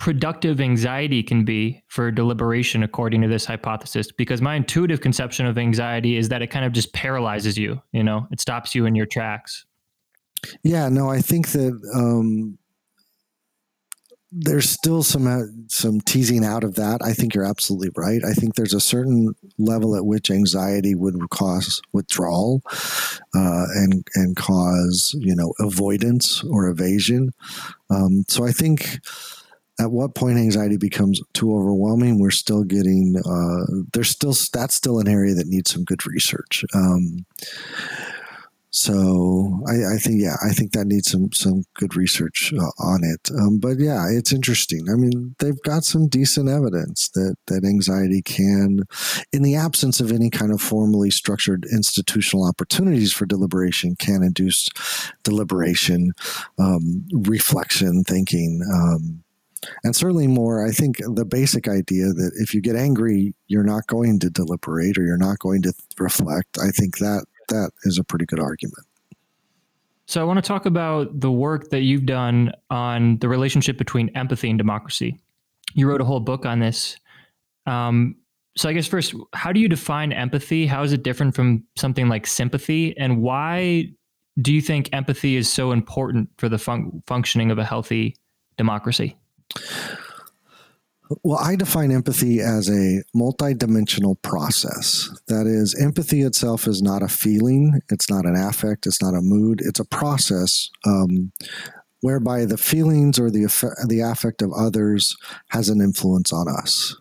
productive 0.00 0.60
anxiety 0.60 1.22
can 1.22 1.44
be 1.44 1.84
for 1.88 2.10
deliberation 2.10 2.82
according 2.82 3.20
to 3.20 3.28
this 3.28 3.44
hypothesis 3.44 4.10
because 4.10 4.40
my 4.40 4.54
intuitive 4.54 5.02
conception 5.02 5.44
of 5.44 5.58
anxiety 5.58 6.16
is 6.16 6.30
that 6.30 6.40
it 6.40 6.46
kind 6.46 6.64
of 6.64 6.72
just 6.72 6.90
paralyzes 6.94 7.58
you 7.58 7.78
you 7.92 8.02
know 8.02 8.26
it 8.32 8.40
stops 8.40 8.74
you 8.74 8.86
in 8.86 8.94
your 8.94 9.04
tracks 9.04 9.66
yeah 10.64 10.88
no 10.88 11.10
i 11.10 11.20
think 11.20 11.48
that 11.48 11.78
um, 11.94 12.58
there's 14.32 14.70
still 14.70 15.02
some 15.02 15.26
uh, 15.26 15.46
some 15.68 16.00
teasing 16.00 16.44
out 16.44 16.62
of 16.62 16.76
that. 16.76 17.00
I 17.02 17.12
think 17.12 17.34
you're 17.34 17.44
absolutely 17.44 17.90
right. 17.96 18.24
I 18.24 18.32
think 18.32 18.54
there's 18.54 18.74
a 18.74 18.80
certain 18.80 19.34
level 19.58 19.96
at 19.96 20.06
which 20.06 20.30
anxiety 20.30 20.94
would 20.94 21.16
cause 21.30 21.82
withdrawal 21.92 22.62
uh, 23.34 23.66
and 23.74 24.06
and 24.14 24.36
cause 24.36 25.14
you 25.18 25.34
know 25.34 25.52
avoidance 25.58 26.44
or 26.44 26.68
evasion. 26.68 27.32
Um, 27.90 28.24
so 28.28 28.44
i 28.44 28.52
think 28.52 29.00
at 29.80 29.90
what 29.90 30.14
point 30.14 30.38
anxiety 30.38 30.76
becomes 30.76 31.20
too 31.32 31.56
overwhelming 31.56 32.20
we're 32.20 32.30
still 32.30 32.62
getting 32.62 33.16
uh, 33.24 33.82
there's 33.92 34.10
still 34.10 34.34
that's 34.52 34.74
still 34.74 35.00
an 35.00 35.08
area 35.08 35.34
that 35.34 35.48
needs 35.48 35.72
some 35.72 35.84
good 35.84 36.06
research. 36.06 36.64
Um, 36.74 37.24
so 38.70 39.60
I, 39.68 39.94
I, 39.94 39.96
think 39.98 40.20
yeah 40.20 40.36
I 40.44 40.50
think 40.50 40.72
that 40.72 40.86
needs 40.86 41.10
some 41.10 41.32
some 41.32 41.64
good 41.74 41.96
research 41.96 42.52
uh, 42.56 42.70
on 42.78 43.02
it. 43.02 43.30
Um, 43.36 43.58
but 43.58 43.78
yeah 43.78 44.06
it's 44.10 44.32
interesting. 44.32 44.86
I 44.90 44.94
mean 44.94 45.34
they've 45.40 45.60
got 45.62 45.84
some 45.84 46.08
decent 46.08 46.48
evidence 46.48 47.10
that 47.14 47.36
that 47.48 47.64
anxiety 47.64 48.22
can 48.22 48.84
in 49.32 49.42
the 49.42 49.56
absence 49.56 50.00
of 50.00 50.12
any 50.12 50.30
kind 50.30 50.52
of 50.52 50.60
formally 50.60 51.10
structured 51.10 51.66
institutional 51.72 52.46
opportunities 52.46 53.12
for 53.12 53.26
deliberation 53.26 53.96
can 53.96 54.22
induce 54.22 54.68
deliberation 55.24 56.12
um, 56.58 57.04
reflection 57.12 58.04
thinking 58.04 58.62
um, 58.72 59.24
and 59.84 59.94
certainly 59.94 60.26
more. 60.26 60.66
I 60.66 60.70
think 60.70 60.98
the 60.98 61.26
basic 61.26 61.68
idea 61.68 62.06
that 62.06 62.32
if 62.36 62.54
you 62.54 62.60
get 62.60 62.76
angry 62.76 63.34
you're 63.50 63.64
not 63.64 63.88
going 63.88 64.20
to 64.20 64.30
deliberate 64.30 64.96
or 64.96 65.04
you're 65.04 65.16
not 65.18 65.40
going 65.40 65.62
to 65.62 65.72
reflect. 65.98 66.56
I 66.56 66.70
think 66.70 66.98
that 66.98 67.26
that 67.50 67.70
is 67.84 67.98
a 67.98 68.04
pretty 68.04 68.24
good 68.24 68.40
argument. 68.40 68.86
So 70.06 70.20
i 70.20 70.24
want 70.24 70.38
to 70.38 70.48
talk 70.48 70.66
about 70.66 71.20
the 71.20 71.30
work 71.30 71.70
that 71.70 71.82
you've 71.82 72.06
done 72.06 72.52
on 72.68 73.18
the 73.18 73.28
relationship 73.28 73.78
between 73.78 74.08
empathy 74.16 74.50
and 74.50 74.58
democracy. 74.58 75.20
You 75.74 75.88
wrote 75.88 76.00
a 76.00 76.04
whole 76.04 76.18
book 76.18 76.44
on 76.44 76.58
this. 76.58 76.96
Um, 77.66 78.16
so 78.56 78.68
i 78.68 78.72
guess 78.72 78.88
first 78.88 79.14
how 79.32 79.52
do 79.52 79.60
you 79.60 79.68
define 79.68 80.12
empathy? 80.12 80.66
How 80.66 80.82
is 80.82 80.92
it 80.92 81.04
different 81.04 81.36
from 81.36 81.62
something 81.76 82.08
like 82.08 82.26
sympathy? 82.26 82.96
And 82.98 83.22
why 83.22 83.92
do 84.40 84.52
you 84.52 84.60
think 84.60 84.88
empathy 84.92 85.36
is 85.36 85.48
so 85.48 85.70
important 85.70 86.28
for 86.38 86.48
the 86.48 86.58
fun- 86.58 87.02
functioning 87.06 87.52
of 87.52 87.58
a 87.58 87.64
healthy 87.64 88.16
democracy 88.56 89.16
well, 91.22 91.38
I 91.38 91.56
define 91.56 91.90
empathy 91.90 92.40
as 92.40 92.68
a 92.68 93.02
multidimensional 93.16 94.20
process. 94.22 95.10
That 95.26 95.46
is, 95.46 95.74
empathy 95.74 96.22
itself 96.22 96.66
is 96.66 96.82
not 96.82 97.02
a 97.02 97.08
feeling, 97.08 97.80
it's 97.90 98.08
not 98.08 98.26
an 98.26 98.36
affect, 98.36 98.86
it's 98.86 99.02
not 99.02 99.14
a 99.14 99.20
mood, 99.20 99.60
it's 99.60 99.80
a 99.80 99.84
process 99.84 100.70
um, 100.86 101.32
whereby 102.00 102.44
the 102.44 102.56
feelings 102.56 103.18
or 103.18 103.30
the, 103.30 103.46
the 103.88 104.00
affect 104.00 104.40
of 104.42 104.52
others 104.52 105.16
has 105.48 105.68
an 105.68 105.80
influence 105.80 106.32
on 106.32 106.46
us. 106.48 106.96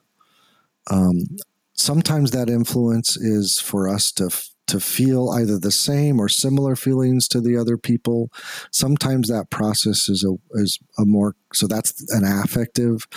Um, 0.89 1.38
sometimes 1.74 2.32
that 2.32 2.49
influence 2.49 3.16
is 3.16 3.60
for 3.60 3.88
us 3.88 4.12
to 4.14 4.30
to 4.70 4.80
feel 4.80 5.30
either 5.30 5.57
the 5.57 5.72
same 5.72 6.20
or 6.20 6.30
similar 6.30 6.76
feelings 6.76 7.28
to 7.28 7.41
the 7.41 7.57
other 7.57 7.78
people. 7.78 8.30
Sometimes 8.72 9.28
that 9.28 9.49
process 9.49 10.09
is 10.09 10.24
a 10.24 10.36
is 10.59 10.80
a 10.97 11.05
more 11.05 11.36
so 11.53 11.67
that's 11.67 11.93
an 12.13 12.24
affective 12.24 13.07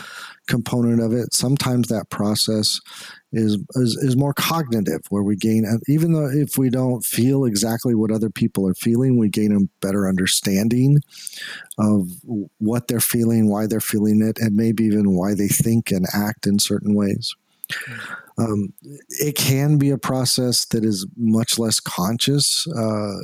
component 0.47 1.01
of 1.01 1.13
it. 1.13 1.35
Sometimes 1.35 1.89
that 1.89 2.11
process 2.11 2.81
is 3.33 3.59
is, 3.75 3.97
is 3.97 4.17
more 4.17 4.35
cognitive, 4.35 5.03
where 5.11 5.23
we 5.23 5.37
gain 5.37 5.67
even 5.89 6.13
though 6.13 6.31
if 6.31 6.57
we 6.57 6.71
don't 6.71 7.05
feel 7.05 7.45
exactly 7.45 7.95
what 7.95 8.11
other 8.11 8.31
people 8.31 8.67
are 8.67 8.75
feeling, 8.75 9.19
we 9.19 9.29
gain 9.29 9.53
a 9.55 9.87
better 9.87 10.09
understanding 10.09 10.99
of 11.79 12.09
what 12.59 12.89
they're 12.89 13.01
feeling, 13.01 13.49
why 13.49 13.67
they're 13.67 13.81
feeling 13.81 14.23
it, 14.23 14.39
and 14.39 14.57
maybe 14.57 14.85
even 14.85 15.15
why 15.15 15.35
they 15.35 15.49
think 15.49 15.91
and 15.91 16.07
act 16.15 16.47
in 16.47 16.59
certain 16.59 16.95
ways. 16.95 17.35
Mm-hmm. 17.71 18.22
Um, 18.39 18.73
it 19.09 19.37
can 19.37 19.79
be 19.79 19.91
a 19.91 19.99
process 19.99 20.65
that 20.67 20.85
is 20.85 21.07
much 21.17 21.59
less 21.59 21.81
conscious, 21.81 22.67
uh, 22.69 23.19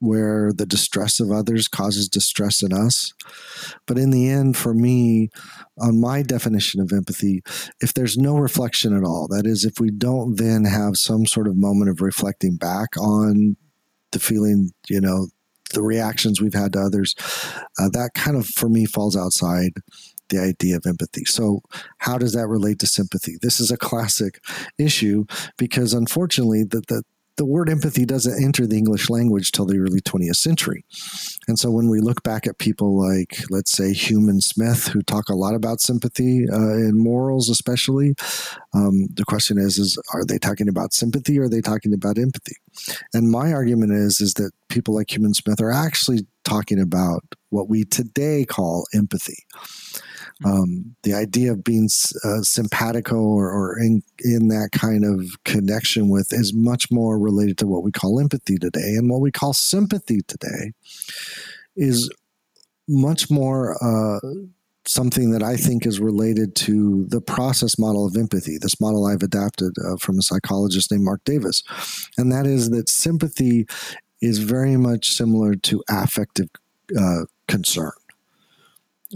where 0.00 0.52
the 0.52 0.66
distress 0.66 1.18
of 1.20 1.30
others 1.30 1.66
causes 1.66 2.08
distress 2.08 2.62
in 2.62 2.72
us. 2.72 3.14
But 3.86 3.96
in 3.96 4.10
the 4.10 4.28
end, 4.28 4.56
for 4.56 4.74
me, 4.74 5.30
on 5.78 6.00
my 6.00 6.22
definition 6.22 6.80
of 6.80 6.92
empathy, 6.92 7.42
if 7.80 7.94
there's 7.94 8.18
no 8.18 8.36
reflection 8.36 8.94
at 8.96 9.04
all, 9.04 9.28
that 9.28 9.46
is, 9.46 9.64
if 9.64 9.80
we 9.80 9.90
don't 9.90 10.36
then 10.36 10.64
have 10.64 10.96
some 10.96 11.26
sort 11.26 11.48
of 11.48 11.56
moment 11.56 11.90
of 11.90 12.02
reflecting 12.02 12.56
back 12.56 12.96
on 12.98 13.56
the 14.12 14.18
feeling, 14.18 14.72
you 14.88 15.00
know, 15.00 15.28
the 15.72 15.82
reactions 15.82 16.40
we've 16.40 16.54
had 16.54 16.74
to 16.74 16.80
others, 16.80 17.14
uh, 17.78 17.88
that 17.92 18.10
kind 18.14 18.36
of, 18.36 18.46
for 18.46 18.68
me, 18.68 18.84
falls 18.84 19.16
outside 19.16 19.72
the 20.28 20.38
idea 20.38 20.76
of 20.76 20.84
empathy. 20.86 21.24
So, 21.24 21.62
how 21.98 22.18
does 22.18 22.32
that 22.32 22.48
relate 22.48 22.78
to 22.80 22.86
sympathy? 22.86 23.36
This 23.40 23.60
is 23.60 23.70
a 23.70 23.76
classic 23.76 24.40
issue 24.78 25.24
because, 25.56 25.94
unfortunately, 25.94 26.64
the, 26.64 26.82
the 26.88 27.02
the 27.36 27.44
word 27.44 27.68
empathy 27.68 28.04
doesn't 28.04 28.42
enter 28.42 28.66
the 28.66 28.76
English 28.76 29.10
language 29.10 29.50
till 29.50 29.66
the 29.66 29.78
early 29.78 30.00
20th 30.00 30.36
century. 30.36 30.84
And 31.48 31.58
so 31.58 31.70
when 31.70 31.88
we 31.88 32.00
look 32.00 32.22
back 32.22 32.46
at 32.46 32.58
people 32.58 32.96
like, 32.96 33.38
let's 33.50 33.72
say, 33.72 33.92
Hume 33.92 34.28
and 34.28 34.42
Smith, 34.42 34.88
who 34.88 35.02
talk 35.02 35.28
a 35.28 35.34
lot 35.34 35.54
about 35.54 35.80
sympathy 35.80 36.46
uh, 36.50 36.56
and 36.56 36.98
morals, 36.98 37.48
especially, 37.48 38.14
um, 38.72 39.08
the 39.14 39.24
question 39.26 39.58
is, 39.58 39.78
is 39.78 39.98
are 40.12 40.24
they 40.24 40.38
talking 40.38 40.68
about 40.68 40.92
sympathy 40.92 41.38
or 41.38 41.44
are 41.44 41.48
they 41.48 41.60
talking 41.60 41.92
about 41.92 42.18
empathy? 42.18 42.56
And 43.12 43.30
my 43.30 43.52
argument 43.52 43.92
is, 43.92 44.20
is 44.20 44.34
that 44.34 44.52
people 44.68 44.94
like 44.94 45.12
Hume 45.12 45.24
and 45.24 45.36
Smith 45.36 45.60
are 45.60 45.72
actually 45.72 46.26
talking 46.44 46.80
about 46.80 47.22
what 47.50 47.68
we 47.68 47.84
today 47.84 48.44
call 48.44 48.86
empathy. 48.94 49.44
Um, 50.44 50.96
the 51.04 51.14
idea 51.14 51.52
of 51.52 51.62
being 51.62 51.88
uh, 52.24 52.42
simpatico 52.42 53.16
or, 53.16 53.50
or 53.50 53.78
in, 53.78 54.02
in 54.18 54.48
that 54.48 54.70
kind 54.72 55.04
of 55.04 55.42
connection 55.44 56.08
with 56.08 56.32
is 56.32 56.52
much 56.52 56.90
more 56.90 57.18
related 57.18 57.56
to 57.58 57.66
what 57.66 57.84
we 57.84 57.92
call 57.92 58.20
empathy 58.20 58.56
today. 58.56 58.94
And 58.96 59.08
what 59.08 59.20
we 59.20 59.30
call 59.30 59.52
sympathy 59.52 60.20
today 60.26 60.72
is 61.76 62.10
much 62.88 63.30
more 63.30 63.76
uh, 63.82 64.20
something 64.86 65.30
that 65.30 65.42
I 65.42 65.56
think 65.56 65.86
is 65.86 66.00
related 66.00 66.54
to 66.56 67.06
the 67.08 67.20
process 67.20 67.78
model 67.78 68.06
of 68.06 68.16
empathy, 68.16 68.58
this 68.60 68.80
model 68.80 69.06
I've 69.06 69.22
adapted 69.22 69.72
uh, 69.78 69.96
from 69.96 70.18
a 70.18 70.22
psychologist 70.22 70.90
named 70.90 71.04
Mark 71.04 71.22
Davis. 71.24 71.62
And 72.18 72.30
that 72.32 72.46
is 72.46 72.70
that 72.70 72.88
sympathy 72.88 73.66
is 74.20 74.38
very 74.38 74.76
much 74.76 75.10
similar 75.10 75.54
to 75.54 75.82
affective 75.88 76.48
uh, 76.98 77.24
concern. 77.48 77.92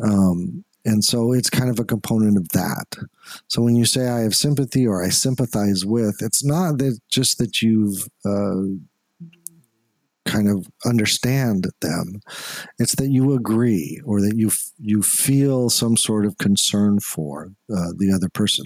Um, 0.03 0.65
and 0.89 1.05
so 1.05 1.33
it's 1.33 1.51
kind 1.51 1.71
of 1.71 1.79
a 1.79 1.85
component 1.85 2.39
of 2.39 2.49
that. 2.51 2.97
So 3.49 3.61
when 3.61 3.77
you 3.77 3.85
say 3.85 4.09
I 4.09 4.21
have 4.21 4.35
sympathy 4.35 4.87
or 4.87 5.05
I 5.05 5.11
sympathize 5.11 5.85
with, 5.85 6.17
it's 6.23 6.43
not 6.43 6.79
that 6.79 6.99
just 7.11 7.37
that 7.39 7.61
you've 7.61 8.09
uh, 8.25 8.63
kind 10.25 10.49
of 10.49 10.67
understand 10.87 11.67
them. 11.81 12.21
It's 12.79 12.95
that 12.97 13.09
you 13.09 13.35
agree 13.35 14.01
or 14.07 14.23
that 14.23 14.37
you 14.37 14.51
you 14.79 15.03
feel 15.03 15.69
some 15.69 15.97
sort 15.97 16.25
of 16.25 16.39
concern 16.39 17.01
for 17.01 17.53
uh, 17.71 17.93
the 17.97 18.11
other 18.15 18.31
person. 18.31 18.65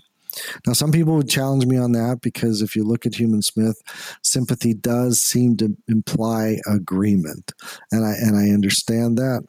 Now, 0.67 0.73
some 0.73 0.93
people 0.93 1.17
would 1.17 1.29
challenge 1.29 1.67
me 1.67 1.77
on 1.77 1.93
that 1.93 2.21
because 2.23 2.63
if 2.63 2.75
you 2.75 2.85
look 2.85 3.05
at 3.05 3.17
Hume 3.17 3.35
and 3.35 3.45
Smith, 3.45 3.81
sympathy 4.23 4.75
does 4.75 5.21
seem 5.21 5.57
to 5.59 5.77
imply 5.89 6.59
agreement, 6.67 7.53
and 7.91 8.05
I 8.05 8.13
and 8.13 8.37
I 8.37 8.55
understand 8.55 9.19
that. 9.19 9.43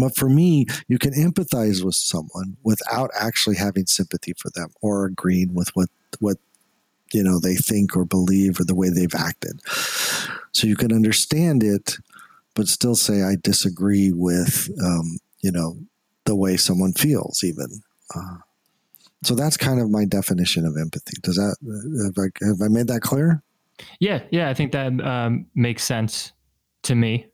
But 0.00 0.16
for 0.16 0.28
me, 0.28 0.66
you 0.88 0.98
can 0.98 1.12
empathize 1.12 1.84
with 1.84 1.94
someone 1.94 2.56
without 2.62 3.10
actually 3.18 3.56
having 3.56 3.86
sympathy 3.86 4.34
for 4.38 4.50
them 4.54 4.70
or 4.80 5.06
agreeing 5.06 5.54
with 5.54 5.70
what 5.74 5.88
what 6.18 6.38
you 7.12 7.22
know 7.22 7.38
they 7.38 7.54
think 7.54 7.96
or 7.96 8.04
believe 8.04 8.58
or 8.60 8.64
the 8.64 8.74
way 8.74 8.88
they've 8.88 9.14
acted. 9.14 9.60
So 10.52 10.66
you 10.66 10.76
can 10.76 10.92
understand 10.92 11.62
it, 11.62 11.96
but 12.54 12.68
still 12.68 12.96
say 12.96 13.22
I 13.22 13.36
disagree 13.40 14.12
with 14.12 14.70
um, 14.82 15.18
you 15.40 15.52
know 15.52 15.76
the 16.24 16.36
way 16.36 16.56
someone 16.56 16.92
feels, 16.92 17.42
even. 17.44 17.68
Uh, 18.14 18.38
so 19.22 19.34
that's 19.34 19.56
kind 19.56 19.80
of 19.80 19.90
my 19.90 20.04
definition 20.04 20.66
of 20.66 20.76
empathy. 20.76 21.16
Does 21.22 21.36
that 21.36 21.56
have 22.04 22.22
I, 22.22 22.46
have 22.46 22.62
I 22.62 22.68
made 22.68 22.88
that 22.88 23.00
clear? 23.00 23.42
Yeah, 24.00 24.22
yeah, 24.30 24.48
I 24.48 24.54
think 24.54 24.72
that 24.72 25.00
um, 25.00 25.46
makes 25.54 25.84
sense 25.84 26.32
to 26.82 26.94
me. 26.94 27.26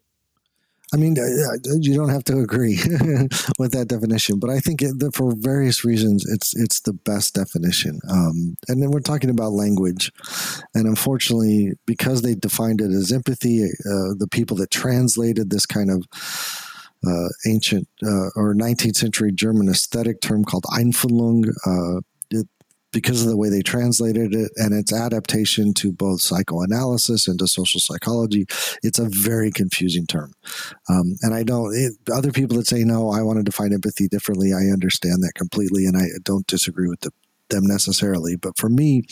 I 0.93 0.99
mean, 0.99 1.17
uh, 1.19 1.57
you 1.81 1.95
don't 1.95 2.11
have 2.11 2.25
to 2.25 2.39
agree 2.41 2.77
with 3.59 3.73
that 3.73 3.87
definition, 3.89 4.39
but 4.39 4.51
I 4.51 4.61
think 4.61 4.83
it, 4.83 4.93
for 5.15 5.35
various 5.35 5.85
reasons, 5.85 6.27
it's 6.29 6.55
it's 6.55 6.81
the 6.81 6.93
best 6.93 7.35
definition. 7.35 7.99
Um, 8.11 8.57
and 8.69 8.83
then 8.83 8.91
we're 8.91 9.01
talking 9.01 9.31
about 9.31 9.53
language, 9.53 10.13
and 10.75 10.87
unfortunately, 10.87 11.73
because 11.87 12.21
they 12.21 12.35
defined 12.35 12.83
it 12.83 12.91
as 12.91 13.11
empathy, 13.11 13.65
uh, 13.65 14.13
the 14.19 14.29
people 14.31 14.57
that 14.59 14.71
translated 14.71 15.49
this 15.49 15.65
kind 15.65 15.91
of 15.91 16.07
uh, 17.07 17.29
ancient 17.47 17.89
uh, 18.05 18.29
or 18.37 18.55
19th 18.55 18.97
century 18.97 19.33
German 19.33 19.69
aesthetic 19.69 20.21
term 20.21 20.45
called 20.45 20.65
Einfühlung. 20.65 21.47
Because 22.93 23.23
of 23.23 23.29
the 23.29 23.37
way 23.37 23.49
they 23.49 23.63
translated 23.63 24.35
it 24.35 24.53
and 24.57 24.75
its 24.75 24.93
adaptation 24.93 25.73
to 25.75 25.93
both 25.93 26.21
psychoanalysis 26.21 27.27
and 27.27 27.39
to 27.39 27.49
social 27.49 27.81
psychology, 27.81 28.47
it's 28.83 28.99
a 28.99 29.09
very 29.09 29.51
confusing 29.51 30.07
term. 30.07 30.35
Um, 30.89 31.17
and 31.23 31.35
I 31.35 31.43
don't, 31.43 31.75
it, 31.75 31.95
other 32.13 32.33
people 32.33 32.57
that 32.59 32.67
say, 32.67 32.85
no, 32.85 33.11
I 33.11 33.23
want 33.23 33.39
to 33.39 33.43
define 33.43 33.73
empathy 33.73 34.09
differently, 34.09 34.53
I 34.53 34.73
understand 34.73 35.23
that 35.23 35.33
completely 35.35 35.87
and 35.87 35.97
I 35.97 36.07
don't 36.23 36.47
disagree 36.47 36.89
with 36.89 37.01
the, 37.01 37.13
them 37.49 37.67
necessarily. 37.67 38.37
But 38.37 38.59
for 38.59 38.69
me, 38.69 39.05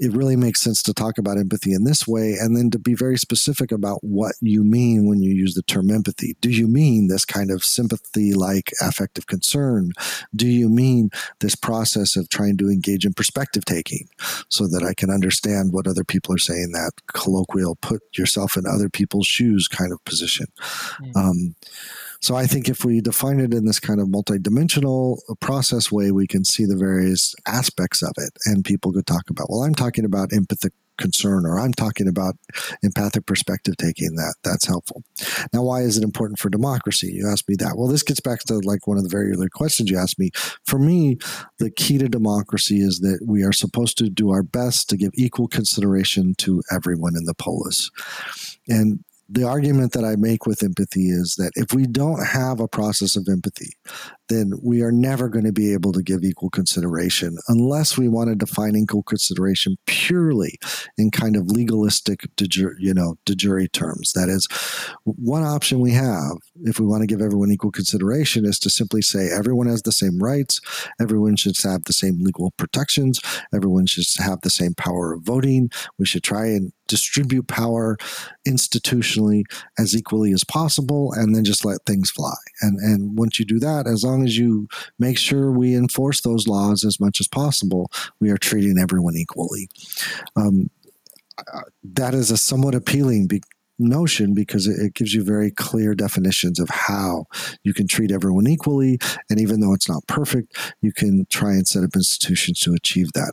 it 0.00 0.12
really 0.12 0.34
makes 0.34 0.62
sense 0.62 0.82
to 0.82 0.94
talk 0.94 1.18
about 1.18 1.36
empathy 1.36 1.74
in 1.74 1.84
this 1.84 2.08
way 2.08 2.34
and 2.40 2.56
then 2.56 2.70
to 2.70 2.78
be 2.78 2.94
very 2.94 3.18
specific 3.18 3.70
about 3.70 4.02
what 4.02 4.34
you 4.40 4.64
mean 4.64 5.06
when 5.06 5.20
you 5.20 5.30
use 5.30 5.52
the 5.54 5.62
term 5.62 5.90
empathy. 5.90 6.36
Do 6.40 6.48
you 6.48 6.66
mean 6.66 7.08
this 7.08 7.26
kind 7.26 7.50
of 7.50 7.62
sympathy 7.62 8.32
like 8.32 8.72
affective 8.80 9.26
concern? 9.26 9.92
Do 10.34 10.48
you 10.48 10.70
mean 10.70 11.10
this 11.40 11.54
process 11.54 12.16
of 12.16 12.30
trying 12.30 12.56
to 12.56 12.70
engage 12.70 13.04
in 13.04 13.12
perspective 13.12 13.66
taking 13.66 14.08
so 14.48 14.66
that 14.68 14.82
I 14.82 14.94
can 14.94 15.10
understand 15.10 15.74
what 15.74 15.86
other 15.86 16.04
people 16.04 16.34
are 16.34 16.38
saying, 16.38 16.72
that 16.72 16.92
colloquial 17.12 17.76
put 17.76 18.00
yourself 18.16 18.56
in 18.56 18.64
other 18.66 18.88
people's 18.88 19.26
shoes 19.26 19.68
kind 19.68 19.92
of 19.92 20.02
position? 20.06 20.46
Mm. 21.02 21.16
Um, 21.16 21.54
so 22.20 22.36
I 22.36 22.46
think 22.46 22.68
if 22.68 22.84
we 22.84 23.00
define 23.00 23.40
it 23.40 23.54
in 23.54 23.64
this 23.64 23.80
kind 23.80 24.00
of 24.00 24.08
multidimensional 24.08 25.18
process 25.40 25.90
way, 25.90 26.10
we 26.10 26.26
can 26.26 26.44
see 26.44 26.64
the 26.64 26.76
various 26.76 27.34
aspects 27.46 28.02
of 28.02 28.12
it. 28.16 28.30
And 28.44 28.64
people 28.64 28.92
could 28.92 29.06
talk 29.06 29.30
about, 29.30 29.48
well, 29.48 29.62
I'm 29.62 29.74
talking 29.74 30.04
about 30.04 30.32
empathic 30.32 30.72
concern 31.00 31.46
or 31.46 31.58
I'm 31.58 31.72
talking 31.72 32.06
about 32.06 32.36
empathic 32.82 33.26
perspective 33.26 33.76
taking 33.78 34.16
that 34.16 34.34
that's 34.44 34.66
helpful. 34.66 35.02
Now 35.52 35.62
why 35.62 35.80
is 35.80 35.96
it 35.96 36.04
important 36.04 36.38
for 36.38 36.50
democracy? 36.50 37.10
You 37.12 37.28
asked 37.28 37.48
me 37.48 37.56
that. 37.58 37.76
Well, 37.76 37.88
this 37.88 38.02
gets 38.02 38.20
back 38.20 38.40
to 38.40 38.60
like 38.64 38.86
one 38.86 38.98
of 38.98 39.02
the 39.02 39.08
very 39.08 39.32
early 39.32 39.48
questions 39.48 39.90
you 39.90 39.98
asked 39.98 40.18
me. 40.18 40.30
For 40.66 40.78
me, 40.78 41.16
the 41.58 41.70
key 41.70 41.98
to 41.98 42.08
democracy 42.08 42.80
is 42.80 42.98
that 43.00 43.24
we 43.26 43.42
are 43.42 43.52
supposed 43.52 43.96
to 43.98 44.10
do 44.10 44.30
our 44.30 44.42
best 44.42 44.88
to 44.90 44.96
give 44.96 45.10
equal 45.14 45.48
consideration 45.48 46.34
to 46.38 46.62
everyone 46.70 47.16
in 47.16 47.24
the 47.24 47.34
polis. 47.34 47.90
And 48.68 49.02
the 49.30 49.44
argument 49.44 49.92
that 49.92 50.04
I 50.04 50.16
make 50.16 50.44
with 50.46 50.62
empathy 50.62 51.08
is 51.10 51.36
that 51.38 51.52
if 51.54 51.72
we 51.72 51.86
don't 51.86 52.24
have 52.24 52.58
a 52.58 52.68
process 52.68 53.16
of 53.16 53.28
empathy, 53.30 53.74
then 54.30 54.52
we 54.62 54.80
are 54.82 54.92
never 54.92 55.28
going 55.28 55.44
to 55.44 55.52
be 55.52 55.72
able 55.72 55.92
to 55.92 56.02
give 56.02 56.24
equal 56.24 56.48
consideration 56.48 57.36
unless 57.48 57.98
we 57.98 58.08
want 58.08 58.30
to 58.30 58.34
define 58.34 58.76
equal 58.76 59.02
consideration 59.02 59.76
purely 59.86 60.58
in 60.96 61.10
kind 61.10 61.36
of 61.36 61.50
legalistic, 61.50 62.20
you 62.78 62.94
know, 62.94 63.16
de 63.26 63.34
jure 63.34 63.66
terms. 63.66 64.12
That 64.14 64.28
is, 64.28 64.46
one 65.04 65.42
option 65.42 65.80
we 65.80 65.92
have 65.92 66.38
if 66.62 66.80
we 66.80 66.86
want 66.86 67.02
to 67.02 67.06
give 67.06 67.20
everyone 67.20 67.50
equal 67.50 67.72
consideration 67.72 68.46
is 68.46 68.58
to 68.60 68.70
simply 68.70 69.02
say 69.02 69.28
everyone 69.30 69.66
has 69.66 69.82
the 69.82 69.92
same 69.92 70.18
rights, 70.18 70.60
everyone 71.00 71.36
should 71.36 71.56
have 71.62 71.84
the 71.84 71.92
same 71.92 72.18
legal 72.20 72.52
protections, 72.52 73.20
everyone 73.54 73.86
should 73.86 74.04
have 74.18 74.40
the 74.42 74.50
same 74.50 74.74
power 74.74 75.12
of 75.12 75.22
voting. 75.22 75.70
We 75.98 76.06
should 76.06 76.22
try 76.22 76.46
and 76.46 76.72
distribute 76.90 77.46
power 77.46 77.96
institutionally 78.46 79.44
as 79.78 79.96
equally 79.96 80.32
as 80.32 80.42
possible 80.42 81.12
and 81.12 81.36
then 81.36 81.44
just 81.44 81.64
let 81.64 81.78
things 81.86 82.10
fly. 82.10 82.34
And 82.60 82.78
and 82.80 83.16
once 83.16 83.38
you 83.38 83.44
do 83.44 83.60
that, 83.60 83.86
as 83.86 84.02
long 84.04 84.19
as 84.22 84.38
you 84.38 84.68
make 84.98 85.18
sure 85.18 85.50
we 85.50 85.74
enforce 85.74 86.20
those 86.20 86.46
laws 86.46 86.84
as 86.84 87.00
much 87.00 87.20
as 87.20 87.28
possible, 87.28 87.90
we 88.20 88.30
are 88.30 88.38
treating 88.38 88.78
everyone 88.78 89.16
equally. 89.16 89.68
Um, 90.36 90.70
that 91.82 92.14
is 92.14 92.30
a 92.30 92.36
somewhat 92.36 92.74
appealing 92.74 93.26
be- 93.26 93.42
notion 93.80 94.34
because 94.34 94.66
it, 94.66 94.94
gives 94.94 95.14
you 95.14 95.24
very 95.24 95.50
clear 95.50 95.94
definitions 95.94 96.60
of 96.60 96.68
how 96.68 97.24
you 97.62 97.72
can 97.72 97.88
treat 97.88 98.10
everyone 98.12 98.46
equally. 98.46 98.98
And 99.30 99.40
even 99.40 99.60
though 99.60 99.72
it's 99.72 99.88
not 99.88 100.06
perfect, 100.06 100.74
you 100.82 100.92
can 100.92 101.26
try 101.30 101.52
and 101.52 101.66
set 101.66 101.82
up 101.82 101.96
institutions 101.96 102.60
to 102.60 102.74
achieve 102.74 103.12
that. 103.14 103.32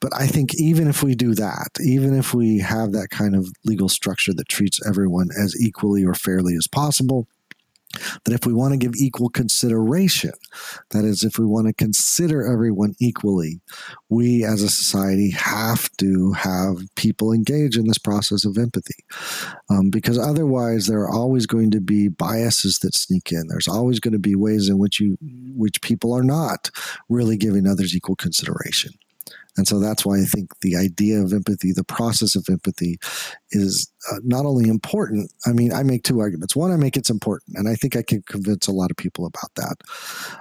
But 0.00 0.12
I 0.14 0.26
think 0.26 0.54
even 0.56 0.88
if 0.88 1.02
we 1.02 1.14
do 1.14 1.34
that, 1.34 1.68
even 1.80 2.18
if 2.18 2.34
we 2.34 2.58
have 2.58 2.92
that 2.92 3.10
kind 3.10 3.36
of 3.36 3.52
legal 3.64 3.88
structure 3.88 4.32
that 4.34 4.48
treats 4.48 4.84
everyone 4.86 5.28
as 5.38 5.54
equally 5.60 6.04
or 6.04 6.14
fairly 6.14 6.54
as 6.56 6.66
possible, 6.66 7.28
that 8.24 8.34
if 8.34 8.46
we 8.46 8.52
want 8.52 8.72
to 8.72 8.78
give 8.78 8.94
equal 8.96 9.28
consideration, 9.28 10.32
that 10.90 11.04
is, 11.04 11.22
if 11.22 11.38
we 11.38 11.46
want 11.46 11.66
to 11.66 11.72
consider 11.72 12.46
everyone 12.50 12.94
equally, 13.00 13.60
we 14.08 14.44
as 14.44 14.62
a 14.62 14.68
society 14.68 15.30
have 15.30 15.90
to 15.96 16.32
have 16.32 16.76
people 16.96 17.32
engage 17.32 17.76
in 17.76 17.86
this 17.86 17.98
process 17.98 18.44
of 18.44 18.58
empathy. 18.58 19.04
Um, 19.70 19.90
because 19.90 20.18
otherwise, 20.18 20.86
there 20.86 21.00
are 21.00 21.10
always 21.10 21.46
going 21.46 21.70
to 21.72 21.80
be 21.80 22.08
biases 22.08 22.78
that 22.80 22.94
sneak 22.94 23.32
in. 23.32 23.48
There's 23.48 23.68
always 23.68 24.00
going 24.00 24.12
to 24.12 24.18
be 24.18 24.34
ways 24.34 24.68
in 24.68 24.78
which 24.78 25.00
you, 25.00 25.16
which 25.54 25.80
people 25.80 26.12
are 26.12 26.22
not 26.24 26.70
really 27.08 27.36
giving 27.36 27.66
others 27.66 27.94
equal 27.94 28.16
consideration. 28.16 28.92
And 29.58 29.66
so 29.66 29.80
that's 29.80 30.06
why 30.06 30.18
I 30.18 30.24
think 30.24 30.58
the 30.60 30.76
idea 30.76 31.20
of 31.20 31.32
empathy, 31.32 31.72
the 31.72 31.84
process 31.84 32.36
of 32.36 32.46
empathy, 32.48 32.98
is 33.50 33.92
uh, 34.10 34.16
not 34.22 34.46
only 34.46 34.70
important. 34.70 35.32
I 35.46 35.52
mean, 35.52 35.72
I 35.72 35.82
make 35.82 36.04
two 36.04 36.20
arguments. 36.20 36.54
One, 36.54 36.70
I 36.70 36.76
make 36.76 36.96
it's 36.96 37.10
important, 37.10 37.58
and 37.58 37.68
I 37.68 37.74
think 37.74 37.96
I 37.96 38.02
can 38.02 38.22
convince 38.22 38.68
a 38.68 38.72
lot 38.72 38.90
of 38.90 38.96
people 38.96 39.26
about 39.26 39.50
that. 39.56 39.76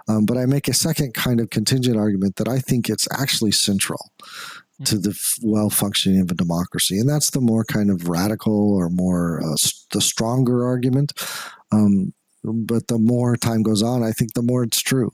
Um, 0.07 0.25
but 0.25 0.37
I 0.37 0.45
make 0.45 0.67
a 0.67 0.73
second 0.73 1.15
kind 1.15 1.39
of 1.39 1.49
contingent 1.49 1.97
argument 1.97 2.35
that 2.35 2.47
I 2.47 2.59
think 2.59 2.89
it's 2.89 3.07
actually 3.11 3.51
central 3.51 4.11
to 4.85 4.99
the 4.99 5.19
well 5.41 5.71
functioning 5.71 6.21
of 6.21 6.29
a 6.29 6.35
democracy. 6.35 6.99
And 6.99 7.09
that's 7.09 7.31
the 7.31 7.41
more 7.41 7.65
kind 7.65 7.89
of 7.89 8.07
radical 8.07 8.75
or 8.75 8.89
more 8.89 9.41
uh, 9.43 9.55
the 9.91 10.01
stronger 10.01 10.65
argument. 10.65 11.13
Um, 11.71 12.13
but 12.53 12.87
the 12.87 12.97
more 12.97 13.35
time 13.35 13.63
goes 13.63 13.83
on, 13.83 14.03
I 14.03 14.11
think 14.11 14.33
the 14.33 14.41
more 14.41 14.63
it's 14.63 14.81
true 14.81 15.11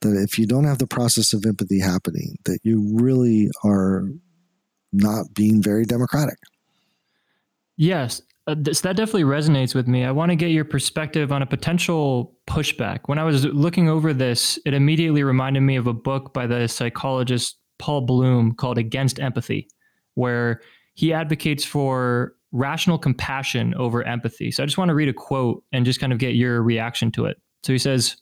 that 0.00 0.16
if 0.16 0.38
you 0.38 0.46
don't 0.46 0.64
have 0.64 0.78
the 0.78 0.86
process 0.86 1.32
of 1.32 1.44
empathy 1.46 1.80
happening, 1.80 2.36
that 2.44 2.60
you 2.62 2.92
really 2.94 3.50
are 3.64 4.08
not 4.92 5.34
being 5.34 5.62
very 5.62 5.84
democratic. 5.84 6.38
Yes, 7.76 8.22
uh, 8.46 8.54
this, 8.56 8.80
that 8.82 8.96
definitely 8.96 9.24
resonates 9.24 9.74
with 9.74 9.88
me. 9.88 10.04
I 10.04 10.12
want 10.12 10.30
to 10.30 10.36
get 10.36 10.50
your 10.50 10.64
perspective 10.64 11.32
on 11.32 11.42
a 11.42 11.46
potential 11.46 12.36
pushback. 12.46 13.00
When 13.06 13.18
I 13.18 13.24
was 13.24 13.44
looking 13.44 13.88
over 13.88 14.14
this, 14.14 14.58
it 14.64 14.72
immediately 14.72 15.24
reminded 15.24 15.60
me 15.60 15.76
of 15.76 15.86
a 15.86 15.92
book 15.92 16.32
by 16.32 16.46
the 16.46 16.68
psychologist 16.68 17.58
Paul 17.78 18.02
Bloom 18.02 18.54
called 18.54 18.78
Against 18.78 19.18
Empathy, 19.18 19.68
where 20.14 20.60
he 20.94 21.12
advocates 21.12 21.64
for 21.64 22.35
rational 22.56 22.98
compassion 22.98 23.74
over 23.74 24.02
empathy. 24.02 24.50
So 24.50 24.62
I 24.62 24.66
just 24.66 24.78
want 24.78 24.88
to 24.88 24.94
read 24.94 25.08
a 25.08 25.12
quote 25.12 25.62
and 25.72 25.84
just 25.84 26.00
kind 26.00 26.12
of 26.12 26.18
get 26.18 26.34
your 26.34 26.62
reaction 26.62 27.12
to 27.12 27.26
it. 27.26 27.40
So 27.62 27.72
he 27.72 27.78
says, 27.78 28.16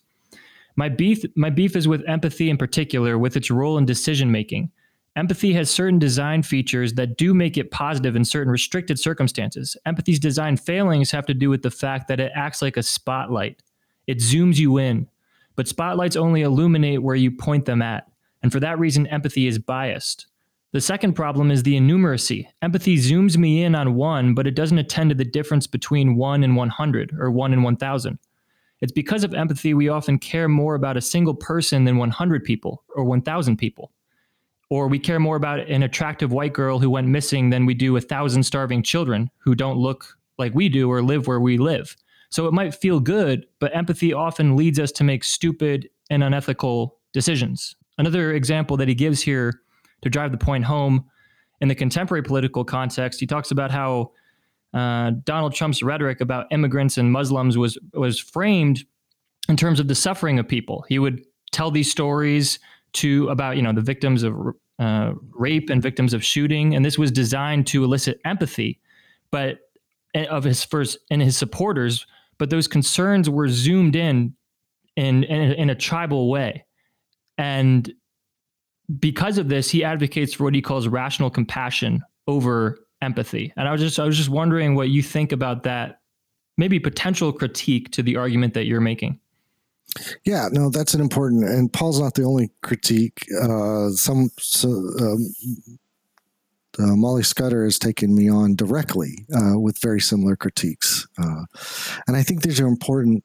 "My 0.75 0.89
beef 0.89 1.23
my 1.35 1.49
beef 1.49 1.75
is 1.75 1.87
with 1.87 2.03
empathy 2.07 2.49
in 2.49 2.57
particular 2.57 3.17
with 3.17 3.37
its 3.37 3.49
role 3.49 3.77
in 3.77 3.85
decision 3.85 4.31
making. 4.31 4.71
Empathy 5.15 5.53
has 5.53 5.69
certain 5.69 5.97
design 5.97 6.43
features 6.43 6.95
that 6.95 7.17
do 7.17 7.33
make 7.33 7.57
it 7.57 7.71
positive 7.71 8.17
in 8.17 8.25
certain 8.25 8.51
restricted 8.51 8.99
circumstances. 8.99 9.77
Empathy's 9.85 10.19
design 10.19 10.57
failings 10.57 11.11
have 11.11 11.25
to 11.25 11.33
do 11.33 11.49
with 11.49 11.61
the 11.61 11.71
fact 11.71 12.09
that 12.09 12.19
it 12.19 12.33
acts 12.35 12.61
like 12.61 12.75
a 12.75 12.83
spotlight. 12.83 13.63
It 14.07 14.17
zooms 14.17 14.57
you 14.57 14.77
in, 14.77 15.07
but 15.55 15.69
spotlights 15.69 16.17
only 16.17 16.41
illuminate 16.41 17.01
where 17.01 17.15
you 17.15 17.31
point 17.31 17.63
them 17.63 17.81
at. 17.81 18.11
And 18.43 18.51
for 18.51 18.59
that 18.59 18.77
reason, 18.77 19.07
empathy 19.07 19.47
is 19.47 19.57
biased. 19.57 20.27
The 20.75 20.81
second 20.81 21.13
problem 21.13 21.51
is 21.51 21.63
the 21.63 21.77
innumeracy. 21.77 22.47
Empathy 22.61 22.97
zooms 22.97 23.37
me 23.37 23.63
in 23.63 23.75
on 23.75 23.95
one, 23.95 24.33
but 24.33 24.45
it 24.45 24.55
doesn't 24.55 24.77
attend 24.77 25.09
to 25.09 25.15
the 25.15 25.23
difference 25.23 25.67
between 25.67 26.17
one 26.17 26.43
and 26.43 26.53
100 26.57 27.15
or 27.17 27.31
one 27.31 27.53
and 27.53 27.63
1000. 27.63 28.19
It's 28.81 28.91
because 28.91 29.23
of 29.23 29.33
empathy 29.33 29.73
we 29.73 29.87
often 29.87 30.19
care 30.19 30.49
more 30.49 30.75
about 30.75 30.97
a 30.97 31.01
single 31.01 31.33
person 31.33 31.85
than 31.85 31.95
100 31.95 32.43
people 32.43 32.83
or 32.93 33.05
1000 33.05 33.55
people. 33.55 33.93
Or 34.69 34.89
we 34.89 34.99
care 34.99 35.17
more 35.17 35.37
about 35.37 35.61
an 35.61 35.81
attractive 35.81 36.33
white 36.33 36.51
girl 36.51 36.77
who 36.77 36.89
went 36.89 37.07
missing 37.07 37.51
than 37.51 37.65
we 37.65 37.73
do 37.73 37.95
a 37.95 38.01
thousand 38.01 38.43
starving 38.43 38.83
children 38.83 39.31
who 39.37 39.55
don't 39.55 39.77
look 39.77 40.17
like 40.37 40.53
we 40.53 40.67
do 40.67 40.91
or 40.91 41.01
live 41.01 41.25
where 41.25 41.39
we 41.39 41.57
live. 41.57 41.95
So 42.31 42.47
it 42.47 42.53
might 42.53 42.75
feel 42.75 42.99
good, 42.99 43.45
but 43.59 43.73
empathy 43.73 44.11
often 44.11 44.57
leads 44.57 44.77
us 44.77 44.91
to 44.91 45.05
make 45.05 45.23
stupid 45.23 45.87
and 46.09 46.21
unethical 46.21 46.97
decisions. 47.13 47.77
Another 47.97 48.33
example 48.33 48.75
that 48.75 48.89
he 48.89 48.93
gives 48.93 49.21
here 49.21 49.61
to 50.05 50.09
drive 50.11 50.31
the 50.31 50.37
point 50.37 50.63
home 50.63 51.03
in 51.61 51.67
the 51.67 51.73
contemporary 51.73 52.21
political 52.21 52.63
context, 52.63 53.19
he 53.19 53.25
talks 53.25 53.49
about 53.49 53.71
how 53.71 54.11
uh, 54.71 55.11
Donald 55.23 55.55
Trump's 55.55 55.81
rhetoric 55.81 56.21
about 56.21 56.45
immigrants 56.51 56.97
and 56.97 57.11
Muslims 57.11 57.57
was 57.57 57.77
was 57.91 58.19
framed 58.19 58.85
in 59.49 59.57
terms 59.57 59.79
of 59.79 59.87
the 59.87 59.95
suffering 59.95 60.37
of 60.37 60.47
people. 60.47 60.85
He 60.87 60.99
would 60.99 61.23
tell 61.51 61.71
these 61.71 61.89
stories 61.89 62.59
to 62.93 63.27
about 63.29 63.57
you 63.57 63.63
know 63.63 63.73
the 63.73 63.81
victims 63.81 64.21
of 64.21 64.35
uh, 64.77 65.13
rape 65.31 65.71
and 65.71 65.81
victims 65.81 66.13
of 66.13 66.23
shooting, 66.23 66.75
and 66.75 66.85
this 66.85 66.99
was 66.99 67.11
designed 67.11 67.65
to 67.67 67.83
elicit 67.83 68.21
empathy, 68.25 68.79
but 69.31 69.57
eh, 70.13 70.25
of 70.25 70.43
his 70.43 70.63
first 70.63 70.99
and 71.09 71.21
his 71.21 71.35
supporters. 71.35 72.05
but 72.37 72.51
those 72.51 72.67
concerns 72.67 73.27
were 73.27 73.47
zoomed 73.47 73.95
in 73.95 74.35
in 74.95 75.23
in, 75.23 75.53
in 75.53 75.69
a 75.71 75.75
tribal 75.75 76.29
way, 76.29 76.63
and 77.39 77.91
because 78.99 79.37
of 79.37 79.49
this, 79.49 79.69
he 79.69 79.83
advocates 79.83 80.33
for 80.33 80.45
what 80.45 80.55
he 80.55 80.61
calls 80.61 80.87
rational 80.87 81.29
compassion 81.29 82.01
over 82.27 82.79
empathy. 83.01 83.53
And 83.55 83.67
I 83.67 83.71
was 83.71 83.81
just 83.81 83.99
I 83.99 84.05
was 84.05 84.17
just 84.17 84.29
wondering 84.29 84.75
what 84.75 84.89
you 84.89 85.01
think 85.01 85.31
about 85.31 85.63
that, 85.63 85.99
maybe 86.57 86.79
potential 86.79 87.31
critique 87.31 87.91
to 87.91 88.03
the 88.03 88.17
argument 88.17 88.53
that 88.53 88.65
you're 88.65 88.81
making. 88.81 89.19
Yeah, 90.25 90.49
no, 90.51 90.69
that's 90.69 90.93
an 90.93 91.01
important, 91.01 91.45
and 91.45 91.71
Paul's 91.71 91.99
not 91.99 92.15
the 92.15 92.23
only 92.23 92.49
critique. 92.61 93.25
Uh, 93.41 93.91
some 93.91 94.29
so, 94.39 94.69
um, 94.69 95.33
uh, 96.77 96.95
Molly 96.97 97.23
Scudder 97.23 97.63
has 97.63 97.79
taken 97.79 98.13
me 98.13 98.27
on 98.27 98.55
directly 98.55 99.25
uh, 99.33 99.57
with 99.57 99.79
very 99.81 100.01
similar 100.01 100.35
critiques, 100.35 101.07
uh, 101.17 101.45
and 102.07 102.17
I 102.17 102.23
think 102.23 102.41
these 102.41 102.59
are 102.59 102.67
important 102.67 103.23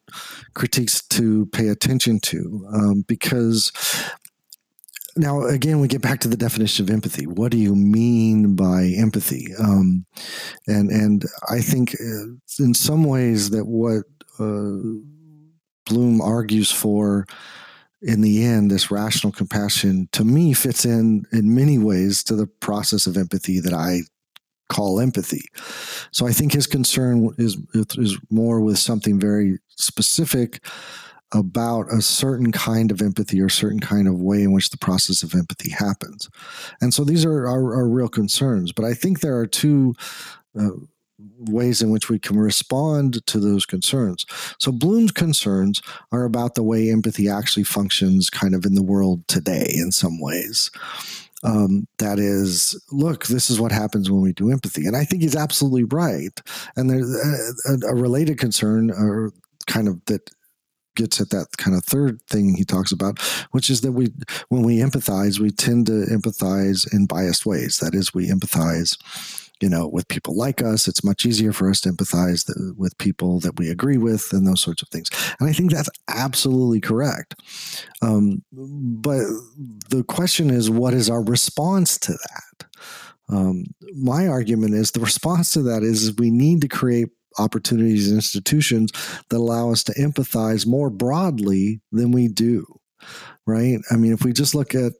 critiques 0.54 1.02
to 1.08 1.46
pay 1.46 1.68
attention 1.68 2.20
to 2.20 2.68
um, 2.72 3.04
because 3.08 3.72
now 5.16 5.42
again 5.42 5.80
we 5.80 5.88
get 5.88 6.02
back 6.02 6.20
to 6.20 6.28
the 6.28 6.36
definition 6.36 6.84
of 6.84 6.90
empathy. 6.90 7.26
What 7.26 7.52
do 7.52 7.58
you 7.58 7.74
mean 7.74 8.54
by 8.54 8.92
empathy? 8.96 9.48
Um, 9.58 10.06
and 10.66 10.90
and 10.90 11.24
i 11.50 11.60
think 11.60 11.94
uh, 11.94 12.26
in 12.58 12.74
some 12.74 13.04
ways 13.04 13.50
that 13.50 13.66
what 13.66 14.04
uh, 14.38 14.78
bloom 15.86 16.20
argues 16.20 16.70
for 16.70 17.26
in 18.02 18.22
the 18.22 18.44
end 18.44 18.70
this 18.70 18.90
rational 18.90 19.32
compassion 19.32 20.08
to 20.12 20.24
me 20.24 20.52
fits 20.54 20.84
in 20.84 21.24
in 21.32 21.54
many 21.54 21.78
ways 21.78 22.24
to 22.24 22.34
the 22.34 22.46
process 22.46 23.06
of 23.06 23.16
empathy 23.16 23.60
that 23.60 23.74
i 23.74 24.00
call 24.68 25.00
empathy. 25.00 25.42
So 26.12 26.26
i 26.26 26.32
think 26.32 26.52
his 26.52 26.66
concern 26.66 27.30
is 27.38 27.58
is 27.74 28.18
more 28.30 28.60
with 28.60 28.78
something 28.78 29.18
very 29.18 29.58
specific 29.68 30.64
about 31.32 31.92
a 31.92 32.02
certain 32.02 32.52
kind 32.52 32.90
of 32.90 33.00
empathy 33.00 33.40
or 33.40 33.46
a 33.46 33.50
certain 33.50 33.80
kind 33.80 34.08
of 34.08 34.20
way 34.20 34.42
in 34.42 34.52
which 34.52 34.70
the 34.70 34.78
process 34.78 35.22
of 35.22 35.34
empathy 35.34 35.70
happens. 35.70 36.28
And 36.80 36.92
so 36.92 37.04
these 37.04 37.24
are, 37.24 37.46
are, 37.46 37.88
real 37.88 38.08
concerns. 38.08 38.72
But 38.72 38.84
I 38.84 38.94
think 38.94 39.20
there 39.20 39.36
are 39.36 39.46
two 39.46 39.94
uh, 40.58 40.70
ways 41.38 41.82
in 41.82 41.90
which 41.90 42.08
we 42.08 42.18
can 42.18 42.38
respond 42.38 43.24
to 43.26 43.38
those 43.38 43.66
concerns. 43.66 44.24
So 44.58 44.72
Bloom's 44.72 45.12
concerns 45.12 45.82
are 46.12 46.24
about 46.24 46.54
the 46.54 46.62
way 46.62 46.90
empathy 46.90 47.28
actually 47.28 47.64
functions 47.64 48.30
kind 48.30 48.54
of 48.54 48.64
in 48.64 48.74
the 48.74 48.82
world 48.82 49.26
today 49.28 49.70
in 49.74 49.92
some 49.92 50.20
ways. 50.20 50.70
Um, 51.42 51.86
that 51.98 52.18
is, 52.18 52.80
look, 52.92 53.26
this 53.26 53.48
is 53.48 53.60
what 53.60 53.72
happens 53.72 54.10
when 54.10 54.20
we 54.20 54.32
do 54.32 54.50
empathy. 54.50 54.86
And 54.86 54.96
I 54.96 55.04
think 55.04 55.22
he's 55.22 55.36
absolutely 55.36 55.84
right. 55.84 56.38
And 56.76 56.90
there's 56.90 57.10
a, 57.66 57.72
a, 57.72 57.92
a 57.92 57.94
related 57.94 58.38
concern 58.38 58.90
or 58.90 59.32
kind 59.66 59.88
of 59.88 60.04
that 60.06 60.30
gets 60.96 61.20
at 61.20 61.30
that 61.30 61.46
kind 61.56 61.76
of 61.76 61.84
third 61.84 62.20
thing 62.28 62.54
he 62.54 62.64
talks 62.64 62.92
about, 62.92 63.18
which 63.50 63.70
is 63.70 63.80
that 63.82 63.92
we, 63.92 64.08
when 64.48 64.62
we 64.62 64.78
empathize, 64.78 65.38
we 65.38 65.50
tend 65.50 65.86
to 65.86 66.04
empathize 66.10 66.92
in 66.92 67.06
biased 67.06 67.46
ways. 67.46 67.78
That 67.78 67.94
is, 67.94 68.14
we 68.14 68.28
empathize, 68.28 68.98
you 69.60 69.68
know, 69.68 69.86
with 69.86 70.08
people 70.08 70.36
like 70.36 70.62
us. 70.62 70.88
It's 70.88 71.04
much 71.04 71.26
easier 71.26 71.52
for 71.52 71.68
us 71.68 71.80
to 71.82 71.90
empathize 71.90 72.48
with 72.76 72.96
people 72.98 73.40
that 73.40 73.58
we 73.58 73.68
agree 73.68 73.98
with 73.98 74.32
and 74.32 74.46
those 74.46 74.62
sorts 74.62 74.82
of 74.82 74.88
things. 74.88 75.10
And 75.38 75.48
I 75.48 75.52
think 75.52 75.70
that's 75.70 75.90
absolutely 76.08 76.80
correct. 76.80 77.34
Um, 78.02 78.42
but 78.52 79.22
the 79.90 80.04
question 80.08 80.50
is, 80.50 80.70
what 80.70 80.94
is 80.94 81.10
our 81.10 81.22
response 81.22 81.98
to 81.98 82.12
that? 82.12 82.66
Um, 83.28 83.66
my 83.94 84.26
argument 84.26 84.74
is 84.74 84.90
the 84.90 85.00
response 85.00 85.52
to 85.52 85.62
that 85.62 85.82
is, 85.82 86.02
is 86.02 86.16
we 86.16 86.30
need 86.30 86.62
to 86.62 86.68
create 86.68 87.10
opportunities 87.38 88.08
and 88.08 88.16
institutions 88.16 88.90
that 89.28 89.36
allow 89.36 89.70
us 89.70 89.84
to 89.84 89.92
empathize 89.94 90.66
more 90.66 90.90
broadly 90.90 91.80
than 91.92 92.12
we 92.12 92.28
do 92.28 92.80
right? 93.46 93.78
I 93.90 93.96
mean 93.96 94.12
if 94.12 94.24
we 94.24 94.32
just 94.32 94.54
look 94.54 94.74
at 94.74 94.92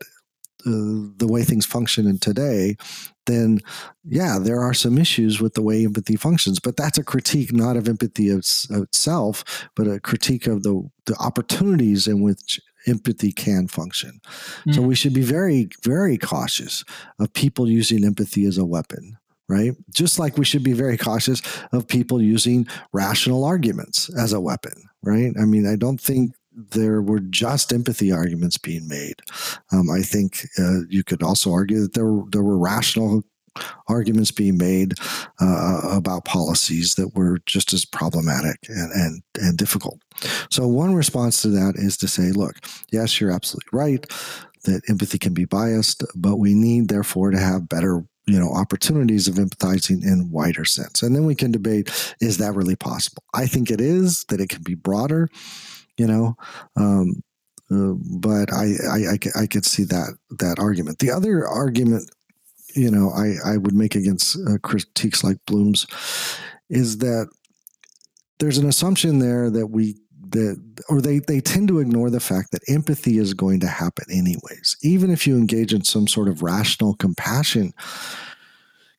uh, 0.66 1.08
the 1.16 1.26
way 1.28 1.42
things 1.42 1.64
function 1.64 2.06
in 2.06 2.18
today 2.18 2.76
then 3.24 3.60
yeah 4.04 4.38
there 4.38 4.60
are 4.60 4.74
some 4.74 4.98
issues 4.98 5.40
with 5.40 5.54
the 5.54 5.62
way 5.62 5.84
empathy 5.84 6.16
functions 6.16 6.60
but 6.60 6.76
that's 6.76 6.98
a 6.98 7.02
critique 7.04 7.50
not 7.50 7.78
of 7.78 7.88
empathy 7.88 8.28
itself 8.28 9.68
but 9.74 9.86
a 9.86 9.98
critique 10.00 10.46
of 10.46 10.62
the 10.62 10.82
the 11.06 11.16
opportunities 11.16 12.06
in 12.06 12.20
which 12.20 12.60
empathy 12.86 13.32
can 13.32 13.68
function. 13.68 14.20
Mm. 14.66 14.74
so 14.74 14.82
we 14.82 14.94
should 14.94 15.14
be 15.14 15.22
very 15.22 15.70
very 15.82 16.18
cautious 16.18 16.84
of 17.18 17.32
people 17.32 17.66
using 17.66 18.04
empathy 18.04 18.44
as 18.44 18.58
a 18.58 18.64
weapon 18.64 19.16
right? 19.50 19.72
Just 19.90 20.18
like 20.18 20.38
we 20.38 20.44
should 20.44 20.62
be 20.62 20.72
very 20.72 20.96
cautious 20.96 21.42
of 21.72 21.88
people 21.88 22.22
using 22.22 22.68
rational 22.92 23.44
arguments 23.44 24.08
as 24.16 24.32
a 24.32 24.40
weapon, 24.40 24.84
right? 25.02 25.32
I 25.38 25.44
mean, 25.44 25.66
I 25.66 25.74
don't 25.74 26.00
think 26.00 26.32
there 26.52 27.02
were 27.02 27.20
just 27.20 27.72
empathy 27.72 28.12
arguments 28.12 28.58
being 28.58 28.86
made. 28.86 29.16
Um, 29.72 29.90
I 29.90 30.02
think 30.02 30.46
uh, 30.58 30.80
you 30.88 31.02
could 31.02 31.22
also 31.22 31.52
argue 31.52 31.80
that 31.80 31.94
there 31.94 32.22
there 32.30 32.42
were 32.42 32.58
rational 32.58 33.24
arguments 33.88 34.30
being 34.30 34.56
made 34.56 34.94
uh, 35.40 35.80
about 35.90 36.24
policies 36.24 36.94
that 36.94 37.14
were 37.16 37.40
just 37.46 37.72
as 37.72 37.84
problematic 37.84 38.58
and, 38.68 38.92
and 38.92 39.22
and 39.40 39.58
difficult. 39.58 40.00
So 40.50 40.68
one 40.68 40.94
response 40.94 41.42
to 41.42 41.48
that 41.48 41.74
is 41.76 41.96
to 41.98 42.08
say, 42.08 42.30
look, 42.30 42.56
yes, 42.92 43.20
you're 43.20 43.32
absolutely 43.32 43.68
right 43.72 44.06
that 44.64 44.82
empathy 44.88 45.18
can 45.18 45.34
be 45.34 45.44
biased, 45.44 46.04
but 46.14 46.36
we 46.36 46.54
need 46.54 46.88
therefore 46.88 47.30
to 47.30 47.38
have 47.38 47.68
better 47.68 48.04
you 48.26 48.38
know 48.38 48.50
opportunities 48.50 49.28
of 49.28 49.36
empathizing 49.36 50.04
in 50.04 50.30
wider 50.30 50.64
sense. 50.64 51.02
And 51.02 51.14
then 51.14 51.24
we 51.24 51.34
can 51.34 51.50
debate 51.50 51.90
is 52.20 52.38
that 52.38 52.54
really 52.54 52.76
possible? 52.76 53.22
I 53.34 53.46
think 53.46 53.70
it 53.70 53.80
is 53.80 54.24
that 54.28 54.40
it 54.40 54.48
can 54.48 54.62
be 54.62 54.74
broader 54.74 55.28
you 55.96 56.06
know 56.06 56.36
um, 56.76 57.22
uh, 57.70 57.94
but 58.18 58.52
I, 58.52 58.72
I, 58.90 58.98
I, 59.12 59.42
I 59.42 59.46
could 59.46 59.64
see 59.64 59.84
that 59.84 60.16
that 60.38 60.58
argument. 60.58 60.98
The 60.98 61.12
other 61.12 61.46
argument 61.46 62.10
you 62.74 62.90
know 62.90 63.10
i, 63.10 63.34
I 63.44 63.56
would 63.56 63.74
make 63.74 63.94
against 63.94 64.38
uh, 64.48 64.58
critiques 64.62 65.24
like 65.24 65.38
bloom's 65.46 65.86
is 66.68 66.98
that 66.98 67.28
there's 68.38 68.58
an 68.58 68.68
assumption 68.68 69.18
there 69.18 69.50
that 69.50 69.68
we 69.68 69.96
that 70.32 70.60
or 70.88 71.00
they 71.00 71.18
they 71.18 71.40
tend 71.40 71.68
to 71.68 71.78
ignore 71.78 72.10
the 72.10 72.20
fact 72.20 72.52
that 72.52 72.62
empathy 72.68 73.18
is 73.18 73.34
going 73.34 73.60
to 73.60 73.66
happen 73.66 74.04
anyways. 74.10 74.76
Even 74.82 75.10
if 75.10 75.26
you 75.26 75.36
engage 75.36 75.72
in 75.72 75.84
some 75.84 76.06
sort 76.06 76.28
of 76.28 76.42
rational 76.42 76.94
compassion 76.94 77.72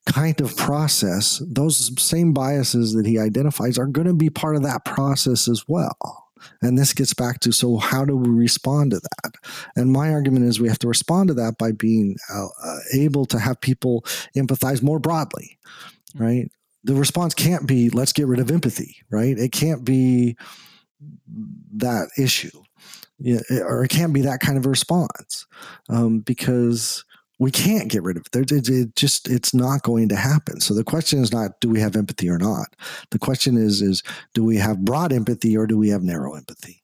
kind 0.08 0.42
of 0.42 0.58
process 0.58 1.42
those 1.48 1.92
same 2.02 2.34
biases 2.34 2.94
that 2.94 3.06
he 3.06 3.20
identifies 3.20 3.78
are 3.78 3.86
going 3.86 4.08
to 4.08 4.14
be 4.14 4.30
part 4.30 4.56
of 4.56 4.64
that 4.64 4.84
process 4.84 5.48
as 5.48 5.66
well. 5.68 6.30
And 6.62 6.76
this 6.76 6.94
gets 6.94 7.14
back 7.14 7.40
to 7.42 7.52
so 7.52 7.78
how 7.78 8.04
do 8.04 8.18
we 8.18 8.30
respond 8.30 8.92
to 8.92 9.00
that? 9.00 9.36
And 9.76 9.92
my 9.92 10.12
argument 10.12 10.46
is 10.46 10.60
we 10.60 10.70
have 10.70 10.80
to 10.80 10.88
respond 10.88 11.28
to 11.28 11.36
that 11.36 11.58
by 11.60 11.72
being 11.72 12.18
uh, 12.34 12.48
uh 12.64 12.80
able 12.94 13.26
to 13.28 13.40
have 13.40 13.62
people 13.62 14.04
empathize 14.36 14.82
more 14.82 15.00
broadly 15.00 15.58
right? 16.16 16.52
The 16.84 16.96
response 16.96 17.34
can't 17.34 17.68
be 17.68 17.90
let's 17.90 18.14
get 18.14 18.28
rid 18.28 18.40
of 18.40 18.52
empathy 18.52 18.98
right? 19.12 19.38
It 19.38 19.52
can't 19.52 19.86
be 19.86 20.36
that 21.76 22.10
issue 22.18 22.62
or 23.62 23.84
it 23.84 23.90
can't 23.90 24.14
be 24.14 24.22
that 24.22 24.40
kind 24.40 24.58
of 24.58 24.66
response 24.66 25.46
um, 25.90 26.20
because 26.20 27.06
we 27.40 27.52
can't 27.52 27.90
get 27.90 28.04
rid 28.04 28.18
of 28.18 28.26
it. 28.34 28.52
it. 28.52 28.70
It 28.70 28.96
just 28.96 29.28
it's 29.30 29.54
not 29.54 29.82
going 29.82 30.10
to 30.10 30.16
happen. 30.16 30.62
So 30.62 30.74
the 30.74 30.84
question 30.84 31.22
is 31.22 31.32
not 31.32 31.60
do 31.60 31.70
we 31.70 31.80
have 31.80 31.96
empathy 31.96 32.30
or 32.30 32.38
not. 32.38 32.76
The 33.10 33.20
question 33.20 33.58
is 33.58 33.82
is 33.82 34.04
do 34.34 34.44
we 34.44 34.58
have 34.58 34.86
broad 34.86 35.12
empathy 35.12 35.58
or 35.58 35.66
do 35.68 35.78
we 35.78 35.90
have 35.90 36.04
narrow 36.04 36.36
empathy? 36.36 36.84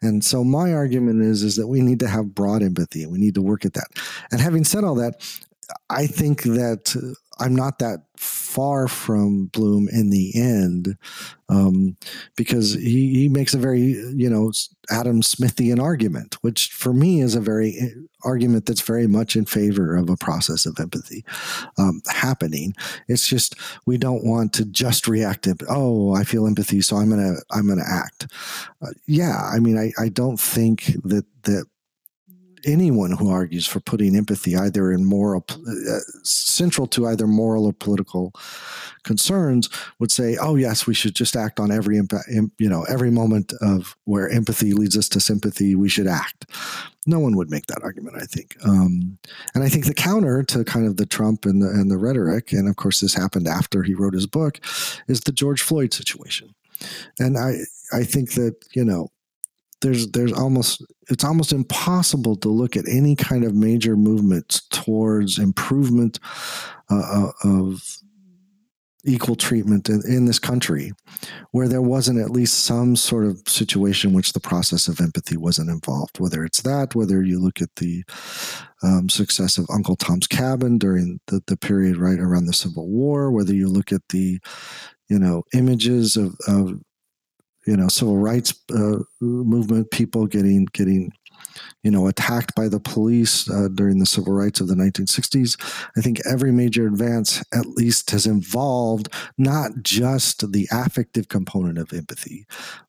And 0.00 0.24
so 0.24 0.44
my 0.44 0.72
argument 0.72 1.22
is 1.22 1.42
is 1.42 1.56
that 1.56 1.68
we 1.68 1.80
need 1.80 2.00
to 2.00 2.08
have 2.08 2.34
broad 2.34 2.62
empathy 2.62 3.02
and 3.02 3.12
we 3.12 3.18
need 3.18 3.34
to 3.34 3.42
work 3.42 3.64
at 3.64 3.74
that. 3.74 3.88
And 4.30 4.40
having 4.40 4.64
said 4.64 4.84
all 4.84 4.94
that, 4.96 5.22
I 5.90 6.06
think 6.06 6.42
that 6.44 6.94
I'm 7.40 7.54
not 7.54 7.78
that 7.78 8.00
far 8.16 8.88
from 8.88 9.46
Bloom 9.46 9.88
in 9.92 10.10
the 10.10 10.32
end 10.34 10.96
um, 11.48 11.96
because 12.36 12.74
he, 12.74 13.14
he 13.14 13.28
makes 13.28 13.54
a 13.54 13.58
very, 13.58 13.80
you 13.80 14.28
know, 14.28 14.52
Adam 14.90 15.22
Smithian 15.22 15.80
argument, 15.80 16.36
which 16.42 16.72
for 16.72 16.92
me 16.92 17.20
is 17.20 17.34
a 17.34 17.40
very 17.40 17.76
eh, 17.78 17.88
argument 18.24 18.66
that's 18.66 18.80
very 18.80 19.06
much 19.06 19.36
in 19.36 19.44
favor 19.44 19.96
of 19.96 20.10
a 20.10 20.16
process 20.16 20.66
of 20.66 20.78
empathy 20.80 21.24
um, 21.78 22.02
happening. 22.08 22.74
It's 23.06 23.28
just 23.28 23.54
we 23.86 23.98
don't 23.98 24.24
want 24.24 24.52
to 24.54 24.64
just 24.64 25.06
react. 25.06 25.44
To, 25.44 25.56
oh, 25.68 26.14
I 26.14 26.24
feel 26.24 26.46
empathy, 26.46 26.80
so 26.80 26.96
I'm 26.96 27.10
gonna 27.10 27.36
I'm 27.52 27.68
gonna 27.68 27.82
act. 27.86 28.26
Uh, 28.82 28.90
yeah, 29.06 29.50
I 29.52 29.60
mean, 29.60 29.78
I, 29.78 29.92
I 30.02 30.08
don't 30.08 30.40
think 30.40 30.86
that 31.04 31.24
that 31.44 31.66
anyone 32.68 33.12
who 33.12 33.30
argues 33.30 33.66
for 33.66 33.80
putting 33.80 34.14
empathy 34.14 34.56
either 34.56 34.92
in 34.92 35.04
moral 35.04 35.44
uh, 35.50 35.98
central 36.22 36.86
to 36.86 37.06
either 37.06 37.26
moral 37.26 37.66
or 37.66 37.72
political 37.72 38.32
concerns 39.02 39.68
would 39.98 40.12
say 40.12 40.36
oh 40.40 40.54
yes 40.54 40.86
we 40.86 40.94
should 40.94 41.14
just 41.14 41.36
act 41.36 41.58
on 41.58 41.70
every 41.70 41.96
you 41.96 42.68
know 42.68 42.84
every 42.84 43.10
moment 43.10 43.52
of 43.60 43.96
where 44.04 44.28
empathy 44.28 44.72
leads 44.72 44.96
us 44.96 45.08
to 45.08 45.20
sympathy 45.20 45.74
we 45.74 45.88
should 45.88 46.06
act. 46.06 46.46
No 47.06 47.18
one 47.18 47.36
would 47.36 47.50
make 47.50 47.66
that 47.66 47.82
argument 47.82 48.16
i 48.16 48.26
think. 48.26 48.56
Um, 48.64 49.18
and 49.54 49.64
i 49.64 49.68
think 49.68 49.86
the 49.86 49.94
counter 49.94 50.42
to 50.44 50.64
kind 50.64 50.86
of 50.86 50.96
the 50.96 51.06
trump 51.06 51.46
and 51.46 51.62
the, 51.62 51.68
and 51.68 51.90
the 51.90 51.96
rhetoric 51.96 52.52
and 52.52 52.68
of 52.68 52.76
course 52.76 53.00
this 53.00 53.14
happened 53.14 53.48
after 53.48 53.82
he 53.82 53.94
wrote 53.94 54.14
his 54.14 54.26
book 54.26 54.60
is 55.08 55.20
the 55.20 55.32
george 55.32 55.62
floyd 55.62 55.94
situation. 55.94 56.54
And 57.18 57.36
I 57.38 57.60
I 57.92 58.04
think 58.04 58.34
that 58.34 58.54
you 58.74 58.84
know 58.84 59.10
there's 59.80 60.10
there's 60.10 60.32
almost 60.32 60.84
it's 61.08 61.24
almost 61.24 61.52
impossible 61.52 62.36
to 62.36 62.48
look 62.48 62.76
at 62.76 62.88
any 62.88 63.16
kind 63.16 63.44
of 63.44 63.54
major 63.54 63.96
movement 63.96 64.62
towards 64.70 65.38
improvement 65.38 66.18
uh, 66.90 66.96
uh, 66.96 67.30
of 67.44 67.82
equal 69.04 69.36
treatment 69.36 69.88
in, 69.88 70.02
in, 70.06 70.24
this 70.24 70.40
country 70.40 70.92
where 71.52 71.68
there 71.68 71.80
wasn't 71.80 72.18
at 72.18 72.30
least 72.30 72.64
some 72.64 72.96
sort 72.96 73.24
of 73.24 73.40
situation 73.46 74.10
in 74.10 74.16
which 74.16 74.32
the 74.32 74.40
process 74.40 74.88
of 74.88 75.00
empathy 75.00 75.36
wasn't 75.36 75.70
involved 75.70 76.18
whether 76.18 76.44
it's 76.44 76.62
that 76.62 76.94
whether 76.94 77.22
you 77.22 77.38
look 77.38 77.62
at 77.62 77.74
the 77.76 78.02
um, 78.82 79.08
success 79.08 79.56
of 79.56 79.66
uncle 79.72 79.96
tom's 79.96 80.26
cabin 80.26 80.78
during 80.78 81.20
the, 81.28 81.40
the 81.46 81.56
period 81.56 81.96
right 81.96 82.18
around 82.18 82.46
the 82.46 82.52
civil 82.52 82.88
war 82.88 83.30
whether 83.30 83.54
you 83.54 83.68
look 83.68 83.92
at 83.92 84.02
the 84.08 84.40
you 85.08 85.18
know 85.18 85.42
images 85.54 86.16
of, 86.16 86.36
of 86.46 86.74
you 87.68 87.76
know 87.76 87.88
civil 87.88 88.16
rights 88.16 88.54
uh, 88.74 88.98
movement 89.20 89.90
people 89.90 90.26
getting 90.26 90.64
getting 90.72 91.12
you 91.82 91.90
know 91.90 92.06
attacked 92.06 92.54
by 92.54 92.66
the 92.66 92.80
police 92.80 93.48
uh, 93.50 93.68
during 93.74 93.98
the 93.98 94.06
civil 94.06 94.32
rights 94.32 94.58
of 94.60 94.68
the 94.68 94.74
1960s 94.74 95.60
i 95.98 96.00
think 96.00 96.18
every 96.24 96.50
major 96.50 96.86
advance 96.86 97.42
at 97.52 97.66
least 97.66 98.10
has 98.10 98.26
involved 98.26 99.12
not 99.36 99.70
just 99.82 100.50
the 100.50 100.66
affective 100.72 101.28
component 101.28 101.76
of 101.76 101.92
empathy 101.92 102.46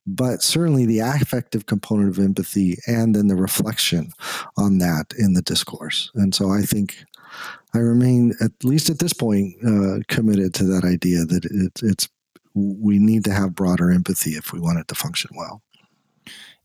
but 0.08 0.42
certainly 0.42 0.86
the 0.86 1.00
affective 1.00 1.66
component 1.66 2.10
of 2.10 2.24
empathy 2.24 2.78
and 2.88 3.14
then 3.14 3.28
the 3.28 3.36
reflection 3.36 4.12
on 4.58 4.80
that 4.80 5.14
in 5.20 5.34
the 5.34 5.42
discourse. 5.42 6.10
And 6.16 6.34
so 6.34 6.50
i 6.50 6.62
think 6.62 7.06
I 7.76 7.78
remain, 7.78 8.34
at 8.42 8.52
least 8.64 8.90
at 8.90 8.98
this 8.98 9.14
point, 9.14 9.54
uh, 9.64 10.00
committed 10.08 10.56
to 10.56 10.64
that 10.64 10.84
idea 10.84 11.24
that 11.26 11.46
it, 11.46 11.80
it's 11.84 12.10
we 12.54 13.00
need 13.00 13.24
to 13.26 13.34
have 13.34 13.56
broader 13.56 13.92
empathy 13.92 14.32
if 14.32 14.52
we 14.52 14.60
want 14.60 14.80
it 14.80 14.88
to 14.88 14.96
function 14.96 15.32
well. 15.36 15.62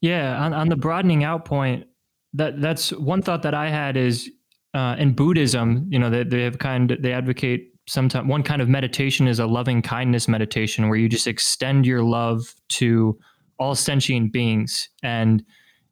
Yeah, 0.00 0.42
on, 0.42 0.52
on 0.52 0.68
the 0.68 0.76
broadening 0.76 1.24
out 1.24 1.44
point, 1.44 1.86
that 2.34 2.60
that's 2.60 2.92
one 2.92 3.22
thought 3.22 3.42
that 3.42 3.54
I 3.54 3.70
had 3.70 3.96
is 3.96 4.30
uh, 4.74 4.96
in 4.98 5.12
Buddhism, 5.12 5.86
you 5.90 5.98
know, 5.98 6.10
they, 6.10 6.24
they 6.24 6.42
have 6.42 6.58
kind 6.58 6.96
they 7.00 7.12
advocate 7.12 7.74
sometimes 7.86 8.28
one 8.28 8.42
kind 8.42 8.62
of 8.62 8.68
meditation 8.68 9.28
is 9.28 9.38
a 9.38 9.46
loving 9.46 9.82
kindness 9.82 10.28
meditation 10.28 10.88
where 10.88 10.98
you 10.98 11.08
just 11.08 11.26
extend 11.26 11.86
your 11.86 12.02
love 12.02 12.54
to 12.68 13.18
all 13.58 13.74
sentient 13.74 14.32
beings 14.32 14.88
and 15.02 15.44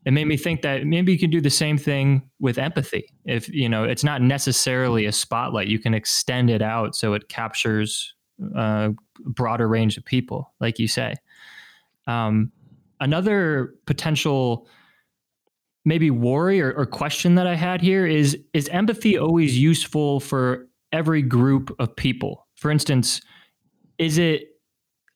it 0.05 0.11
made 0.11 0.27
me 0.27 0.37
think 0.37 0.63
that 0.63 0.85
maybe 0.85 1.13
you 1.13 1.19
can 1.19 1.31
do 1.31 1.41
the 1.41 1.51
same 1.51 1.79
thing 1.79 2.23
with 2.41 2.59
empathy 2.59 3.05
if 3.25 3.49
you 3.49 3.69
know 3.69 3.85
it's 3.85 4.03
not 4.03 4.21
necessarily 4.21 5.07
a 5.07 5.13
spotlight 5.13 5.69
you 5.69 5.79
can 5.79 5.95
extend 5.95 6.51
it 6.51 6.63
out 6.63 6.97
so 6.97 7.13
it 7.13 7.29
captures 7.29 8.15
uh, 8.55 8.91
broader 9.25 9.69
range 9.69 9.97
of 9.97 10.05
people, 10.05 10.53
like 10.61 10.79
you 10.79 10.89
say. 10.89 11.15
Um, 12.07 12.53
another 13.01 13.75
potential 13.87 14.67
maybe 15.85 16.11
worry 16.11 16.61
or, 16.61 16.73
or, 16.73 16.87
question 16.87 17.35
that 17.35 17.47
I 17.47 17.57
had 17.57 17.81
here 17.81 18.07
is 18.07 18.39
is 18.53 18.69
empathy 18.69 19.19
always 19.19 19.59
useful 19.59 20.21
for 20.21 20.69
every 20.93 21.23
group 21.23 21.75
of 21.79 21.95
people? 21.97 22.47
For 22.55 22.71
instance, 22.71 23.21
is 23.99 24.19
it 24.19 24.49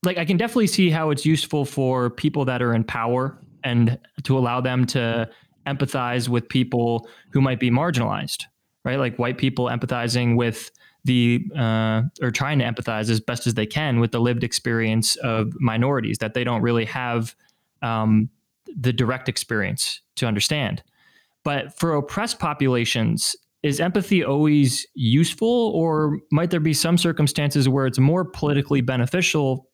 like 0.02 0.18
I 0.18 0.24
can 0.24 0.36
definitely 0.36 0.66
see 0.68 0.90
how 0.90 1.10
it's 1.10 1.24
useful 1.24 1.64
for 1.64 2.10
people 2.10 2.44
that 2.46 2.62
are 2.62 2.74
in 2.74 2.84
power 2.84 3.38
and 3.64 3.98
to 4.24 4.38
allow 4.38 4.60
them 4.60 4.86
to 4.86 5.28
empathize 5.66 6.28
with 6.28 6.48
people 6.48 7.08
who 7.32 7.40
might 7.40 7.58
be 7.58 7.70
marginalized, 7.70 8.44
right? 8.84 8.98
Like 8.98 9.18
white 9.18 9.38
people 9.38 9.66
empathizing 9.66 10.36
with 10.36 10.70
the 11.06 11.44
uh, 11.56 12.02
or 12.20 12.30
trying 12.30 12.58
to 12.58 12.64
empathize 12.64 13.08
as 13.08 13.20
best 13.20 13.46
as 13.46 13.54
they 13.54 13.66
can 13.66 14.00
with 14.00 14.12
the 14.12 14.20
lived 14.20 14.44
experience 14.44 15.16
of 15.16 15.52
minorities 15.60 16.18
that 16.18 16.34
they 16.34 16.44
don't 16.44 16.62
really 16.62 16.84
have 16.84 17.34
um, 17.82 18.28
the 18.76 18.92
direct 18.92 19.28
experience 19.28 20.00
to 20.16 20.26
understand. 20.26 20.82
But 21.44 21.78
for 21.78 21.94
oppressed 21.94 22.38
populations, 22.38 23.36
is 23.62 23.80
empathy 23.80 24.24
always 24.24 24.86
useful, 24.94 25.72
or 25.74 26.20
might 26.30 26.50
there 26.50 26.60
be 26.60 26.74
some 26.74 26.96
circumstances 26.96 27.68
where 27.68 27.86
it's 27.86 27.98
more 27.98 28.24
politically 28.24 28.80
beneficial 28.80 29.68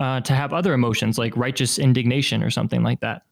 uh, 0.00 0.20
to 0.22 0.32
have 0.32 0.52
other 0.52 0.72
emotions 0.72 1.18
like 1.18 1.36
righteous 1.36 1.78
indignation 1.78 2.42
or 2.42 2.50
something 2.50 2.82
like 2.82 3.00
that? 3.00 3.22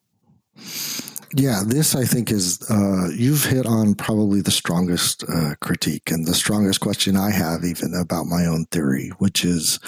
Yeah, 1.34 1.62
this 1.64 1.94
I 1.94 2.04
think 2.04 2.32
is 2.32 2.60
uh, 2.68 3.08
you've 3.14 3.44
hit 3.44 3.64
on 3.64 3.94
probably 3.94 4.40
the 4.40 4.50
strongest 4.50 5.22
uh, 5.28 5.54
critique 5.60 6.10
and 6.10 6.26
the 6.26 6.34
strongest 6.34 6.80
question 6.80 7.16
I 7.16 7.30
have 7.30 7.64
even 7.64 7.94
about 7.94 8.26
my 8.26 8.46
own 8.46 8.64
theory, 8.72 9.10
which 9.18 9.44
is 9.44 9.78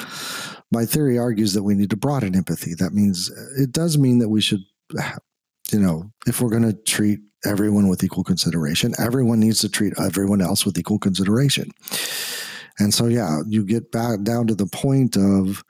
my 0.71 0.87
theory 0.87 1.19
argues 1.19 1.53
that 1.55 1.65
we 1.65 1.75
need 1.75 1.91
to 1.91 1.97
broaden 1.97 2.37
empathy. 2.37 2.75
That 2.75 2.93
means 2.93 3.31
it 3.59 3.73
does 3.73 3.99
mean 3.99 4.19
that 4.19 4.29
we 4.29 4.41
should, 4.41 4.61
you 5.73 5.81
know, 5.81 6.13
if 6.27 6.41
we're 6.41 6.51
going 6.51 6.63
to 6.63 6.75
treat 6.75 7.21
everyone 7.45 7.89
with 7.89 8.05
equal 8.05 8.25
consideration, 8.25 8.95
everyone 8.99 9.41
needs 9.41 9.61
to 9.61 9.69
treat 9.69 9.95
everyone 9.99 10.41
else 10.41 10.65
with 10.65 10.79
equal 10.79 11.01
consideration. 11.01 11.71
And 12.79 12.95
so, 12.95 13.07
yeah, 13.07 13.41
you 13.49 13.65
get 13.65 13.91
back 13.91 14.23
down 14.23 14.47
to 14.47 14.55
the 14.55 14.67
point 14.67 15.17
of 15.17 15.65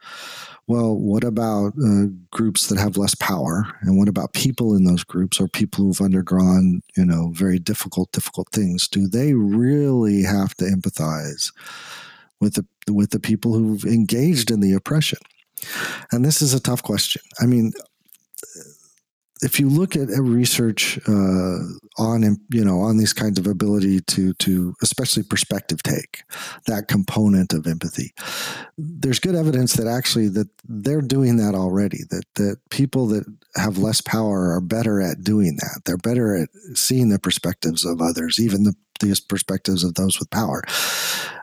well, 0.67 0.95
what 0.95 1.23
about 1.23 1.73
uh, 1.83 2.05
groups 2.31 2.67
that 2.67 2.79
have 2.79 2.95
less 2.95 3.15
power? 3.15 3.65
And 3.81 3.97
what 3.97 4.07
about 4.07 4.33
people 4.33 4.75
in 4.75 4.85
those 4.85 5.03
groups 5.03 5.39
or 5.39 5.47
people 5.47 5.83
who've 5.83 6.01
undergone, 6.01 6.81
you 6.95 7.05
know, 7.05 7.31
very 7.33 7.59
difficult, 7.59 8.11
difficult 8.11 8.49
things? 8.51 8.87
Do 8.87 9.07
they 9.07 9.33
really 9.33 10.23
have 10.23 10.55
to 10.55 10.65
empathize 10.65 11.51
with 12.39 12.53
the 12.55 12.65
with 12.91 13.11
the 13.11 13.19
people 13.19 13.53
who've 13.53 13.83
engaged 13.83 14.51
in 14.51 14.61
the 14.61 14.73
oppression? 14.73 15.19
And 16.11 16.23
this 16.23 16.41
is 16.41 16.53
a 16.53 16.59
tough 16.61 16.83
question. 16.83 17.21
I 17.41 17.45
mean, 17.45 17.73
if 19.43 19.59
you 19.59 19.69
look 19.69 19.95
at 19.95 20.09
research 20.09 20.99
uh, 21.07 21.57
on 21.97 22.37
you 22.49 22.63
know 22.63 22.79
on 22.79 22.97
these 22.97 23.13
kinds 23.13 23.37
of 23.37 23.47
ability 23.47 23.99
to 24.01 24.33
to 24.35 24.73
especially 24.81 25.23
perspective 25.23 25.83
take 25.83 26.23
that 26.65 26.87
component 26.87 27.53
of 27.53 27.67
empathy 27.67 28.13
there's 28.77 29.19
good 29.19 29.35
evidence 29.35 29.73
that 29.73 29.87
actually 29.87 30.27
that 30.27 30.47
they're 30.67 31.01
doing 31.01 31.37
that 31.37 31.55
already 31.55 31.99
that 32.09 32.25
that 32.35 32.57
people 32.69 33.07
that 33.07 33.25
have 33.55 33.77
less 33.77 34.01
power 34.01 34.51
are 34.51 34.61
better 34.61 35.01
at 35.01 35.23
doing 35.23 35.57
that. 35.57 35.81
They're 35.85 35.97
better 35.97 36.35
at 36.35 36.49
seeing 36.75 37.09
the 37.09 37.19
perspectives 37.19 37.85
of 37.85 38.01
others 38.01 38.39
even 38.39 38.63
the 38.63 38.75
perspectives 39.19 39.83
of 39.83 39.95
those 39.95 40.19
with 40.19 40.29
power. 40.29 40.63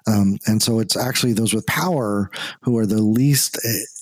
Um, 0.06 0.38
and 0.46 0.62
so 0.62 0.80
it's 0.80 0.96
actually 0.96 1.32
those 1.32 1.52
with 1.52 1.66
power 1.66 2.30
who 2.62 2.76
are 2.78 2.86
the 2.86 3.02
least 3.02 3.58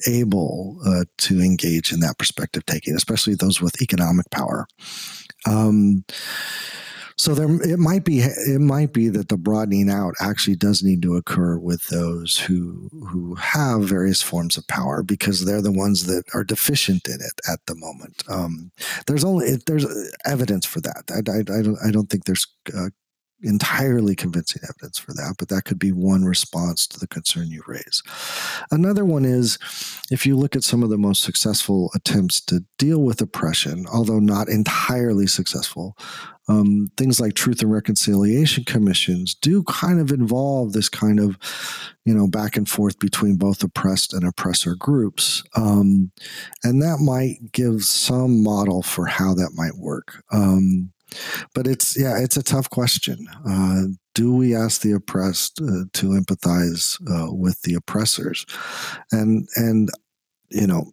able 0.06 0.78
uh, 0.86 1.04
to 1.18 1.40
engage 1.40 1.92
in 1.92 2.00
that 2.00 2.18
perspective 2.18 2.64
taking, 2.66 2.94
especially 2.94 3.34
those 3.34 3.60
with 3.60 3.82
economic 3.82 4.30
power. 4.30 4.66
Um, 5.46 6.04
so 7.18 7.34
there, 7.34 7.50
it 7.68 7.80
might 7.80 8.04
be 8.04 8.20
it 8.20 8.60
might 8.60 8.92
be 8.92 9.08
that 9.08 9.28
the 9.28 9.36
broadening 9.36 9.90
out 9.90 10.14
actually 10.20 10.54
does 10.54 10.84
need 10.84 11.02
to 11.02 11.16
occur 11.16 11.58
with 11.58 11.88
those 11.88 12.38
who 12.38 12.88
who 13.08 13.34
have 13.34 13.82
various 13.82 14.22
forms 14.22 14.56
of 14.56 14.66
power 14.68 15.02
because 15.02 15.44
they're 15.44 15.60
the 15.60 15.72
ones 15.72 16.06
that 16.06 16.22
are 16.32 16.44
deficient 16.44 17.08
in 17.08 17.14
it 17.16 17.40
at 17.50 17.58
the 17.66 17.74
moment. 17.74 18.22
Um, 18.28 18.70
there's 19.08 19.24
only 19.24 19.56
there's 19.66 19.84
evidence 20.24 20.64
for 20.64 20.80
that. 20.80 21.10
I, 21.10 21.18
I, 21.28 21.58
I, 21.58 21.62
don't 21.62 21.78
I 21.84 21.90
don't 21.90 22.08
think 22.08 22.24
there's 22.24 22.46
uh, 22.72 22.90
entirely 23.42 24.16
convincing 24.16 24.62
evidence 24.64 24.98
for 24.98 25.12
that, 25.12 25.36
but 25.38 25.48
that 25.48 25.64
could 25.64 25.78
be 25.78 25.92
one 25.92 26.24
response 26.24 26.86
to 26.86 26.98
the 26.98 27.06
concern 27.06 27.50
you 27.50 27.62
raise. 27.66 28.02
Another 28.70 29.04
one 29.04 29.24
is 29.24 29.58
if 30.10 30.26
you 30.26 30.36
look 30.36 30.56
at 30.56 30.64
some 30.64 30.82
of 30.82 30.90
the 30.90 30.98
most 30.98 31.22
successful 31.22 31.90
attempts 31.94 32.40
to 32.42 32.64
deal 32.78 33.02
with 33.02 33.20
oppression, 33.20 33.86
although 33.92 34.18
not 34.18 34.48
entirely 34.48 35.26
successful, 35.26 35.96
um, 36.48 36.90
things 36.96 37.20
like 37.20 37.34
truth 37.34 37.60
and 37.62 37.70
reconciliation 37.70 38.64
commissions 38.64 39.34
do 39.34 39.62
kind 39.64 40.00
of 40.00 40.10
involve 40.10 40.72
this 40.72 40.88
kind 40.88 41.20
of 41.20 41.36
you 42.04 42.14
know 42.14 42.26
back 42.26 42.56
and 42.56 42.68
forth 42.68 42.98
between 42.98 43.36
both 43.36 43.62
oppressed 43.62 44.14
and 44.14 44.26
oppressor 44.26 44.74
groups 44.74 45.44
um, 45.56 46.10
and 46.64 46.80
that 46.80 46.98
might 47.00 47.52
give 47.52 47.84
some 47.84 48.42
model 48.42 48.82
for 48.82 49.06
how 49.06 49.34
that 49.34 49.52
might 49.54 49.76
work 49.76 50.22
um, 50.32 50.90
but 51.54 51.66
it's 51.66 51.98
yeah, 51.98 52.18
it's 52.18 52.36
a 52.36 52.42
tough 52.42 52.70
question. 52.70 53.26
Uh, 53.48 53.82
do 54.14 54.34
we 54.34 54.54
ask 54.54 54.82
the 54.82 54.92
oppressed 54.92 55.60
uh, 55.60 55.84
to 55.92 56.08
empathize 56.08 56.98
uh, 57.08 57.32
with 57.32 57.62
the 57.62 57.74
oppressors? 57.74 58.46
And 59.12 59.48
and 59.56 59.88
you 60.50 60.66
know, 60.66 60.92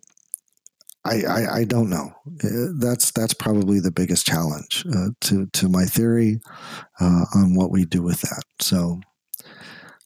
I, 1.05 1.21
I, 1.23 1.55
I, 1.57 1.63
don't 1.63 1.89
know. 1.89 2.11
Uh, 2.43 2.73
that's 2.79 3.11
that's 3.11 3.33
probably 3.33 3.79
the 3.79 3.91
biggest 3.91 4.25
challenge 4.25 4.85
uh, 4.93 5.09
to 5.21 5.45
to 5.47 5.69
my 5.69 5.85
theory 5.85 6.39
uh, 6.99 7.25
on 7.33 7.55
what 7.55 7.71
we 7.71 7.85
do 7.85 8.01
with 8.01 8.21
that. 8.21 8.43
So 8.59 8.99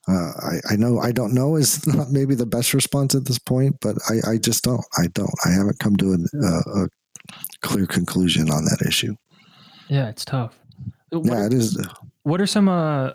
uh, 0.08 0.32
I, 0.42 0.74
I 0.74 0.76
know 0.76 1.00
I 1.00 1.12
don't 1.12 1.34
know 1.34 1.56
is 1.56 1.86
not 1.96 2.10
maybe 2.12 2.36
the 2.36 2.46
best 2.46 2.74
response 2.74 3.16
at 3.16 3.26
this 3.26 3.40
point, 3.40 3.78
but 3.82 3.98
I, 4.10 4.32
I 4.32 4.38
just 4.38 4.64
don't. 4.64 4.86
I 4.98 5.08
don't. 5.08 5.34
I 5.46 5.52
haven't 5.52 5.80
come 5.80 5.96
to 5.98 6.14
a, 6.14 6.84
a 6.84 6.88
clear 7.62 7.86
conclusion 7.86 8.50
on 8.50 8.66
that 8.66 8.84
issue. 8.86 9.16
Yeah, 9.90 10.08
it's 10.08 10.24
tough. 10.24 10.60
Uh, 11.14 11.20
what 11.20 11.26
yeah, 11.26 11.46
it 11.48 11.54
is. 11.54 11.78
Uh, 11.78 11.94
what 12.24 12.40
are 12.40 12.48
some 12.48 12.70
uh, 12.70 13.12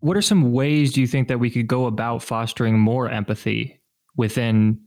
what 0.00 0.16
are 0.16 0.22
some 0.22 0.52
ways 0.52 0.92
do 0.92 1.00
you 1.00 1.06
think 1.06 1.28
that 1.28 1.38
we 1.38 1.50
could 1.50 1.66
go 1.66 1.86
about 1.86 2.22
fostering 2.22 2.78
more 2.78 3.08
empathy 3.08 3.80
within 4.16 4.78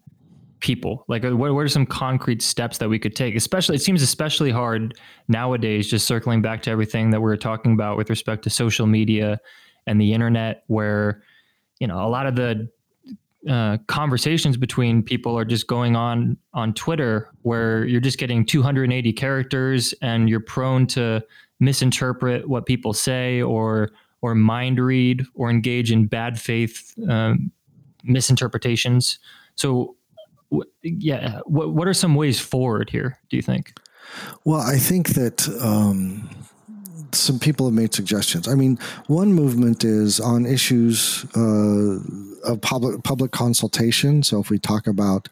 people? 0.59 1.03
Like, 1.07 1.25
uh, 1.25 1.35
what, 1.35 1.53
what 1.53 1.61
are 1.61 1.67
some 1.67 1.85
concrete 1.85 2.41
steps 2.41 2.77
that 2.77 2.89
we 2.89 2.99
could 2.99 3.15
take? 3.15 3.35
Especially, 3.35 3.75
it 3.75 3.81
seems 3.81 4.01
especially 4.01 4.51
hard 4.51 4.99
nowadays, 5.27 5.89
just 5.89 6.05
circling 6.05 6.41
back 6.41 6.61
to 6.63 6.71
everything 6.71 7.09
that 7.11 7.21
we 7.21 7.31
are 7.31 7.37
talking 7.37 7.73
about 7.73 7.97
with 7.97 8.09
respect 8.09 8.43
to 8.43 8.49
social 8.49 8.85
media 8.85 9.39
and 9.87 9.99
the 9.99 10.13
internet, 10.13 10.63
where, 10.67 11.23
you 11.79 11.87
know, 11.87 12.05
a 12.05 12.09
lot 12.09 12.25
of 12.27 12.35
the 12.35 12.69
uh, 13.49 13.77
conversations 13.87 14.57
between 14.57 15.03
people 15.03 15.37
are 15.37 15.45
just 15.45 15.67
going 15.67 15.95
on 15.95 16.37
on 16.53 16.73
Twitter, 16.73 17.29
where 17.43 17.85
you're 17.85 18.01
just 18.01 18.17
getting 18.17 18.45
280 18.45 19.13
characters 19.13 19.93
and 20.01 20.29
you're 20.29 20.39
prone 20.39 20.87
to 20.87 21.23
misinterpret 21.59 22.47
what 22.47 22.65
people 22.65 22.93
say 22.93 23.41
or 23.41 23.91
or 24.21 24.33
mind 24.33 24.79
read 24.79 25.23
or 25.35 25.49
engage 25.49 25.91
in 25.91 26.07
bad 26.07 26.39
faith 26.39 26.93
um, 27.07 27.51
misinterpretations. 28.03 29.19
So, 29.55 29.95
yeah, 30.81 31.39
what 31.45 31.73
what 31.73 31.87
are 31.87 31.93
some 31.93 32.15
ways 32.15 32.39
forward 32.39 32.89
here? 32.89 33.19
Do 33.29 33.35
you 33.37 33.43
think? 33.43 33.73
Well, 34.43 34.61
I 34.61 34.77
think 34.77 35.09
that 35.09 35.47
um, 35.61 36.29
some 37.15 37.39
people 37.39 37.65
have 37.65 37.73
made 37.73 37.93
suggestions. 37.93 38.47
I 38.47 38.55
mean, 38.55 38.77
one 39.07 39.33
movement 39.33 39.83
is 39.83 40.19
on 40.19 40.45
issues 40.45 41.25
uh, 41.35 41.99
of 42.45 42.61
public 42.61 43.03
public 43.03 43.31
consultation. 43.31 44.23
So, 44.23 44.39
if 44.39 44.49
we 44.49 44.59
talk 44.59 44.87
about 44.87 45.29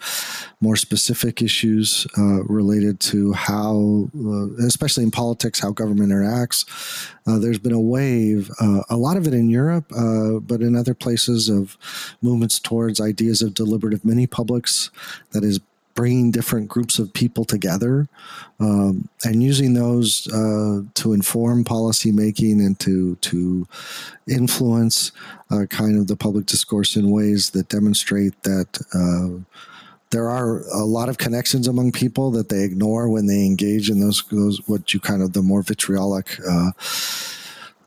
more 0.62 0.76
specific 0.76 1.42
issues 1.42 2.08
uh, 2.18 2.44
related 2.44 3.00
to 3.02 3.34
how, 3.34 4.10
uh, 4.18 4.66
especially 4.66 5.04
in 5.04 5.12
politics, 5.12 5.60
how 5.60 5.72
government 5.72 6.12
interacts, 6.12 6.66
uh, 7.28 7.38
there's 7.40 7.60
been 7.60 7.74
a 7.74 7.80
wave, 7.80 8.50
uh, 8.60 8.82
a 8.90 8.98
lot 8.98 9.18
of 9.18 9.28
it 9.28 9.34
in 9.34 9.50
Europe, 9.50 9.92
uh, 9.96 10.40
but 10.40 10.62
in 10.62 10.76
other 10.76 10.94
places, 10.94 11.50
of 11.50 11.78
movements 12.22 12.60
towards 12.60 13.00
ideas 13.00 13.42
of 13.42 13.54
deliberative 13.54 14.04
mini 14.04 14.28
publics. 14.28 14.90
That 15.32 15.44
is 15.44 15.60
bringing 15.96 16.32
different 16.32 16.68
groups 16.68 17.00
of 17.00 17.14
people 17.14 17.46
together 17.46 18.08
um, 18.60 19.08
and 19.24 19.44
using 19.44 19.74
those 19.74 20.28
uh, 20.34 20.82
to 20.94 21.14
inform 21.14 21.64
policy 21.64 22.12
making 22.12 22.62
and 22.62 22.80
to 22.80 23.16
to 23.18 23.68
influence 24.28 25.12
uh, 25.52 25.66
kind 25.70 25.98
of 25.98 26.08
the 26.08 26.16
public 26.16 26.46
discourse 26.46 26.96
in 26.96 27.12
ways 27.12 27.52
that 27.52 27.70
demonstrate 27.70 28.42
that 28.44 28.82
uh, 28.94 29.44
there 30.10 30.30
are 30.30 30.60
a 30.68 30.86
lot 30.86 31.10
of 31.10 31.18
connections 31.18 31.68
among 31.68 31.92
people 31.92 32.30
that 32.32 32.50
they 32.50 32.64
ignore 32.64 33.10
when 33.10 33.26
they 33.26 33.46
engage 33.46 33.90
in 33.90 34.00
those 34.00 34.24
those 34.32 34.62
what 34.68 34.94
you 34.94 35.00
kind 35.00 35.22
of 35.22 35.34
the 35.34 35.42
more 35.42 35.62
vitriolic 35.62 36.40
uh, 36.48 36.72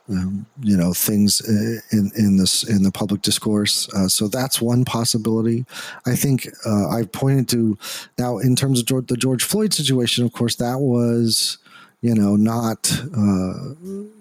um, 0.09 0.47
you 0.61 0.77
know 0.77 0.93
things 0.93 1.41
uh, 1.41 1.81
in 1.97 2.11
in 2.17 2.37
this 2.37 2.63
in 2.63 2.83
the 2.83 2.93
public 2.93 3.23
discourse. 3.23 3.89
Uh, 3.95 4.09
so 4.09 4.29
that's 4.29 4.61
one 4.61 4.85
possibility. 4.85 5.65
I 6.07 6.15
think 6.15 6.49
uh, 6.65 6.89
I've 6.89 7.13
pointed 7.13 7.49
to 7.51 7.79
now 8.19 8.39
in 8.39 8.57
terms 8.57 8.81
of 8.81 8.87
George, 8.87 9.07
the 9.07 9.17
George 9.17 9.45
Floyd 9.45 9.75
situation. 9.75 10.25
Of 10.25 10.33
course, 10.33 10.57
that 10.57 10.81
was 10.81 11.59
you 12.03 12.15
know 12.15 12.37
not 12.37 12.93
uh, 13.17 13.75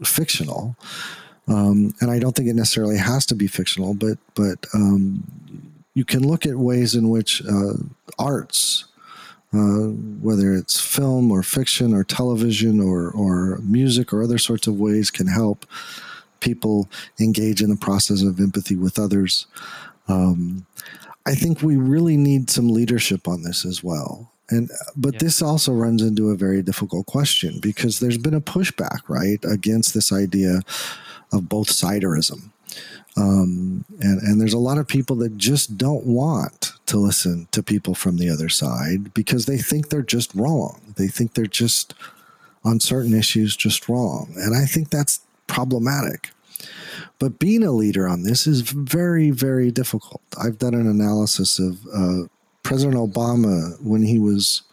fictional, 0.04 0.76
um, 1.48 1.94
and 2.02 2.10
I 2.10 2.20
don't 2.20 2.36
think 2.36 2.50
it 2.50 2.56
necessarily 2.56 2.98
has 2.98 3.26
to 3.28 3.36
be 3.36 3.48
fictional. 3.48 3.94
But 3.94 4.18
but 4.34 4.66
um, 4.74 5.24
you 5.94 6.06
can 6.06 6.28
look 6.28 6.46
at 6.46 6.56
ways 6.56 6.96
in 6.96 7.10
which 7.10 7.44
uh, 7.46 7.74
arts 8.18 8.86
uh, 9.56 9.90
whether 10.22 10.54
it's 10.54 10.80
film 10.80 11.32
or 11.32 11.44
fiction 11.44 11.94
or 11.94 12.04
television 12.04 12.80
or, 12.80 13.10
or 13.12 13.60
music 13.64 14.14
or 14.14 14.24
other 14.24 14.38
sorts 14.38 14.68
of 14.68 14.80
ways, 14.80 15.10
can 15.10 15.28
help 15.28 15.66
people 16.40 16.90
engage 17.20 17.62
in 17.62 17.70
the 17.70 17.76
process 17.76 18.22
of 18.22 18.40
empathy 18.40 18.76
with 18.76 19.00
others. 19.00 19.48
Um, 20.08 20.66
I 21.26 21.34
think 21.34 21.62
we 21.62 21.76
really 21.76 22.18
need 22.18 22.50
some 22.50 22.70
leadership 22.70 23.28
on 23.28 23.42
this 23.42 23.66
as 23.66 23.84
well. 23.84 24.32
And 24.50 24.70
but 24.96 25.14
yeah. 25.14 25.20
this 25.22 25.42
also 25.42 25.74
runs 25.74 26.04
into 26.04 26.30
a 26.30 26.36
very 26.36 26.62
difficult 26.62 27.08
question 27.08 27.60
because 27.60 28.00
there's 28.00 28.20
been 28.20 28.36
a 28.36 28.42
pushback, 28.42 29.00
right, 29.08 29.44
against 29.44 29.96
this 29.96 30.12
idea 30.14 30.62
of 31.32 31.50
both 31.50 31.70
siderism. 31.70 32.52
Um, 33.18 33.86
and, 34.02 34.22
and 34.22 34.42
there's 34.42 34.54
a 34.54 34.60
lot 34.60 34.78
of 34.78 34.88
people 34.88 35.16
that 35.18 35.38
just 35.38 35.78
don't 35.78 36.06
want 36.06 36.74
to 36.88 36.98
listen 36.98 37.48
to 37.52 37.64
people 37.64 37.96
from 37.96 38.18
the 38.18 38.30
other 38.30 38.50
side 38.50 39.14
because 39.14 39.46
they 39.46 39.58
think 39.58 39.90
they're 39.90 40.02
just 40.02 40.36
wrong. 40.36 40.82
They 40.98 41.08
think 41.08 41.34
they're 41.34 41.46
just 41.46 41.94
on 42.66 42.80
certain 42.80 43.14
issues 43.14 43.56
just 43.56 43.88
wrong. 43.88 44.34
And 44.36 44.56
I 44.56 44.66
think 44.66 44.90
that's 44.90 45.22
problematic. 45.48 46.32
But 47.20 47.40
being 47.40 47.64
a 47.64 47.72
leader 47.72 48.08
on 48.08 48.24
this 48.24 48.48
is 48.48 48.62
very, 48.62 49.32
very 49.32 49.72
difficult. 49.72 50.22
I've 50.38 50.58
done 50.58 50.74
an 50.74 50.88
analysis 50.88 51.60
of 51.60 51.80
uh, 51.94 52.28
President 52.64 52.98
Obama 52.98 53.82
when 53.82 54.04
he 54.04 54.20
was 54.20 54.64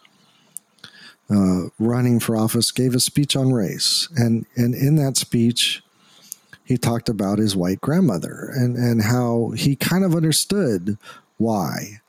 uh, 1.29 1.69
running 1.79 2.19
for 2.19 2.35
office, 2.35 2.71
gave 2.71 2.95
a 2.95 2.99
speech 2.99 3.35
on 3.35 3.53
race. 3.53 4.09
And, 4.17 4.45
and 4.55 4.73
in 4.73 4.95
that 4.97 5.15
speech, 5.15 5.82
he 6.65 6.77
talked 6.77 7.09
about 7.09 7.39
his 7.39 7.55
white 7.55 7.81
grandmother 7.81 8.51
and, 8.55 8.75
and 8.75 9.01
how 9.01 9.51
he 9.55 9.75
kind 9.75 10.03
of 10.03 10.15
understood 10.15 10.97
why 11.37 11.99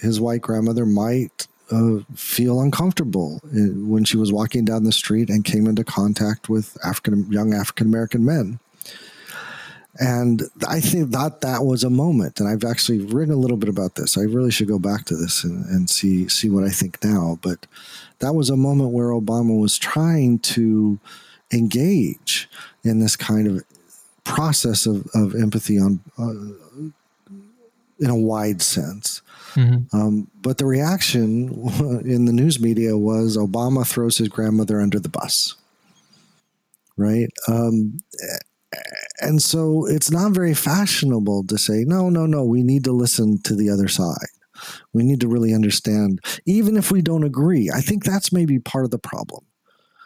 his 0.00 0.20
white 0.20 0.40
grandmother 0.40 0.86
might 0.86 1.46
uh, 1.70 1.98
feel 2.14 2.60
uncomfortable 2.60 3.40
when 3.52 4.04
she 4.04 4.16
was 4.16 4.32
walking 4.32 4.64
down 4.64 4.84
the 4.84 4.92
street 4.92 5.28
and 5.28 5.44
came 5.44 5.66
into 5.66 5.84
contact 5.84 6.48
with 6.48 6.76
African 6.84 7.30
young 7.30 7.52
African 7.54 7.86
American 7.86 8.24
men. 8.24 8.58
And 9.98 10.42
I 10.68 10.80
think 10.80 11.10
that 11.12 11.40
that 11.40 11.64
was 11.64 11.82
a 11.82 11.90
moment, 11.90 12.38
and 12.38 12.48
I've 12.48 12.64
actually 12.64 12.98
written 12.98 13.32
a 13.32 13.38
little 13.38 13.56
bit 13.56 13.70
about 13.70 13.94
this. 13.94 14.18
I 14.18 14.22
really 14.22 14.50
should 14.50 14.68
go 14.68 14.78
back 14.78 15.06
to 15.06 15.16
this 15.16 15.42
and, 15.42 15.64
and 15.66 15.88
see 15.88 16.28
see 16.28 16.50
what 16.50 16.64
I 16.64 16.68
think 16.68 17.02
now. 17.02 17.38
But 17.42 17.66
that 18.18 18.34
was 18.34 18.50
a 18.50 18.56
moment 18.56 18.90
where 18.90 19.08
Obama 19.08 19.58
was 19.58 19.78
trying 19.78 20.38
to 20.40 20.98
engage 21.52 22.48
in 22.86 23.00
this 23.00 23.16
kind 23.16 23.46
of 23.48 23.64
process 24.24 24.86
of, 24.86 25.06
of 25.14 25.34
empathy 25.34 25.78
on 25.78 26.00
uh, 26.18 26.92
in 27.98 28.10
a 28.10 28.16
wide 28.16 28.60
sense. 28.60 29.22
Mm-hmm. 29.54 29.96
Um, 29.96 30.30
but 30.42 30.58
the 30.58 30.66
reaction 30.66 31.48
in 32.04 32.26
the 32.26 32.32
news 32.32 32.60
media 32.60 32.96
was 32.96 33.36
Obama 33.36 33.86
throws 33.86 34.18
his 34.18 34.28
grandmother 34.28 34.80
under 34.80 35.00
the 35.00 35.08
bus, 35.08 35.54
right? 36.96 37.28
Um, 37.48 38.00
and 39.20 39.40
so 39.40 39.86
it's 39.86 40.10
not 40.10 40.32
very 40.32 40.54
fashionable 40.54 41.44
to 41.46 41.56
say, 41.56 41.84
no, 41.86 42.10
no, 42.10 42.26
no, 42.26 42.44
we 42.44 42.62
need 42.62 42.84
to 42.84 42.92
listen 42.92 43.40
to 43.44 43.54
the 43.54 43.70
other 43.70 43.88
side. 43.88 44.28
We 44.92 45.02
need 45.02 45.20
to 45.20 45.28
really 45.28 45.54
understand, 45.54 46.20
even 46.46 46.76
if 46.76 46.90
we 46.90 47.02
don't 47.02 47.24
agree. 47.24 47.70
I 47.74 47.80
think 47.80 48.04
that's 48.04 48.32
maybe 48.32 48.58
part 48.58 48.84
of 48.84 48.90
the 48.90 48.98
problem. 48.98 49.44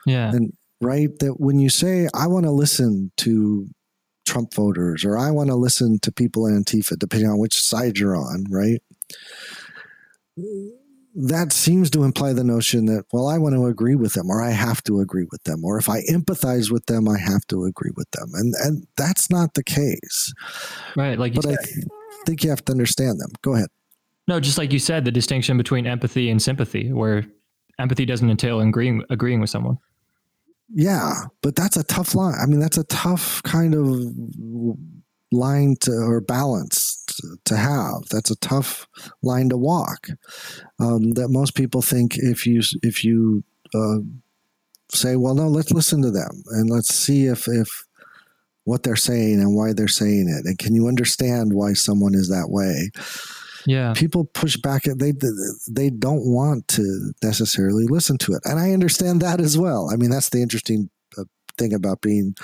Yeah. 0.07 0.31
And 0.31 0.53
right? 0.81 1.11
That 1.19 1.41
when 1.41 1.59
you 1.59 1.69
say, 1.69 2.09
I 2.15 2.27
want 2.27 2.45
to 2.47 2.51
listen 2.51 3.13
to 3.19 3.69
Trump 4.27 4.55
voters 4.55 5.05
or 5.05 5.19
I 5.19 5.31
want 5.31 5.49
to 5.49 5.57
listen 5.57 5.99
to 6.01 6.13
people 6.13 6.47
in 6.47 6.63
Antifa, 6.63 6.99
depending 6.99 7.29
on 7.29 7.39
which 7.39 7.61
side 7.61 7.99
you're 7.99 8.17
on, 8.17 8.45
right? 8.49 8.81
That 11.15 11.53
seems 11.53 11.91
to 11.91 12.05
imply 12.05 12.33
the 12.33 12.45
notion 12.45 12.87
that, 12.87 13.05
well, 13.13 13.27
I 13.27 13.39
want 13.39 13.57
to 13.57 13.67
agree 13.67 13.97
with 13.97 14.15
them 14.15 14.31
or 14.31 14.41
I 14.41 14.51
have 14.51 14.83
to 14.85 15.01
agree 15.01 15.27
with 15.31 15.43
them. 15.43 15.65
Or 15.65 15.79
if 15.79 15.89
I 15.89 16.03
empathize 16.11 16.71
with 16.71 16.87
them, 16.87 17.09
I 17.09 17.19
have 17.19 17.45
to 17.49 17.65
agree 17.65 17.91
with 17.97 18.11
them. 18.13 18.31
And 18.35 18.55
and 18.63 18.87
that's 18.97 19.31
not 19.31 19.55
the 19.55 19.65
case. 19.65 20.33
Right. 20.97 21.19
Like 21.19 21.35
but 21.35 21.47
I 21.47 21.57
think 22.25 22.45
you 22.45 22.51
have 22.51 22.65
to 22.67 22.73
understand 22.73 23.21
them. 23.21 23.31
Go 23.43 23.55
ahead. 23.55 23.69
No, 24.29 24.39
just 24.39 24.59
like 24.59 24.73
you 24.73 24.79
said, 24.79 25.05
the 25.05 25.11
distinction 25.11 25.57
between 25.57 25.89
empathy 25.89 26.31
and 26.31 26.41
sympathy, 26.41 26.93
where 26.93 27.27
empathy 27.81 28.07
doesn't 28.07 28.31
entail 28.31 28.61
agreeing 28.61 29.03
agreeing 29.11 29.41
with 29.41 29.51
someone. 29.51 29.79
Yeah, 30.73 31.25
but 31.43 31.57
that's 31.57 31.77
a 31.77 31.85
tough 31.85 32.15
line. 32.15 32.37
I 32.41 32.47
mean, 32.47 32.61
that's 32.61 32.79
a 32.79 32.85
tough 32.85 33.43
kind 33.43 33.75
of 33.75 33.89
line 35.33 35.77
to 35.81 35.93
or 35.93 36.21
balance 36.21 37.05
to 37.45 37.57
have. 37.57 38.09
That's 38.11 38.31
a 38.31 38.37
tough 38.37 38.87
line 39.23 39.49
to 39.51 39.57
walk. 39.57 40.09
Um, 40.79 41.13
that 41.13 41.29
most 41.29 41.55
people 41.55 41.83
think 41.83 42.17
if 42.17 42.47
you 42.47 42.63
if 42.83 43.05
you 43.05 43.45
uh, 43.75 43.99
say, 44.91 45.17
well, 45.17 45.35
no, 45.35 45.49
let's 45.49 45.73
listen 45.73 46.03
to 46.03 46.11
them 46.11 46.43
and 46.51 46.71
let's 46.71 46.95
see 46.95 47.27
if 47.27 47.49
if 47.49 47.69
what 48.65 48.83
they're 48.83 48.97
saying 48.97 49.41
and 49.41 49.57
why 49.57 49.73
they're 49.73 49.89
saying 49.89 50.29
it, 50.29 50.47
and 50.47 50.59
can 50.59 50.75
you 50.75 50.87
understand 50.87 51.53
why 51.53 51.73
someone 51.73 52.15
is 52.15 52.29
that 52.29 52.51
way? 52.51 52.91
Yeah. 53.67 53.93
People 53.95 54.25
push 54.25 54.57
back 54.57 54.85
they 54.85 55.13
they 55.69 55.91
don't 55.91 56.27
want 56.27 56.69
to 56.69 57.13
necessarily 57.23 57.87
listen 57.87 58.19
to 58.19 58.33
it. 58.33 58.41
And 58.45 58.59
i 58.59 58.73
understand 58.73 59.21
that 59.23 59.41
as 59.41 59.57
well. 59.59 59.91
I 59.93 59.97
mean 59.97 60.11
that's 60.11 60.31
the 60.31 60.43
interesting 60.43 60.91
uh, 61.19 61.25
thing 61.57 61.73
about 61.73 62.01
being 62.01 62.35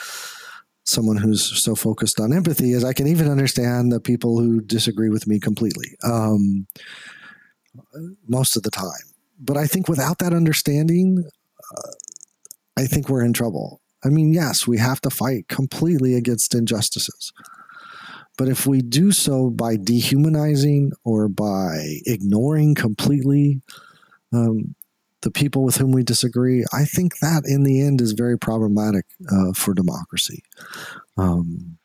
someone 0.85 1.17
who's 1.17 1.63
so 1.63 1.75
focused 1.75 2.21
on 2.21 2.33
empathy 2.33 2.71
is 2.73 2.85
i 2.85 2.93
can 2.93 3.09
even 3.09 3.29
understand 3.29 3.91
the 3.91 3.99
people 3.99 4.39
who 4.39 4.61
disagree 4.61 5.09
with 5.09 5.27
me 5.27 5.41
completely 5.41 5.89
um, 6.05 6.67
most 8.29 8.57
of 8.57 8.63
the 8.63 8.71
time. 8.71 9.07
But 9.41 9.57
i 9.57 9.67
think 9.67 9.89
without 9.89 10.19
that 10.19 10.33
understanding 10.33 11.25
uh, 11.77 11.93
i 12.77 12.87
think 12.87 13.09
we're 13.09 13.25
in 13.25 13.33
trouble. 13.33 13.81
I 14.05 14.09
mean 14.09 14.33
yes 14.33 14.67
we 14.67 14.79
have 14.79 15.01
to 15.01 15.11
fight 15.11 15.49
completely 15.49 16.15
against 16.15 16.55
injustices 16.55 17.33
But 18.37 18.49
if 18.49 18.67
we 18.67 18.83
do 18.83 19.13
so 19.13 19.51
by 19.51 19.77
dehumanizing 19.77 20.93
or 21.05 21.29
by 21.29 22.01
ignoring 22.05 22.75
completely 22.75 23.63
um, 24.33 24.75
the 25.23 25.31
people 25.31 25.65
with 25.65 25.77
whom 25.77 25.93
we 25.93 26.03
disagree, 26.03 26.65
I 26.73 26.85
think 26.85 27.19
that 27.21 27.45
in 27.47 27.63
the 27.63 27.81
end 27.81 28.01
is 28.01 28.13
very 28.13 28.39
problematic 28.39 29.07
uh, 29.33 29.53
for 29.55 29.73
democracy. 29.73 30.43
Um, 31.17 31.79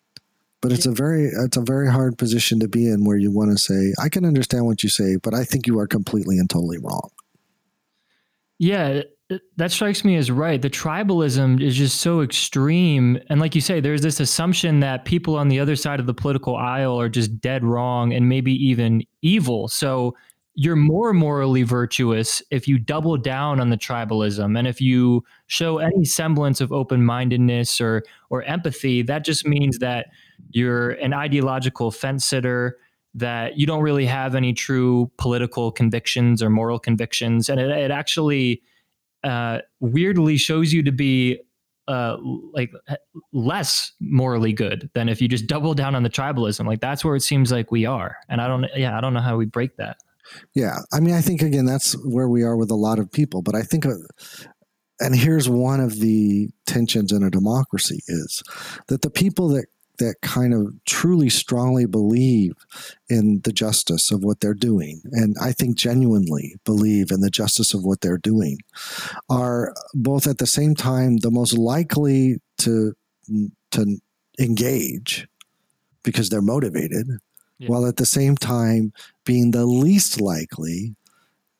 but 0.62 0.72
it's 0.72 0.86
a 0.86 0.91
very 0.91 1.26
it's 1.26 1.58
a 1.58 1.62
very 1.62 1.89
hard 1.89 2.18
position 2.18 2.60
to 2.60 2.68
be 2.68 2.88
in 2.88 3.04
where 3.04 3.18
you 3.18 3.32
want 3.32 3.52
to 3.52 3.58
say 3.58 3.93
I 3.99 4.10
can 4.10 4.26
understand 4.26 4.66
what 4.66 4.84
you 4.84 4.89
say, 4.89 5.16
but 5.16 5.34
I 5.34 5.43
think 5.43 5.66
you 5.66 5.80
are 5.80 5.88
completely 5.88 6.38
and 6.38 6.49
totally 6.49 6.78
wrong. 6.78 7.10
Yeah, 8.60 9.02
that 9.58 9.72
strikes 9.72 10.04
me 10.04 10.16
as 10.16 10.32
right. 10.32 10.62
The 10.62 10.70
tribalism 10.70 11.62
is 11.62 11.76
just 11.76 12.02
so 12.02 12.22
extreme. 12.22 13.20
And 13.30 13.40
like 13.40 13.56
you 13.56 13.62
say, 13.62 13.80
there's 13.80 14.02
this 14.02 14.20
assumption 14.20 14.80
that 14.82 15.06
people 15.06 15.38
on 15.38 15.48
the 15.48 15.60
other 15.60 15.76
side 15.76 16.00
of 16.00 16.06
the 16.06 16.14
political 16.14 16.56
aisle 16.56 17.00
are 17.00 17.10
just 17.10 17.40
dead 17.40 17.64
wrong 17.64 18.14
and 18.14 18.28
maybe 18.28 18.54
even 18.54 19.04
evil. 19.22 19.68
So 19.68 20.16
you're 20.56 20.76
more 20.76 21.14
morally 21.14 21.64
virtuous 21.64 22.42
if 22.52 22.68
you 22.68 22.78
double 22.78 23.16
down 23.16 23.60
on 23.62 23.70
the 23.70 23.78
tribalism 23.78 24.58
and 24.58 24.68
if 24.68 24.82
you 24.82 25.24
show 25.48 25.78
any 25.78 26.04
semblance 26.04 26.60
of 26.60 26.74
open-mindedness 26.74 27.80
or 27.80 28.04
or 28.30 28.44
empathy 28.44 29.02
that 29.02 29.24
just 29.24 29.48
means 29.48 29.80
that 29.80 30.08
you're 30.50 30.92
an 30.92 31.14
ideological 31.14 31.90
fence 31.90 32.26
sitter 32.26 32.78
that 33.14 33.58
you 33.58 33.66
don't 33.66 33.82
really 33.82 34.06
have 34.06 34.36
any 34.36 34.52
true 34.52 35.10
political 35.18 35.72
convictions 35.72 36.44
or 36.44 36.50
moral 36.50 36.80
convictions 36.80 37.48
and 37.48 37.60
it, 37.60 37.70
it 37.70 37.90
actually 37.90 38.62
uh, 39.24 39.60
weirdly 39.80 40.38
shows 40.38 40.74
you 40.74 40.84
to 40.84 40.92
be 40.92 41.40
uh, 41.88 42.18
like 42.54 42.72
less 43.34 43.92
morally 44.00 44.54
good 44.54 44.90
than 44.94 45.10
if 45.10 45.22
you 45.22 45.28
just 45.28 45.48
double 45.48 45.74
down 45.74 45.96
on 45.96 46.04
the 46.04 46.10
tribalism 46.10 46.66
like 46.66 46.80
that's 46.80 47.04
where 47.04 47.16
it 47.16 47.22
seems 47.22 47.52
like 47.52 47.72
we 47.72 47.86
are 47.86 48.16
and 48.30 48.40
i 48.40 48.48
don't 48.48 48.66
yeah 48.76 48.98
i 48.98 49.02
don't 49.02 49.14
know 49.14 49.20
how 49.20 49.36
we 49.36 49.46
break 49.46 49.76
that 49.78 49.98
yeah. 50.54 50.80
I 50.94 51.00
mean, 51.00 51.16
I 51.16 51.22
think, 51.22 51.42
again, 51.42 51.66
that's 51.66 51.94
where 52.06 52.30
we 52.30 52.44
are 52.44 52.56
with 52.56 52.72
a 52.72 52.76
lot 52.76 53.00
of 53.00 53.12
people. 53.12 53.42
But 53.42 53.56
I 53.56 53.62
think, 53.62 53.86
uh, 53.86 53.94
and 55.00 55.16
here's 55.16 55.50
one 55.50 55.80
of 55.80 56.00
the 56.00 56.50
tensions 56.66 57.12
in 57.12 57.24
a 57.24 57.30
democracy 57.30 58.02
is 58.08 58.44
that 58.88 59.02
the 59.02 59.10
people 59.10 59.50
that 59.50 59.66
that 60.02 60.22
kind 60.22 60.54
of 60.54 60.74
truly 60.86 61.30
strongly 61.30 61.86
believe 61.86 62.54
in 63.10 63.39
the 63.43 63.54
justice 63.54 64.12
of 64.12 64.24
what 64.24 64.39
they're 64.39 64.54
doing, 64.54 65.02
and 65.12 65.36
I 65.39 65.52
think 65.52 65.78
genuinely 65.78 66.56
believe 66.66 67.12
in 67.12 67.22
the 67.22 67.30
justice 67.30 67.74
of 67.74 67.84
what 67.84 68.02
they're 68.02 68.18
doing, 68.18 68.58
are 69.30 69.74
both 69.93 70.28
at 70.28 70.39
the 70.39 70.47
same 70.47 70.76
time 70.76 71.18
the 71.18 71.32
most 71.32 71.58
likely 71.58 72.38
to 72.60 72.93
to 73.72 74.02
engage 74.39 75.28
because 76.04 76.30
they're 76.30 76.41
motivated, 76.41 77.08
yeah. 77.60 77.68
while 77.68 77.86
at 77.86 77.97
the 77.97 78.06
same 78.06 78.36
time 78.36 78.91
being 79.24 79.52
the 79.52 79.66
least 79.66 80.20
likely 80.20 80.95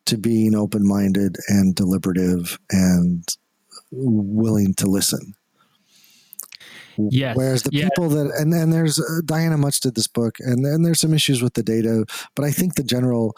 to 0.05 0.17
being 0.17 0.55
open 0.55 0.85
minded 0.85 1.37
and 1.47 1.75
deliberative 1.75 2.59
and 2.71 3.37
willing 3.91 4.73
to 4.73 4.87
listen. 4.87 5.35
Yes. 7.11 7.35
Whereas 7.35 7.63
the 7.63 7.71
yeah. 7.73 7.85
people 7.85 8.09
that 8.09 8.31
and 8.37 8.53
and 8.53 8.71
there's 8.71 8.99
uh, 8.99 9.21
Diana 9.25 9.57
Mutz 9.57 9.79
did 9.79 9.95
this 9.95 10.07
book 10.07 10.37
and 10.39 10.65
and 10.65 10.85
there's 10.85 10.99
some 10.99 11.13
issues 11.13 11.41
with 11.41 11.53
the 11.53 11.63
data, 11.63 12.05
but 12.35 12.45
I 12.45 12.51
think 12.51 12.75
the 12.75 12.83
general 12.83 13.35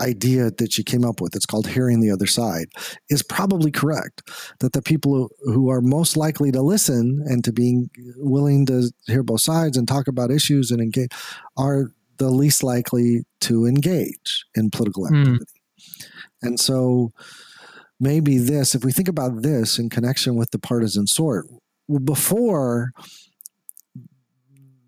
idea 0.00 0.50
that 0.50 0.72
she 0.72 0.84
came 0.84 1.04
up 1.04 1.20
with, 1.20 1.34
it's 1.34 1.46
called 1.46 1.66
hearing 1.66 2.00
the 2.00 2.10
other 2.10 2.26
side, 2.26 2.68
is 3.08 3.22
probably 3.22 3.70
correct. 3.70 4.22
That 4.60 4.72
the 4.72 4.82
people 4.82 5.30
who 5.44 5.70
are 5.70 5.80
most 5.80 6.16
likely 6.16 6.52
to 6.52 6.62
listen 6.62 7.22
and 7.26 7.44
to 7.44 7.52
being 7.52 7.90
willing 8.16 8.66
to 8.66 8.90
hear 9.06 9.22
both 9.22 9.42
sides 9.42 9.76
and 9.76 9.86
talk 9.86 10.08
about 10.08 10.30
issues 10.30 10.70
and 10.70 10.80
engage 10.80 11.10
are 11.56 11.92
the 12.18 12.30
least 12.30 12.62
likely 12.62 13.24
to 13.40 13.66
engage 13.66 14.44
in 14.54 14.70
political 14.70 15.06
hmm. 15.06 15.14
activity. 15.14 15.44
Mm. 15.44 16.08
And 16.42 16.60
so 16.60 17.12
maybe 18.00 18.38
this, 18.38 18.74
if 18.74 18.84
we 18.84 18.92
think 18.92 19.08
about 19.08 19.42
this 19.42 19.78
in 19.78 19.88
connection 19.88 20.36
with 20.36 20.50
the 20.50 20.58
partisan 20.58 21.06
sort, 21.06 21.46
before 22.04 22.92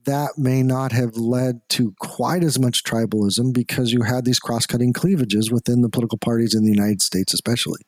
that 0.05 0.39
may 0.39 0.63
not 0.63 0.93
have 0.93 1.17
led 1.17 1.61
to 1.69 1.95
quite 2.01 2.43
as 2.43 2.59
much 2.59 2.83
tribalism 2.83 3.53
because 3.53 3.93
you 3.93 4.03
had 4.03 4.25
these 4.25 4.39
cross-cutting 4.39 4.93
cleavages 4.93 5.51
within 5.51 5.83
the 5.83 5.89
political 5.89 6.19
parties 6.19 6.55
in 6.55 6.65
the 6.65 6.71
United 6.71 7.03
States, 7.03 7.35
especially. 7.35 7.81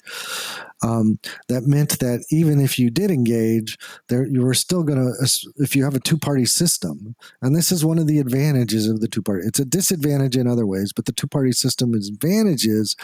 Um, 0.82 1.18
that 1.48 1.64
meant 1.64 2.00
that 2.00 2.24
even 2.30 2.60
if 2.60 2.78
you 2.78 2.90
did 2.90 3.10
engage, 3.10 3.78
there 4.08 4.26
you 4.26 4.42
were 4.42 4.54
still 4.54 4.82
going 4.82 4.98
to. 4.98 5.12
If 5.56 5.74
you 5.76 5.84
have 5.84 5.94
a 5.94 6.00
two-party 6.00 6.44
system, 6.46 7.14
and 7.40 7.56
this 7.56 7.72
is 7.72 7.84
one 7.84 7.98
of 7.98 8.06
the 8.06 8.18
advantages 8.18 8.88
of 8.88 9.00
the 9.00 9.08
two-party. 9.08 9.46
It's 9.46 9.60
a 9.60 9.64
disadvantage 9.64 10.36
in 10.36 10.46
other 10.46 10.66
ways, 10.66 10.92
but 10.94 11.06
the 11.06 11.12
two-party 11.12 11.52
system 11.52 11.94
advantages. 11.94 12.96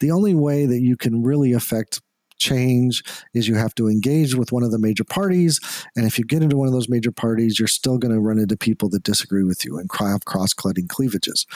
The 0.00 0.10
only 0.10 0.34
way 0.34 0.66
that 0.66 0.80
you 0.80 0.96
can 0.96 1.22
really 1.22 1.52
affect 1.52 2.02
change 2.38 3.02
is 3.32 3.48
you 3.48 3.54
have 3.54 3.74
to 3.76 3.88
engage 3.88 4.34
with 4.34 4.52
one 4.52 4.62
of 4.62 4.70
the 4.70 4.78
major 4.78 5.04
parties. 5.04 5.60
And 5.96 6.06
if 6.06 6.18
you 6.18 6.24
get 6.24 6.42
into 6.42 6.56
one 6.56 6.68
of 6.68 6.74
those 6.74 6.88
major 6.88 7.12
parties, 7.12 7.58
you're 7.58 7.68
still 7.68 7.98
going 7.98 8.14
to 8.14 8.20
run 8.20 8.38
into 8.38 8.56
people 8.56 8.88
that 8.90 9.02
disagree 9.02 9.44
with 9.44 9.64
you 9.64 9.78
and 9.78 9.90
have 9.98 10.24
cross 10.24 10.52
cutting 10.52 10.88
cleavages. 10.88 11.46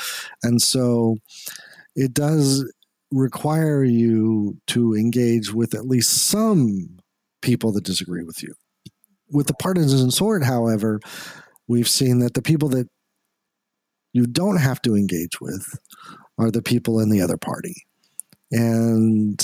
And 0.42 0.62
so 0.62 1.18
it 1.94 2.14
does 2.14 2.70
require 3.10 3.82
you 3.84 4.58
to 4.68 4.94
engage 4.94 5.52
with 5.52 5.74
at 5.74 5.86
least 5.86 6.28
some 6.28 6.98
people 7.42 7.72
that 7.72 7.84
disagree 7.84 8.22
with 8.22 8.42
you. 8.42 8.54
With 9.30 9.46
the 9.46 9.54
partisan 9.54 10.10
sort, 10.10 10.44
however, 10.44 11.00
we've 11.66 11.88
seen 11.88 12.18
that 12.20 12.34
the 12.34 12.42
people 12.42 12.68
that 12.70 12.88
you 14.12 14.26
don't 14.26 14.58
have 14.58 14.80
to 14.82 14.96
engage 14.96 15.40
with 15.40 15.78
are 16.38 16.50
the 16.50 16.62
people 16.62 17.00
in 17.00 17.10
the 17.10 17.20
other 17.20 17.36
party. 17.36 17.74
And 18.50 19.40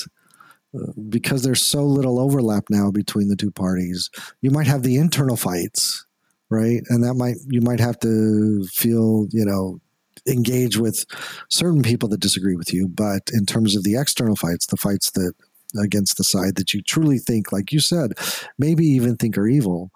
because 1.08 1.42
there's 1.42 1.62
so 1.62 1.84
little 1.84 2.18
overlap 2.18 2.64
now 2.70 2.90
between 2.90 3.28
the 3.28 3.36
two 3.36 3.50
parties, 3.50 4.10
you 4.40 4.50
might 4.50 4.66
have 4.66 4.82
the 4.82 4.96
internal 4.96 5.36
fights, 5.36 6.06
right? 6.50 6.82
And 6.88 7.04
that 7.04 7.14
might 7.14 7.36
you 7.48 7.60
might 7.60 7.80
have 7.80 7.98
to 8.00 8.64
feel, 8.72 9.26
you 9.30 9.44
know, 9.44 9.80
engage 10.26 10.76
with 10.76 11.04
certain 11.50 11.82
people 11.82 12.08
that 12.08 12.20
disagree 12.20 12.56
with 12.56 12.72
you. 12.72 12.88
But 12.88 13.30
in 13.32 13.46
terms 13.46 13.76
of 13.76 13.84
the 13.84 13.96
external 13.96 14.36
fights, 14.36 14.66
the 14.66 14.76
fights 14.76 15.10
that 15.12 15.34
against 15.82 16.16
the 16.16 16.24
side 16.24 16.54
that 16.56 16.72
you 16.72 16.82
truly 16.82 17.18
think, 17.18 17.50
like 17.52 17.72
you 17.72 17.80
said, 17.80 18.12
maybe 18.58 18.86
even 18.86 19.16
think 19.16 19.36
are 19.36 19.48
evil, 19.48 19.90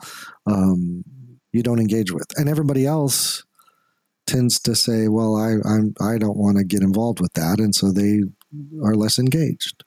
um, 0.47 1.05
you 1.53 1.63
don't 1.63 1.79
engage 1.79 2.13
with, 2.13 2.27
and 2.37 2.49
everybody 2.49 2.87
else 2.87 3.45
tends 4.27 4.61
to 4.61 4.75
say, 4.75 5.09
"Well, 5.09 5.37
I 5.37 5.57
I'm, 5.69 5.95
I 6.01 6.19
don't 6.19 6.37
want 6.37 6.59
to 6.59 6.65
get 6.65 6.83
involved 6.83 7.21
with 7.21 7.33
that," 7.35 7.59
and 7.59 7.75
so 7.75 7.91
they 7.93 8.23
are 8.85 8.95
less 8.95 9.19
engaged. 9.19 9.85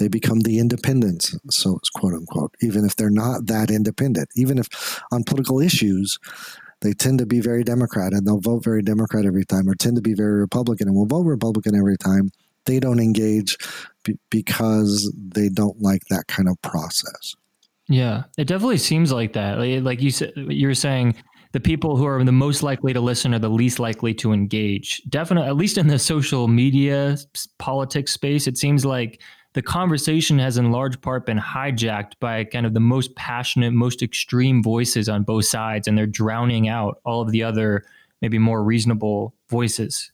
They 0.00 0.08
become 0.08 0.40
the 0.40 0.58
independents, 0.58 1.36
so 1.50 1.76
it's 1.76 1.90
quote 1.90 2.14
unquote, 2.14 2.54
even 2.62 2.86
if 2.86 2.96
they're 2.96 3.10
not 3.10 3.46
that 3.46 3.70
independent. 3.70 4.30
Even 4.34 4.56
if 4.56 4.98
on 5.12 5.24
political 5.24 5.60
issues, 5.60 6.18
they 6.80 6.94
tend 6.94 7.18
to 7.18 7.26
be 7.26 7.40
very 7.40 7.62
Democrat 7.62 8.14
and 8.14 8.26
they'll 8.26 8.40
vote 8.40 8.64
very 8.64 8.80
Democrat 8.80 9.26
every 9.26 9.44
time, 9.44 9.68
or 9.68 9.74
tend 9.74 9.96
to 9.96 10.02
be 10.02 10.14
very 10.14 10.40
Republican 10.40 10.88
and 10.88 10.96
will 10.96 11.06
vote 11.06 11.26
Republican 11.26 11.74
every 11.74 11.98
time. 11.98 12.30
They 12.64 12.80
don't 12.80 12.98
engage 12.98 13.58
b- 14.02 14.18
because 14.30 15.12
they 15.16 15.50
don't 15.50 15.80
like 15.82 16.02
that 16.06 16.26
kind 16.28 16.48
of 16.48 16.60
process. 16.62 17.34
Yeah, 17.88 18.22
it 18.38 18.46
definitely 18.46 18.78
seems 18.78 19.12
like 19.12 19.34
that. 19.34 19.58
Like, 19.58 19.82
like 19.82 20.00
you 20.00 20.10
said, 20.10 20.32
you 20.34 20.66
were 20.66 20.74
saying 20.74 21.16
the 21.52 21.60
people 21.60 21.96
who 21.96 22.06
are 22.06 22.22
the 22.24 22.32
most 22.32 22.62
likely 22.62 22.92
to 22.92 23.00
listen 23.00 23.34
are 23.34 23.38
the 23.38 23.50
least 23.50 23.78
likely 23.78 24.14
to 24.14 24.32
engage. 24.32 25.02
Definitely, 25.08 25.48
at 25.48 25.56
least 25.56 25.76
in 25.76 25.88
the 25.88 25.98
social 25.98 26.48
media 26.48 27.18
politics 27.58 28.12
space, 28.12 28.46
it 28.46 28.56
seems 28.56 28.84
like 28.86 29.20
the 29.52 29.62
conversation 29.62 30.38
has 30.38 30.56
in 30.56 30.70
large 30.70 31.00
part 31.00 31.26
been 31.26 31.38
hijacked 31.38 32.12
by 32.20 32.44
kind 32.44 32.66
of 32.66 32.74
the 32.74 32.80
most 32.80 33.14
passionate, 33.16 33.72
most 33.72 34.02
extreme 34.02 34.62
voices 34.62 35.08
on 35.08 35.24
both 35.24 35.46
sides, 35.46 35.88
and 35.88 35.98
they're 35.98 36.06
drowning 36.06 36.68
out 36.68 37.00
all 37.04 37.20
of 37.20 37.32
the 37.32 37.42
other, 37.42 37.84
maybe 38.22 38.38
more 38.38 38.62
reasonable 38.62 39.34
voices. 39.48 40.12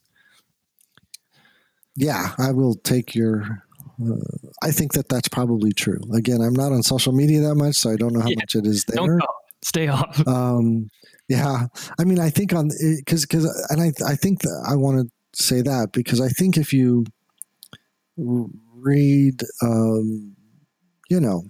Yeah, 1.95 2.33
I 2.37 2.51
will 2.51 2.75
take 2.75 3.13
your. 3.13 3.63
Uh, 4.03 4.15
I 4.61 4.71
think 4.71 4.93
that 4.93 5.09
that's 5.09 5.27
probably 5.27 5.71
true. 5.71 5.99
Again, 6.15 6.41
I'm 6.41 6.53
not 6.53 6.71
on 6.71 6.83
social 6.83 7.13
media 7.13 7.41
that 7.41 7.55
much, 7.55 7.75
so 7.75 7.91
I 7.91 7.95
don't 7.95 8.13
know 8.13 8.21
how 8.21 8.29
yeah, 8.29 8.35
much 8.39 8.55
it 8.55 8.65
is 8.65 8.85
there. 8.85 9.19
Stay 9.63 9.87
off. 9.87 10.21
Um, 10.27 10.89
yeah, 11.27 11.67
I 11.99 12.05
mean, 12.05 12.19
I 12.19 12.29
think 12.29 12.53
on 12.53 12.69
because 12.97 13.25
because 13.25 13.45
and 13.69 13.81
I 13.81 13.91
I 14.07 14.15
think 14.15 14.41
that 14.41 14.65
I 14.67 14.75
want 14.75 15.09
to 15.09 15.43
say 15.43 15.61
that 15.61 15.91
because 15.91 16.21
I 16.21 16.29
think 16.29 16.55
if 16.55 16.71
you 16.71 17.05
read, 18.87 19.41
um, 19.61 20.35
you 21.09 21.19
know, 21.19 21.43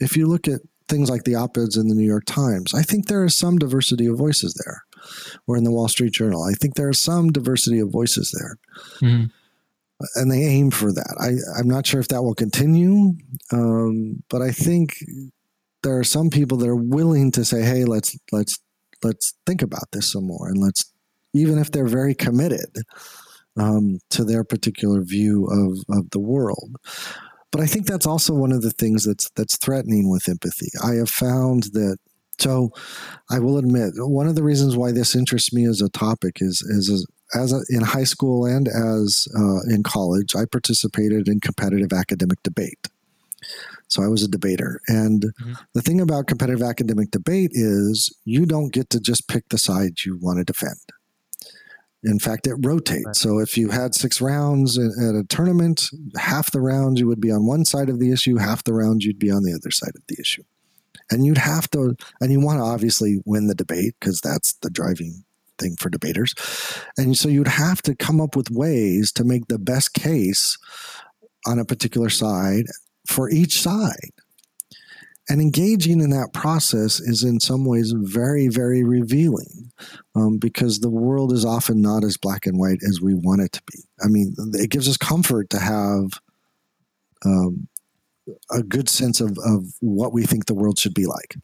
if 0.00 0.16
you 0.16 0.26
look 0.26 0.46
at 0.46 0.60
things 0.88 1.10
like 1.10 1.24
the 1.24 1.34
op 1.34 1.56
eds 1.56 1.76
in 1.76 1.88
the 1.88 1.94
New 1.94 2.06
York 2.06 2.24
Times, 2.26 2.74
I 2.74 2.82
think 2.82 3.06
there 3.06 3.24
is 3.24 3.36
some 3.36 3.58
diversity 3.58 4.06
of 4.06 4.18
voices 4.18 4.54
there, 4.64 4.84
or 5.46 5.56
in 5.56 5.64
the 5.64 5.72
Wall 5.72 5.88
Street 5.88 6.12
Journal. 6.12 6.44
I 6.44 6.52
think 6.52 6.74
there 6.74 6.90
is 6.90 7.00
some 7.00 7.32
diversity 7.32 7.80
of 7.80 7.90
voices 7.90 8.34
there. 8.38 8.56
Mm-hmm. 9.00 9.26
And 10.16 10.30
they 10.30 10.42
aim 10.42 10.70
for 10.70 10.92
that. 10.92 11.16
I, 11.18 11.58
I'm 11.58 11.68
not 11.68 11.86
sure 11.86 12.00
if 12.00 12.08
that 12.08 12.22
will 12.22 12.34
continue, 12.34 13.14
um, 13.52 14.22
but 14.28 14.42
I 14.42 14.50
think 14.50 14.96
there 15.82 15.96
are 15.98 16.04
some 16.04 16.30
people 16.30 16.58
that 16.58 16.68
are 16.68 16.76
willing 16.76 17.30
to 17.32 17.44
say, 17.44 17.62
"Hey, 17.62 17.84
let's 17.84 18.18
let's 18.32 18.58
let's 19.04 19.34
think 19.46 19.62
about 19.62 19.92
this 19.92 20.12
some 20.12 20.26
more 20.26 20.48
and 20.48 20.60
let's 20.60 20.92
even 21.32 21.58
if 21.58 21.70
they're 21.70 21.86
very 21.86 22.14
committed 22.14 22.76
um, 23.56 24.00
to 24.10 24.24
their 24.24 24.44
particular 24.44 25.02
view 25.02 25.46
of, 25.46 25.96
of 25.96 26.10
the 26.10 26.18
world. 26.18 26.76
But 27.50 27.60
I 27.60 27.66
think 27.66 27.86
that's 27.86 28.06
also 28.06 28.34
one 28.34 28.50
of 28.50 28.62
the 28.62 28.72
things 28.72 29.04
that's 29.04 29.30
that's 29.36 29.56
threatening 29.56 30.10
with 30.10 30.28
empathy. 30.28 30.70
I 30.82 30.94
have 30.94 31.10
found 31.10 31.64
that 31.74 31.98
so 32.38 32.70
I 33.30 33.38
will 33.38 33.58
admit 33.58 33.92
one 33.96 34.26
of 34.26 34.34
the 34.34 34.42
reasons 34.42 34.76
why 34.76 34.90
this 34.90 35.14
interests 35.14 35.52
me 35.52 35.64
as 35.66 35.80
a 35.80 35.88
topic 35.88 36.38
is 36.40 36.62
is 36.62 37.06
as 37.34 37.52
a, 37.52 37.60
in 37.68 37.82
high 37.82 38.04
school 38.04 38.44
and 38.44 38.68
as 38.68 39.28
uh, 39.38 39.60
in 39.72 39.82
college, 39.82 40.34
I 40.34 40.44
participated 40.44 41.28
in 41.28 41.40
competitive 41.40 41.92
academic 41.92 42.42
debate. 42.42 42.88
So 43.88 44.02
I 44.02 44.08
was 44.08 44.22
a 44.22 44.28
debater. 44.28 44.80
And 44.88 45.22
mm-hmm. 45.22 45.52
the 45.74 45.82
thing 45.82 46.00
about 46.00 46.26
competitive 46.26 46.62
academic 46.62 47.10
debate 47.10 47.50
is 47.52 48.16
you 48.24 48.46
don't 48.46 48.72
get 48.72 48.90
to 48.90 49.00
just 49.00 49.28
pick 49.28 49.48
the 49.48 49.58
side 49.58 50.04
you 50.04 50.18
want 50.20 50.38
to 50.38 50.44
defend. 50.44 50.80
In 52.04 52.18
fact, 52.18 52.46
it 52.46 52.54
rotates. 52.60 53.06
Right. 53.06 53.16
So 53.16 53.38
if 53.38 53.56
you 53.56 53.70
had 53.70 53.94
six 53.94 54.20
rounds 54.20 54.78
at 54.78 55.14
a 55.14 55.24
tournament, 55.28 55.88
half 56.16 56.50
the 56.50 56.60
rounds 56.60 57.00
you 57.00 57.06
would 57.06 57.20
be 57.20 57.30
on 57.30 57.46
one 57.46 57.64
side 57.64 57.88
of 57.88 57.98
the 57.98 58.12
issue, 58.12 58.36
half 58.36 58.64
the 58.64 58.74
rounds 58.74 59.04
you'd 59.04 59.18
be 59.18 59.30
on 59.30 59.42
the 59.42 59.54
other 59.54 59.70
side 59.70 59.92
of 59.94 60.02
the 60.08 60.16
issue. 60.20 60.42
And 61.10 61.24
you'd 61.24 61.38
have 61.38 61.68
to, 61.70 61.96
and 62.20 62.30
you 62.30 62.40
want 62.40 62.58
to 62.58 62.64
obviously 62.64 63.22
win 63.24 63.46
the 63.46 63.54
debate 63.54 63.94
because 63.98 64.20
that's 64.20 64.54
the 64.62 64.70
driving 64.70 65.24
thing 65.58 65.76
for 65.76 65.88
debaters. 65.88 66.34
And 66.96 67.16
so 67.16 67.28
you'd 67.28 67.48
have 67.48 67.80
to 67.82 67.94
come 67.94 68.20
up 68.20 68.36
with 68.36 68.50
ways 68.50 69.12
to 69.12 69.24
make 69.24 69.46
the 69.48 69.58
best 69.58 69.94
case 69.94 70.58
on 71.46 71.58
a 71.58 71.64
particular 71.64 72.10
side 72.10 72.66
for 73.06 73.30
each 73.30 73.60
side. 73.60 74.12
And 75.28 75.40
engaging 75.40 76.00
in 76.00 76.10
that 76.10 76.34
process 76.34 77.00
is 77.00 77.24
in 77.24 77.40
some 77.40 77.64
ways 77.64 77.94
very, 77.96 78.48
very 78.48 78.84
revealing 78.84 79.72
um, 80.14 80.38
because 80.38 80.80
the 80.80 80.90
world 80.90 81.32
is 81.32 81.44
often 81.44 81.80
not 81.80 82.04
as 82.04 82.18
black 82.18 82.46
and 82.46 82.58
white 82.58 82.80
as 82.86 83.00
we 83.00 83.14
want 83.14 83.40
it 83.40 83.52
to 83.52 83.62
be. 83.72 83.78
I 84.02 84.08
mean, 84.08 84.34
it 84.52 84.70
gives 84.70 84.88
us 84.88 84.98
comfort 84.98 85.48
to 85.50 85.58
have 85.58 86.10
um, 87.24 87.68
a 88.50 88.62
good 88.62 88.88
sense 88.88 89.20
of, 89.20 89.38
of 89.44 89.64
what 89.80 90.12
we 90.12 90.24
think 90.24 90.46
the 90.46 90.54
world 90.54 90.78
should 90.78 90.94
be 90.94 91.06
like. 91.06 91.36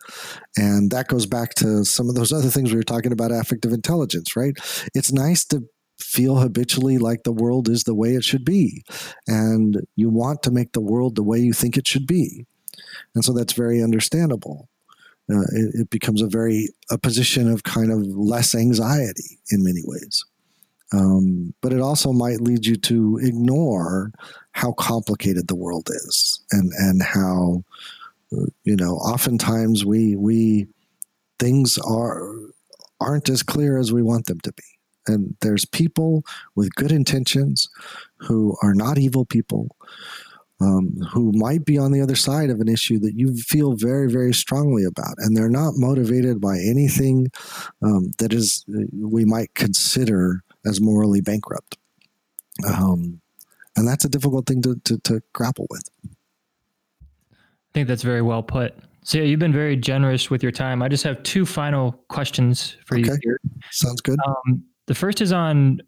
And 0.56 0.90
that 0.90 1.08
goes 1.08 1.26
back 1.26 1.54
to 1.56 1.84
some 1.84 2.08
of 2.08 2.14
those 2.14 2.32
other 2.32 2.48
things 2.48 2.70
we 2.70 2.76
were 2.76 2.82
talking 2.82 3.12
about 3.12 3.32
affective 3.32 3.72
intelligence, 3.72 4.36
right? 4.36 4.56
It's 4.94 5.12
nice 5.12 5.44
to 5.46 5.64
feel 5.98 6.36
habitually 6.36 6.98
like 6.98 7.22
the 7.22 7.32
world 7.32 7.68
is 7.68 7.84
the 7.84 7.94
way 7.94 8.14
it 8.14 8.24
should 8.24 8.44
be. 8.44 8.82
And 9.26 9.82
you 9.96 10.08
want 10.08 10.42
to 10.44 10.50
make 10.50 10.72
the 10.72 10.80
world 10.80 11.16
the 11.16 11.22
way 11.22 11.38
you 11.38 11.52
think 11.52 11.76
it 11.76 11.86
should 11.86 12.06
be. 12.06 12.46
And 13.14 13.24
so 13.24 13.32
that's 13.32 13.52
very 13.52 13.82
understandable. 13.82 14.68
Uh, 15.30 15.42
it, 15.52 15.74
it 15.82 15.90
becomes 15.90 16.22
a 16.22 16.26
very 16.26 16.68
a 16.90 16.98
position 16.98 17.50
of 17.50 17.62
kind 17.62 17.92
of 17.92 18.00
less 18.00 18.54
anxiety 18.54 19.38
in 19.50 19.62
many 19.62 19.82
ways. 19.84 20.24
Um, 20.92 21.54
but 21.60 21.72
it 21.72 21.80
also 21.80 22.12
might 22.12 22.40
lead 22.40 22.66
you 22.66 22.74
to 22.74 23.20
ignore 23.22 24.10
how 24.52 24.72
complicated 24.72 25.46
the 25.46 25.54
world 25.54 25.88
is 25.88 26.40
and 26.50 26.72
and 26.78 27.02
how 27.02 27.62
you 28.64 28.76
know 28.76 28.94
oftentimes 28.96 29.84
we 29.84 30.16
we 30.16 30.66
things 31.38 31.78
are 31.78 32.34
aren't 33.00 33.28
as 33.28 33.42
clear 33.42 33.78
as 33.78 33.92
we 33.92 34.02
want 34.02 34.26
them 34.26 34.40
to 34.40 34.52
be 34.52 34.64
and 35.06 35.36
there's 35.40 35.64
people 35.64 36.22
with 36.54 36.74
good 36.74 36.92
intentions 36.92 37.68
who 38.18 38.56
are 38.62 38.74
not 38.74 38.98
evil 38.98 39.24
people 39.24 39.68
um, 40.60 40.96
who 41.12 41.32
might 41.32 41.64
be 41.64 41.78
on 41.78 41.92
the 41.92 42.00
other 42.00 42.14
side 42.14 42.50
of 42.50 42.60
an 42.60 42.68
issue 42.68 42.98
that 42.98 43.14
you 43.14 43.34
feel 43.34 43.74
very, 43.74 44.10
very 44.10 44.34
strongly 44.34 44.84
about, 44.84 45.14
and 45.18 45.36
they're 45.36 45.48
not 45.48 45.74
motivated 45.76 46.40
by 46.40 46.58
anything 46.58 47.28
um, 47.82 48.12
that 48.18 48.32
is 48.32 48.64
we 48.92 49.24
might 49.24 49.54
consider 49.54 50.42
as 50.66 50.80
morally 50.80 51.20
bankrupt. 51.20 51.78
Um, 52.66 53.20
and 53.76 53.88
that's 53.88 54.04
a 54.04 54.08
difficult 54.08 54.46
thing 54.46 54.60
to, 54.62 54.76
to, 54.84 54.98
to, 54.98 55.22
grapple 55.32 55.66
with. 55.70 55.88
I 56.04 57.72
think 57.72 57.88
that's 57.88 58.02
very 58.02 58.20
well 58.20 58.42
put. 58.42 58.74
So 59.02 59.18
yeah, 59.18 59.24
you've 59.24 59.40
been 59.40 59.52
very 59.52 59.76
generous 59.76 60.28
with 60.28 60.42
your 60.42 60.52
time. 60.52 60.82
I 60.82 60.88
just 60.88 61.04
have 61.04 61.22
two 61.22 61.46
final 61.46 61.92
questions 62.08 62.76
for 62.84 62.98
okay. 62.98 63.08
you 63.08 63.18
here. 63.22 63.40
Sounds 63.70 64.00
good. 64.02 64.18
Um, 64.26 64.62
the 64.86 64.94
first 64.94 65.22
is 65.22 65.32
on, 65.32 65.80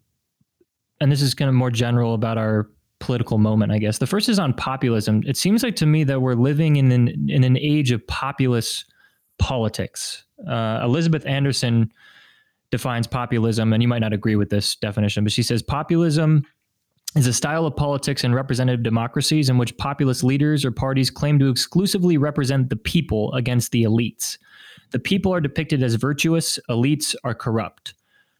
and 0.99 1.11
this 1.11 1.21
is 1.21 1.35
kind 1.35 1.49
of 1.49 1.55
more 1.55 1.69
general 1.69 2.15
about 2.15 2.37
our 2.37 2.69
political 3.03 3.37
moment, 3.37 3.69
I 3.71 3.79
guess. 3.79 3.97
The 3.97 4.07
first 4.07 4.29
is 4.29 4.39
on 4.39 4.53
populism. 4.53 5.23
It 5.27 5.35
seems 5.35 5.61
like 5.61 5.75
to 5.77 5.85
me 5.85 6.05
that 6.05 6.21
we're 6.21 6.35
living 6.35 6.77
in 6.77 6.89
an 6.91 7.29
in 7.29 7.43
an 7.43 7.57
age 7.57 7.91
of 7.91 8.05
populist 8.07 8.85
politics. 9.39 10.23
Uh, 10.47 10.79
Elizabeth 10.83 11.25
Anderson 11.25 11.91
defines 12.71 13.05
populism, 13.05 13.73
and 13.73 13.83
you 13.83 13.89
might 13.89 13.99
not 13.99 14.13
agree 14.13 14.37
with 14.37 14.49
this 14.49 14.77
definition, 14.77 15.23
but 15.25 15.33
she 15.33 15.43
says 15.43 15.61
populism 15.61 16.43
is 17.15 17.27
a 17.27 17.33
style 17.33 17.65
of 17.65 17.75
politics 17.75 18.23
in 18.23 18.33
representative 18.33 18.83
democracies 18.83 19.49
in 19.49 19.57
which 19.57 19.77
populist 19.77 20.23
leaders 20.23 20.63
or 20.63 20.71
parties 20.71 21.11
claim 21.11 21.37
to 21.39 21.49
exclusively 21.49 22.17
represent 22.17 22.69
the 22.69 22.75
people 22.75 23.33
against 23.33 23.71
the 23.71 23.83
elites. 23.83 24.37
The 24.91 24.99
people 24.99 25.33
are 25.33 25.41
depicted 25.41 25.83
as 25.83 25.95
virtuous, 25.95 26.57
elites 26.69 27.15
are 27.23 27.35
corrupt. 27.35 27.93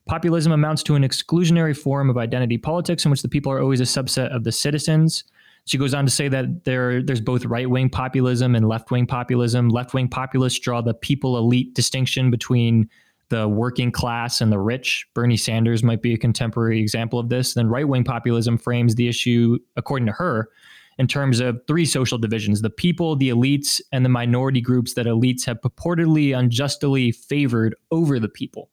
Populism 0.06 0.52
amounts 0.52 0.84
to 0.84 0.96
an 0.96 1.04
exclusionary 1.04 1.76
form 1.76 2.10
of 2.10 2.18
identity 2.18 2.58
politics 2.58 3.06
in 3.06 3.12
which 3.12 3.22
the 3.22 3.30
people 3.30 3.52
are 3.52 3.62
always 3.62 3.80
a 3.80 3.84
subset 3.84 4.36
of 4.36 4.44
the 4.44 4.52
citizens. 4.52 5.24
She 5.66 5.78
goes 5.78 5.94
on 5.94 6.06
to 6.06 6.12
say 6.12 6.28
that 6.28 6.66
there, 6.66 7.02
there's 7.02 7.22
both 7.22 7.46
right 7.46 7.70
wing 7.70 7.90
populism 7.90 8.54
and 8.54 8.68
left 8.68 8.92
wing 8.92 9.08
populism. 9.08 9.70
Left 9.70 9.94
wing 9.94 10.10
populists 10.10 10.60
draw 10.60 10.82
the 10.82 10.94
people 10.94 11.38
elite 11.38 11.74
distinction 11.74 12.30
between 12.32 12.90
the 13.30 13.48
working 13.48 13.92
class 13.92 14.42
and 14.42 14.52
the 14.52 14.60
rich. 14.60 15.08
Bernie 15.14 15.38
Sanders 15.38 15.84
might 15.84 16.02
be 16.02 16.14
a 16.14 16.18
contemporary 16.18 16.82
example 16.82 17.18
of 17.18 17.30
this. 17.30 17.54
Then 17.54 17.68
right 17.68 17.88
wing 17.88 18.04
populism 18.04 18.58
frames 18.58 18.96
the 18.96 19.08
issue, 19.08 19.58
according 19.78 20.06
to 20.08 20.12
her, 20.12 20.50
in 20.98 21.08
terms 21.08 21.40
of 21.40 21.60
three 21.66 21.86
social 21.86 22.18
divisions 22.18 22.62
the 22.62 22.70
people, 22.70 23.16
the 23.16 23.30
elites, 23.30 23.80
and 23.94 24.04
the 24.04 24.10
minority 24.10 24.62
groups 24.62 24.94
that 24.96 25.06
elites 25.06 25.46
have 25.46 25.62
purportedly 25.62 26.38
unjustly 26.38 27.12
favored 27.12 27.74
over 27.90 28.20
the 28.20 28.30
people. 28.30 28.70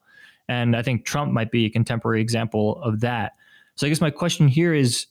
And 0.50 0.74
I 0.74 0.82
think 0.82 1.04
Trump 1.04 1.32
might 1.32 1.52
be 1.52 1.66
a 1.66 1.70
contemporary 1.70 2.20
example 2.20 2.82
of 2.82 2.98
that. 3.00 3.34
So 3.76 3.86
I 3.86 3.88
guess 3.88 4.00
my 4.00 4.10
question 4.10 4.48
here 4.48 4.74
is 4.74 5.06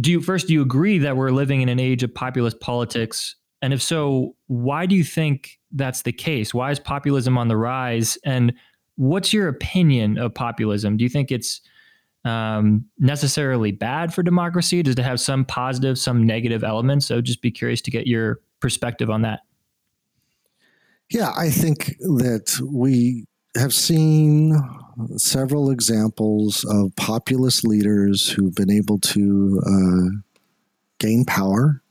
do 0.00 0.12
you 0.12 0.20
first 0.20 0.46
do 0.46 0.52
you 0.52 0.62
agree 0.62 0.98
that 0.98 1.16
we're 1.16 1.32
living 1.32 1.62
in 1.62 1.68
an 1.68 1.80
age 1.80 2.04
of 2.04 2.14
populist 2.14 2.60
politics? 2.60 3.34
And 3.60 3.72
if 3.72 3.82
so, 3.82 4.36
why 4.46 4.86
do 4.86 4.94
you 4.94 5.02
think 5.02 5.58
that's 5.72 6.02
the 6.02 6.12
case? 6.12 6.54
Why 6.54 6.70
is 6.70 6.78
populism 6.78 7.36
on 7.36 7.48
the 7.48 7.56
rise? 7.56 8.16
And 8.24 8.54
what's 8.94 9.32
your 9.32 9.48
opinion 9.48 10.16
of 10.16 10.32
populism? 10.32 10.96
Do 10.96 11.02
you 11.02 11.10
think 11.10 11.32
it's 11.32 11.60
um, 12.24 12.84
necessarily 13.00 13.72
bad 13.72 14.14
for 14.14 14.22
democracy? 14.22 14.80
Does 14.82 14.96
it 14.96 15.02
have 15.02 15.18
some 15.18 15.44
positive, 15.44 15.98
some 15.98 16.24
negative 16.24 16.62
elements? 16.62 17.06
So 17.06 17.20
just 17.20 17.42
be 17.42 17.50
curious 17.50 17.80
to 17.82 17.90
get 17.90 18.06
your 18.06 18.40
perspective 18.60 19.10
on 19.10 19.22
that. 19.22 19.40
Yeah, 21.10 21.32
I 21.36 21.50
think 21.50 21.96
that 21.98 22.60
we 22.64 23.26
have 23.56 23.72
seen 23.72 24.56
several 25.16 25.70
examples 25.70 26.64
of 26.68 26.94
populist 26.96 27.66
leaders 27.66 28.30
who've 28.30 28.54
been 28.54 28.70
able 28.70 28.98
to 28.98 29.60
uh, 29.66 30.20
gain 30.98 31.24
power 31.24 31.82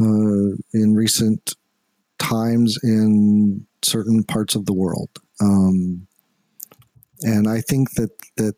uh, 0.00 0.56
in 0.72 0.94
recent 0.94 1.54
times 2.18 2.78
in 2.82 3.66
certain 3.82 4.22
parts 4.22 4.54
of 4.54 4.66
the 4.66 4.72
world. 4.72 5.10
Um, 5.40 6.06
and 7.22 7.48
I 7.48 7.60
think 7.60 7.92
that 7.92 8.10
that 8.36 8.56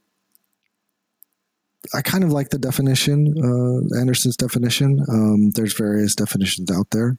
I 1.95 2.03
kind 2.03 2.25
of 2.25 2.33
like 2.33 2.51
the 2.51 2.59
definition, 2.59 3.35
uh, 3.39 3.99
Anderson's 4.01 4.37
definition. 4.37 5.05
Um, 5.09 5.51
there's 5.51 5.75
various 5.75 6.15
definitions 6.15 6.71
out 6.71 6.91
there. 6.91 7.17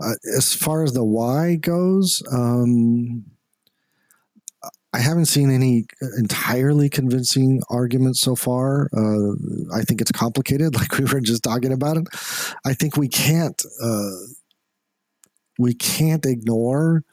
Uh, 0.00 0.14
as 0.36 0.54
far 0.54 0.84
as 0.84 0.92
the 0.92 1.04
why 1.04 1.56
goes, 1.56 2.22
um, 2.32 3.24
I 4.92 4.98
haven't 4.98 5.26
seen 5.26 5.50
any 5.50 5.86
entirely 6.18 6.88
convincing 6.88 7.62
arguments 7.70 8.20
so 8.20 8.34
far. 8.34 8.88
Uh, 8.96 9.34
I 9.72 9.82
think 9.82 10.00
it's 10.00 10.10
complicated, 10.10 10.74
like 10.76 10.98
we 10.98 11.04
were 11.04 11.20
just 11.20 11.42
talking 11.42 11.72
about 11.72 11.96
it. 11.96 12.06
I 12.64 12.74
think 12.74 12.96
we 12.96 13.08
can't 13.08 13.62
uh, 13.82 14.10
we 15.58 15.74
can't 15.74 16.24
ignore 16.26 17.04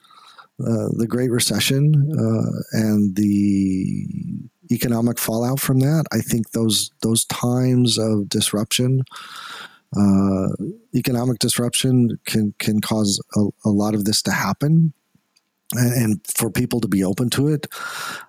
uh, 0.60 0.88
the 0.96 1.06
Great 1.06 1.30
Recession 1.30 1.94
uh, 2.18 2.62
and 2.72 3.14
the 3.14 4.06
economic 4.72 5.18
fallout 5.18 5.60
from 5.60 5.80
that. 5.80 6.04
I 6.12 6.18
think 6.18 6.50
those 6.50 6.90
those 7.02 7.24
times 7.26 7.96
of 7.98 8.28
disruption, 8.28 9.02
uh, 9.96 10.48
economic 10.94 11.38
disruption, 11.38 12.18
can 12.26 12.54
can 12.58 12.80
cause 12.80 13.22
a, 13.36 13.46
a, 13.64 13.70
lot 13.70 13.94
of 13.94 14.04
this 14.04 14.20
to 14.22 14.32
happen, 14.32 14.92
and, 15.74 15.92
and, 15.92 16.26
for 16.34 16.50
people 16.50 16.80
to 16.80 16.88
be 16.88 17.04
open 17.04 17.30
to 17.30 17.48
it. 17.48 17.66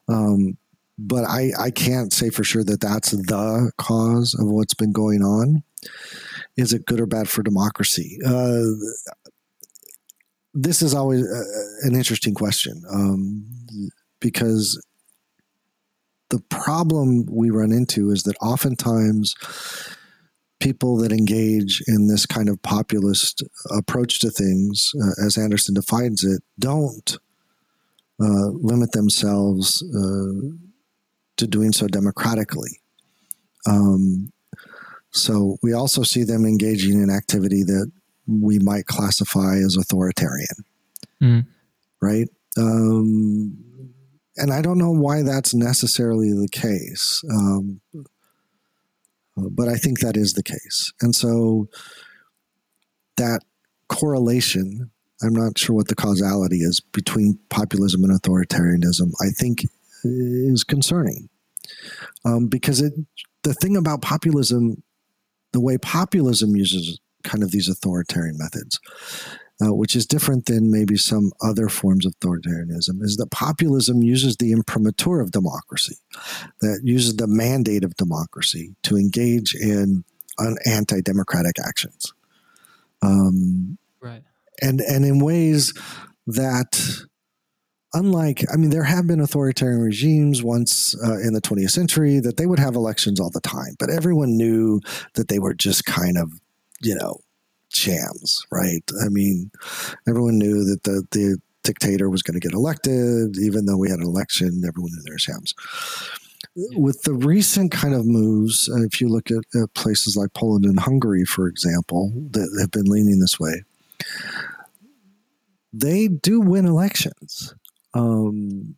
Um, 0.08 0.58
but 0.98 1.24
I, 1.24 1.52
I 1.58 1.72
can't 1.72 2.12
say 2.12 2.30
for 2.30 2.44
sure 2.44 2.64
that 2.66 2.82
that's 2.82 3.12
the 3.12 3.72
cause 3.78 4.36
of 4.38 4.48
what's 4.48 4.74
been 4.74 4.92
going 4.92 5.22
on. 5.22 5.64
Is 6.58 6.74
it 6.74 6.86
good 6.86 7.00
or 7.00 7.06
bad 7.06 7.30
for 7.30 7.42
democracy? 7.42 8.20
Uh, 8.26 8.64
this 10.54 10.82
is 10.82 10.94
always 10.94 11.26
uh, 11.26 11.88
an 11.88 11.96
interesting 11.96 12.34
question. 12.34 12.84
Um, 12.92 13.46
because 14.20 14.84
the 16.30 16.42
problem 16.50 17.26
we 17.30 17.50
run 17.50 17.72
into 17.72 18.12
is 18.12 18.24
that 18.24 18.36
oftentimes 18.42 19.36
people 20.60 20.98
that 20.98 21.12
engage 21.12 21.82
in 21.88 22.08
this 22.08 22.26
kind 22.26 22.50
of 22.50 22.62
populist 22.62 23.44
approach 23.72 24.20
to 24.20 24.30
things, 24.30 24.92
uh, 25.02 25.26
as 25.26 25.38
Anderson 25.38 25.74
defines 25.74 26.24
it, 26.24 26.44
don't 26.60 27.18
limit 28.28 28.92
themselves 28.92 29.84
uh, 29.84 30.50
to 31.38 31.48
doing 31.48 31.72
so 31.72 31.88
democratically. 31.88 32.82
Um, 33.66 34.32
so 35.12 35.58
we 35.64 35.74
also 35.74 36.04
see 36.04 36.24
them 36.24 36.46
engaging 36.46 37.02
in 37.02 37.10
activity 37.10 37.64
that 37.64 37.92
we 38.28 38.60
might 38.60 38.86
classify 38.86 39.56
as 39.56 39.76
authoritarian, 39.76 40.66
mm. 41.22 41.48
right? 42.02 42.28
Um, 42.58 43.58
and 44.38 44.54
I 44.54 44.62
don't 44.62 44.78
know 44.78 44.92
why 44.92 45.24
that's 45.24 45.54
necessarily 45.54 46.32
the 46.32 46.48
case, 46.52 47.24
um, 47.32 47.82
but 49.36 49.68
I 49.68 49.76
think 49.76 50.00
that 50.00 50.16
is 50.16 50.34
the 50.34 50.44
case. 50.44 50.94
And 51.02 51.16
so 51.16 51.68
that 53.18 53.42
correlation, 53.88 54.92
I'm 55.22 55.34
not 55.34 55.58
sure 55.58 55.76
what 55.76 55.88
the 55.88 55.96
causality 55.96 56.58
is 56.58 56.80
between 56.80 57.40
populism 57.50 58.04
and 58.04 58.20
authoritarianism, 58.20 59.12
I 59.22 59.30
think 59.30 59.64
is 60.04 60.64
concerning. 60.64 61.30
Um, 62.26 62.48
because 62.48 62.82
it, 62.82 62.94
the 63.44 63.54
thing 63.54 63.76
about 63.76 64.02
populism, 64.02 64.84
the 65.52 65.60
way 65.60 65.78
populism 65.78 66.56
uses 66.56 67.00
kind 67.24 67.44
of 67.44 67.52
these 67.52 67.68
authoritarian 67.70 68.38
methods, 68.38 68.80
uh, 69.62 69.74
which 69.74 69.96
is 69.96 70.06
different 70.06 70.46
than 70.46 70.72
maybe 70.72 70.96
some 70.96 71.32
other 71.42 71.68
forms 71.68 72.06
of 72.06 72.18
authoritarianism, 72.20 73.02
is 73.02 73.18
that 73.18 73.30
populism 73.32 74.02
uses 74.02 74.38
the 74.38 74.52
imprimatur 74.52 75.20
of 75.20 75.32
democracy, 75.32 75.98
that 76.62 76.82
uses 76.84 77.18
the 77.18 77.28
mandate 77.28 77.84
of 77.84 77.96
democracy 77.96 78.76
to 78.84 78.96
engage 78.96 79.54
in 79.54 80.04
anti 80.66 81.02
democratic 81.02 81.56
actions. 81.60 82.14
Um, 83.02 83.78
right. 84.02 84.24
And, 84.62 84.82
and 84.82 85.06
in 85.06 85.20
ways 85.20 85.74
that 86.28 86.80
unlike 87.96 88.46
i 88.54 88.56
mean 88.56 88.70
there 88.70 88.84
have 88.84 89.08
been 89.08 89.20
authoritarian 89.20 89.82
regimes 89.82 90.44
once 90.44 90.96
uh, 91.04 91.18
in 91.20 91.34
the 91.34 91.42
20th 91.42 91.72
century 91.72 92.20
that 92.20 92.38
they 92.38 92.46
would 92.46 92.60
have 92.60 92.76
elections 92.76 93.20
all 93.20 93.32
the 93.32 93.42
time 93.42 93.76
but 93.80 93.90
everyone 93.90 94.38
knew 94.38 94.80
that 95.16 95.28
they 95.28 95.40
were 95.40 95.56
just 95.56 95.86
kind 95.86 96.16
of 96.16 96.32
you 96.82 96.96
know 96.96 97.20
shams 97.72 98.42
right? 98.52 98.84
I 99.04 99.10
mean 99.10 99.52
everyone 100.08 100.38
knew 100.38 100.64
that 100.66 100.84
the 100.84 101.04
the 101.12 101.38
dictator 101.64 102.10
was 102.10 102.24
going 102.24 102.40
to 102.40 102.46
get 102.46 102.54
elected 102.54 103.38
even 103.38 103.66
though 103.66 103.78
we 103.78 103.90
had 103.90 104.00
an 104.00 104.06
election 104.06 104.64
everyone 104.68 104.92
knew 104.92 105.04
they 105.04 105.12
were 105.12 105.20
shams 105.20 105.54
with 106.56 107.02
the 107.04 107.14
recent 107.14 107.72
kind 107.72 107.94
of 107.94 108.06
moves 108.06 108.70
uh, 108.70 108.82
if 108.84 109.00
you 109.00 109.08
look 109.08 109.30
at, 109.30 109.44
at 109.62 109.74
places 109.76 110.16
like 110.18 110.34
poland 110.34 110.66
and 110.66 110.80
hungary 110.80 111.26
for 111.26 111.48
example 111.48 112.12
that 112.32 112.50
have 112.60 112.72
been 112.72 112.86
leaning 112.86 113.20
this 113.20 113.40
way 113.40 113.62
they 115.72 116.08
do 116.08 116.42
win 116.42 116.66
elections 116.66 117.54
um, 117.94 118.76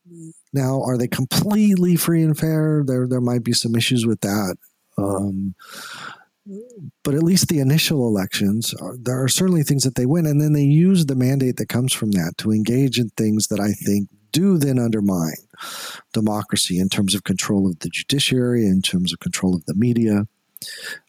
now, 0.53 0.81
are 0.81 0.98
they 0.98 1.07
completely 1.07 1.95
free 1.95 2.23
and 2.23 2.38
fair? 2.38 2.84
There, 2.85 3.07
there 3.07 3.22
might 3.22 3.43
be 3.43 3.53
some 3.53 3.76
issues 3.76 4.06
with 4.06 4.22
that. 4.22 4.57
Um, 4.98 5.56
but 7.03 7.14
at 7.14 7.23
least 7.23 7.48
the 7.48 7.60
initial 7.60 8.07
elections, 8.07 8.73
are, 8.81 8.98
there 8.98 9.22
are 9.23 9.27
certainly 9.27 9.64
things 9.64 9.84
that 9.84 9.95
they 9.95 10.06
win, 10.06 10.26
and 10.26 10.41
then 10.41 10.53
they 10.53 10.64
use 10.64 11.06
the 11.06 11.15
mandate 11.15 11.57
that 11.57 11.69
comes 11.69 11.93
from 11.93 12.11
that 12.11 12.34
to 12.39 12.52
engage 12.52 12.99
in 12.99 13.10
things 13.10 13.48
that 13.48 13.60
I 13.60 13.72
think 13.72 14.10
do 14.31 14.57
then 14.57 14.80
undermine 14.80 15.35
democracy 16.14 16.80
in 16.80 16.89
terms 16.89 17.14
of 17.14 17.23
control 17.23 17.68
of 17.69 17.80
the 17.80 17.89
judiciary, 17.89 18.65
in 18.65 18.81
terms 18.81 19.14
of 19.14 19.19
control 19.19 19.56
of 19.56 19.65
the 19.65 19.76
media, 19.76 20.26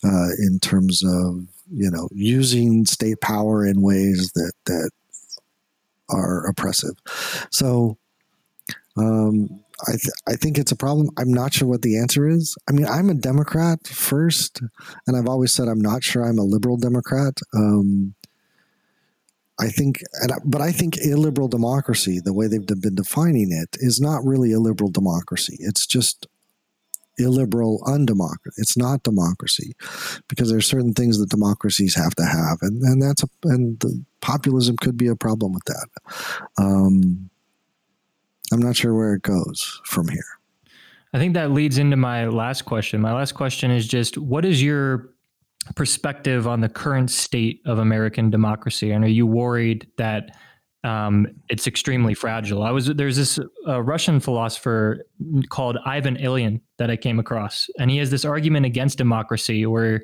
uh, 0.05 0.29
in 0.39 0.59
terms 0.61 1.03
of 1.05 1.47
you 1.73 1.91
know 1.91 2.09
using 2.13 2.85
state 2.85 3.21
power 3.21 3.67
in 3.67 3.83
ways 3.83 4.33
that 4.35 4.53
that 4.67 4.91
are 6.09 6.47
oppressive. 6.47 6.95
So 7.51 7.99
um, 8.97 9.63
I, 9.87 9.93
th- 9.93 10.15
I 10.29 10.35
think 10.35 10.59
it's 10.59 10.73
a 10.73 10.77
problem. 10.77 11.09
I'm 11.19 11.33
not 11.33 11.55
sure 11.55 11.67
what 11.67 11.83
the 11.83 11.99
answer 11.99 12.29
is. 12.29 12.57
I 12.69 12.73
mean, 12.73 12.87
I'm 12.87 13.09
a 13.09 13.15
Democrat 13.15 13.87
first, 13.87 14.61
and 15.07 15.17
I've 15.17 15.29
always 15.29 15.53
said 15.53 15.69
I'm 15.69 15.81
not 15.81 16.05
sure 16.05 16.23
I'm 16.23 16.39
a 16.39 16.45
liberal 16.45 16.77
Democrat. 16.77 17.39
Um, 17.55 18.15
I 19.61 19.69
think, 19.69 20.03
and, 20.21 20.33
but 20.45 20.61
I 20.61 20.73
think 20.73 20.99
illiberal 20.99 21.49
democracy, 21.49 22.21
the 22.21 22.33
way 22.33 22.47
they've 22.47 22.67
been 22.67 22.95
defining 22.95 23.53
it, 23.53 23.77
is 23.81 24.01
not 24.01 24.25
really 24.25 24.53
a 24.53 24.61
liberal 24.61 24.91
democracy. 24.91 25.57
It's 25.61 25.87
just 25.87 26.27
illiberal 27.19 27.83
undemocracy. 27.87 28.55
It's 28.59 28.77
not 28.77 29.03
democracy 29.03 29.73
because 30.29 30.49
there 30.49 30.59
are 30.59 30.63
certain 30.63 30.95
things 30.95 31.19
that 31.19 31.31
democracies 31.31 31.95
have 31.95 32.15
to 32.17 32.25
have, 32.25 32.59
and 32.63 32.83
and 32.83 33.03
that's 33.03 33.23
a 33.23 33.29
and 33.45 33.79
the 33.81 34.05
populism 34.21 34.77
could 34.77 34.97
be 34.97 35.09
a 35.09 35.17
problem 35.17 35.53
with 35.53 35.65
that. 35.65 35.89
Um, 36.59 37.31
I'm 38.53 38.61
not 38.61 38.77
sure 38.77 38.95
where 38.95 39.15
it 39.15 39.23
goes 39.23 39.81
from 39.85 40.09
here. 40.09 40.39
I 41.15 41.19
think 41.19 41.35
that 41.35 41.51
leads 41.51 41.79
into 41.79 41.97
my 41.97 42.27
last 42.27 42.63
question. 42.63 43.01
My 43.01 43.13
last 43.13 43.33
question 43.33 43.71
is 43.71 43.87
just 43.87 44.17
what 44.17 44.45
is 44.45 44.63
your 44.63 45.11
perspective 45.77 46.49
on 46.49 46.61
the 46.61 46.69
current 46.69 47.11
state 47.11 47.61
of 47.67 47.79
American 47.79 48.31
democracy? 48.31 48.91
And 48.91 49.05
are 49.05 49.09
you 49.09 49.27
worried 49.27 49.87
that 49.97 50.37
um, 50.85 51.27
it's 51.49 51.67
extremely 51.67 52.15
fragile? 52.15 52.63
I 52.63 52.71
was 52.71 52.87
there's 52.87 53.17
this 53.17 53.39
uh, 53.67 53.83
Russian 53.83 54.21
philosopher 54.21 55.05
called 55.49 55.79
Ivan 55.85 56.17
Ilyin 56.17 56.61
that 56.79 56.91
I 56.91 56.97
came 56.97 57.19
across, 57.19 57.69
and 57.79 57.91
he 57.91 57.99
has 57.99 58.11
this 58.11 58.25
argument 58.25 58.67
against 58.67 58.99
democracy 58.99 59.67
where 59.67 60.03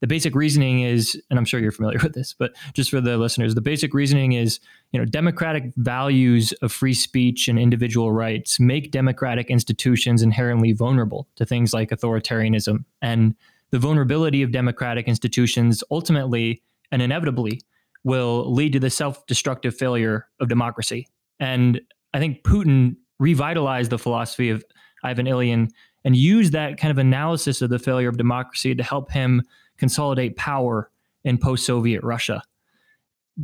the 0.00 0.06
basic 0.06 0.34
reasoning 0.34 0.80
is, 0.80 1.20
and 1.28 1.38
I'm 1.38 1.44
sure 1.44 1.60
you're 1.60 1.72
familiar 1.72 1.98
with 2.02 2.14
this, 2.14 2.34
but 2.38 2.52
just 2.72 2.90
for 2.90 3.00
the 3.00 3.16
listeners, 3.18 3.54
the 3.54 3.60
basic 3.60 3.94
reasoning 3.94 4.32
is, 4.32 4.60
you 4.92 4.98
know, 4.98 5.04
democratic 5.04 5.72
values 5.76 6.52
of 6.62 6.72
free 6.72 6.94
speech 6.94 7.48
and 7.48 7.58
individual 7.58 8.12
rights 8.12 8.58
make 8.58 8.90
democratic 8.90 9.50
institutions 9.50 10.22
inherently 10.22 10.72
vulnerable 10.72 11.28
to 11.36 11.44
things 11.44 11.72
like 11.72 11.90
authoritarianism. 11.90 12.84
And 13.02 13.34
the 13.70 13.78
vulnerability 13.78 14.42
of 14.42 14.52
democratic 14.52 15.06
institutions 15.06 15.84
ultimately 15.90 16.62
and 16.90 17.02
inevitably 17.02 17.60
will 18.04 18.52
lead 18.52 18.72
to 18.72 18.80
the 18.80 18.90
self 18.90 19.26
destructive 19.26 19.74
failure 19.76 20.26
of 20.40 20.48
democracy. 20.48 21.06
And 21.38 21.80
I 22.14 22.18
think 22.18 22.42
Putin 22.42 22.96
revitalized 23.18 23.90
the 23.90 23.98
philosophy 23.98 24.50
of 24.50 24.64
Ivan 25.04 25.26
Ilyin 25.26 25.70
and 26.04 26.16
used 26.16 26.52
that 26.52 26.78
kind 26.78 26.90
of 26.90 26.98
analysis 26.98 27.62
of 27.62 27.70
the 27.70 27.78
failure 27.78 28.08
of 28.08 28.16
democracy 28.16 28.74
to 28.74 28.82
help 28.82 29.10
him 29.10 29.42
consolidate 29.78 30.36
power 30.36 30.90
in 31.24 31.38
post 31.38 31.64
Soviet 31.64 32.02
Russia. 32.02 32.42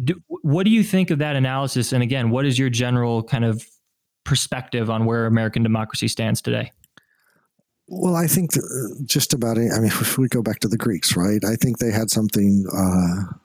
Do, 0.04 0.20
what 0.28 0.64
do 0.64 0.70
you 0.70 0.82
think 0.82 1.10
of 1.10 1.18
that 1.18 1.36
analysis? 1.36 1.92
And 1.92 2.02
again, 2.02 2.30
what 2.30 2.44
is 2.44 2.58
your 2.58 2.70
general 2.70 3.22
kind 3.22 3.44
of 3.44 3.66
perspective 4.24 4.90
on 4.90 5.04
where 5.04 5.26
American 5.26 5.62
democracy 5.62 6.08
stands 6.08 6.42
today? 6.42 6.72
Well, 7.88 8.16
I 8.16 8.26
think 8.26 8.50
just 9.04 9.32
about. 9.32 9.58
I 9.58 9.60
mean, 9.60 9.84
if 9.84 10.18
we 10.18 10.28
go 10.28 10.42
back 10.42 10.60
to 10.60 10.68
the 10.68 10.76
Greeks, 10.76 11.16
right? 11.16 11.44
I 11.44 11.54
think 11.56 11.78
they 11.78 11.90
had 11.90 12.10
something. 12.10 12.66
Uh, 12.72 13.36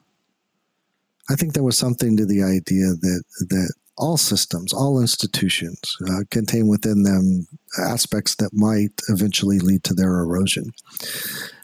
I 1.29 1.35
think 1.35 1.53
there 1.53 1.63
was 1.63 1.77
something 1.77 2.17
to 2.17 2.25
the 2.25 2.43
idea 2.43 2.87
that 2.99 3.23
that 3.49 3.73
all 3.97 4.17
systems, 4.17 4.73
all 4.73 4.99
institutions, 4.99 5.79
uh, 6.09 6.21
contain 6.31 6.67
within 6.67 7.03
them 7.03 7.47
aspects 7.79 8.35
that 8.35 8.49
might 8.53 8.99
eventually 9.09 9.59
lead 9.59 9.83
to 9.83 9.93
their 9.93 10.19
erosion. 10.19 10.71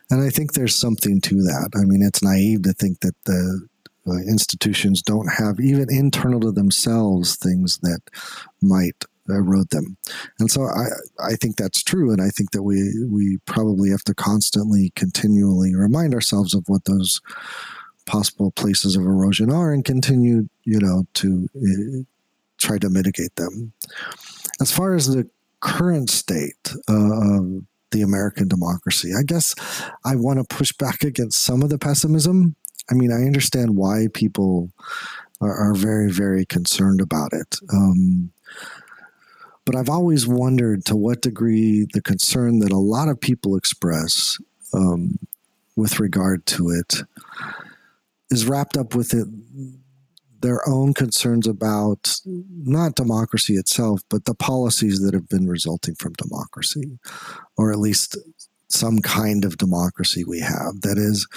And 0.09 0.21
I 0.21 0.29
think 0.29 0.53
there's 0.53 0.75
something 0.75 1.19
to 1.21 1.35
that. 1.35 1.71
I 1.75 1.83
mean, 1.85 2.01
it's 2.03 2.23
naive 2.23 2.63
to 2.63 2.73
think 2.73 2.99
that 2.99 3.15
the 3.25 3.67
uh, 4.07 4.17
institutions 4.29 5.01
don't 5.01 5.27
have, 5.33 5.59
even 5.59 5.87
internal 5.89 6.39
to 6.41 6.51
themselves, 6.51 7.35
things 7.35 7.79
that 7.79 8.01
might 8.61 9.03
erode 9.27 9.69
them. 9.71 9.97
And 10.39 10.49
so 10.49 10.63
I, 10.63 10.85
I 11.21 11.35
think 11.35 11.57
that's 11.57 11.83
true. 11.83 12.11
And 12.11 12.21
I 12.21 12.29
think 12.29 12.51
that 12.51 12.63
we, 12.63 13.03
we 13.09 13.37
probably 13.45 13.89
have 13.89 14.03
to 14.05 14.13
constantly, 14.13 14.93
continually 14.95 15.75
remind 15.75 16.13
ourselves 16.13 16.53
of 16.53 16.63
what 16.67 16.85
those 16.85 17.19
possible 18.07 18.51
places 18.51 18.95
of 18.95 19.03
erosion 19.03 19.51
are 19.51 19.71
and 19.71 19.85
continue, 19.85 20.49
you 20.63 20.79
know, 20.79 21.05
to 21.13 21.47
uh, 21.55 22.03
try 22.57 22.77
to 22.79 22.89
mitigate 22.89 23.35
them. 23.35 23.73
As 24.59 24.71
far 24.71 24.95
as 24.95 25.07
the 25.07 25.29
current 25.59 26.09
state 26.09 26.73
of 26.87 27.63
the 27.91 28.01
American 28.01 28.47
democracy. 28.47 29.11
I 29.17 29.23
guess 29.23 29.55
I 30.05 30.15
want 30.15 30.39
to 30.39 30.55
push 30.55 30.71
back 30.73 31.03
against 31.03 31.41
some 31.41 31.61
of 31.61 31.69
the 31.69 31.77
pessimism. 31.77 32.55
I 32.89 32.93
mean, 32.93 33.11
I 33.11 33.25
understand 33.25 33.75
why 33.75 34.07
people 34.13 34.69
are, 35.41 35.53
are 35.53 35.73
very, 35.73 36.11
very 36.11 36.45
concerned 36.45 37.01
about 37.01 37.33
it. 37.33 37.57
Um, 37.71 38.31
but 39.65 39.75
I've 39.75 39.89
always 39.89 40.25
wondered 40.25 40.85
to 40.85 40.95
what 40.95 41.21
degree 41.21 41.87
the 41.93 42.01
concern 42.01 42.59
that 42.59 42.71
a 42.71 42.77
lot 42.77 43.09
of 43.09 43.19
people 43.19 43.57
express 43.57 44.37
um, 44.73 45.19
with 45.75 45.99
regard 45.99 46.45
to 46.47 46.69
it 46.69 47.03
is 48.29 48.45
wrapped 48.45 48.77
up 48.77 48.95
with 48.95 49.13
it 49.13 49.27
their 50.41 50.67
own 50.67 50.93
concerns 50.93 51.47
about 51.47 52.15
not 52.25 52.95
democracy 52.95 53.55
itself, 53.55 54.01
but 54.09 54.25
the 54.25 54.35
policies 54.35 55.01
that 55.01 55.13
have 55.13 55.27
been 55.27 55.47
resulting 55.47 55.95
from 55.95 56.13
democracy, 56.13 56.99
or 57.57 57.71
at 57.71 57.79
least 57.79 58.17
some 58.69 58.99
kind 58.99 59.45
of 59.45 59.57
democracy 59.57 60.23
we 60.23 60.39
have. 60.39 60.81
That 60.81 60.97
is, 60.97 61.27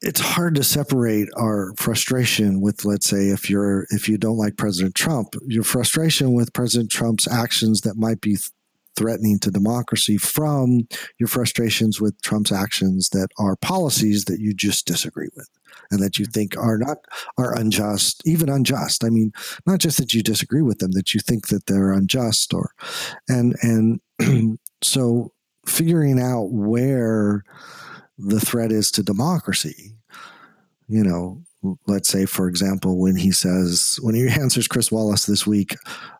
it's 0.00 0.20
hard 0.20 0.54
to 0.56 0.64
separate 0.64 1.28
our 1.36 1.72
frustration 1.76 2.60
with, 2.60 2.84
let's 2.84 3.08
say, 3.08 3.28
if 3.28 3.48
you're 3.48 3.86
if 3.90 4.08
you 4.08 4.18
don't 4.18 4.38
like 4.38 4.56
President 4.56 4.94
Trump, 4.94 5.34
your 5.46 5.64
frustration 5.64 6.32
with 6.32 6.52
President 6.52 6.90
Trump's 6.90 7.28
actions 7.28 7.80
that 7.82 7.96
might 7.96 8.20
be 8.20 8.36
threatening 8.96 9.38
to 9.40 9.50
democracy 9.50 10.16
from 10.16 10.86
your 11.18 11.28
frustrations 11.28 12.00
with 12.00 12.20
Trump's 12.22 12.52
actions 12.52 13.08
that 13.10 13.28
are 13.38 13.56
policies 13.56 14.24
that 14.24 14.40
you 14.40 14.54
just 14.54 14.86
disagree 14.86 15.28
with 15.36 15.48
and 15.90 16.02
that 16.02 16.18
you 16.18 16.24
mm-hmm. 16.24 16.32
think 16.32 16.56
are 16.56 16.78
not 16.78 16.98
are 17.38 17.56
unjust, 17.56 18.22
even 18.26 18.48
unjust. 18.48 19.04
I 19.04 19.10
mean, 19.10 19.32
not 19.66 19.78
just 19.78 19.98
that 19.98 20.12
you 20.12 20.22
disagree 20.22 20.62
with 20.62 20.78
them, 20.78 20.92
that 20.92 21.14
you 21.14 21.20
think 21.20 21.48
that 21.48 21.66
they're 21.66 21.92
unjust 21.92 22.52
or 22.52 22.70
and 23.28 23.56
and 23.62 24.58
so 24.82 25.32
figuring 25.66 26.20
out 26.20 26.50
where 26.50 27.44
the 28.18 28.40
threat 28.40 28.72
is 28.72 28.90
to 28.92 29.02
democracy, 29.02 29.94
you 30.88 31.02
know, 31.02 31.42
let's 31.86 32.08
say, 32.08 32.26
for 32.26 32.48
example, 32.48 32.98
when 32.98 33.16
he 33.16 33.30
says, 33.30 33.98
when 34.02 34.14
he 34.14 34.28
answers 34.28 34.66
Chris 34.66 34.90
Wallace 34.90 35.26
this 35.26 35.46
week, 35.46 35.76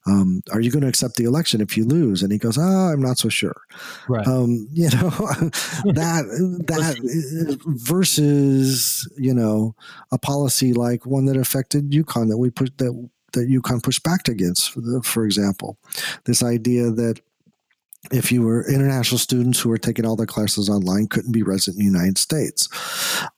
um, 0.07 0.43
are 0.53 0.61
you 0.61 0.71
going 0.71 0.83
to 0.83 0.89
accept 0.89 1.17
the 1.17 1.25
election 1.25 1.61
if 1.61 1.77
you 1.77 1.85
lose? 1.85 2.23
And 2.23 2.33
he 2.33 2.39
goes, 2.39 2.59
oh, 2.59 2.63
I'm 2.63 3.03
not 3.03 3.19
so 3.19 3.29
sure. 3.29 3.61
Right. 4.09 4.27
Um, 4.27 4.69
you 4.73 4.91
know, 4.91 5.11
that, 5.95 6.25
that 6.67 7.59
versus, 7.67 9.09
you 9.17 9.35
know, 9.35 9.75
a 10.13 10.19
policy 10.19 10.73
like 10.73 11.07
one 11.07 11.27
that 11.27 11.37
affected 11.37 11.91
UConn 11.91 12.29
that 12.29 12.39
we 12.39 12.51
put 12.51 12.79
that, 12.79 13.09
that 13.33 13.49
UConn 13.49 13.83
pushed 13.83 14.03
back 14.03 14.29
against, 14.29 14.71
for, 14.71 14.81
the, 14.81 15.03
for 15.03 15.25
example, 15.25 15.79
this 16.25 16.43
idea 16.43 16.91
that 16.91 17.21
if 18.11 18.33
you 18.33 18.43
were 18.43 18.69
international 18.69 19.19
students 19.19 19.61
who 19.61 19.69
were 19.69 19.79
taking 19.79 20.05
all 20.05 20.17
their 20.17 20.27
classes 20.27 20.69
online 20.69 21.07
couldn't 21.07 21.33
be 21.33 21.43
resident 21.43 21.81
in 21.81 21.87
the 21.87 21.99
United 21.99 22.19
States. 22.19 22.69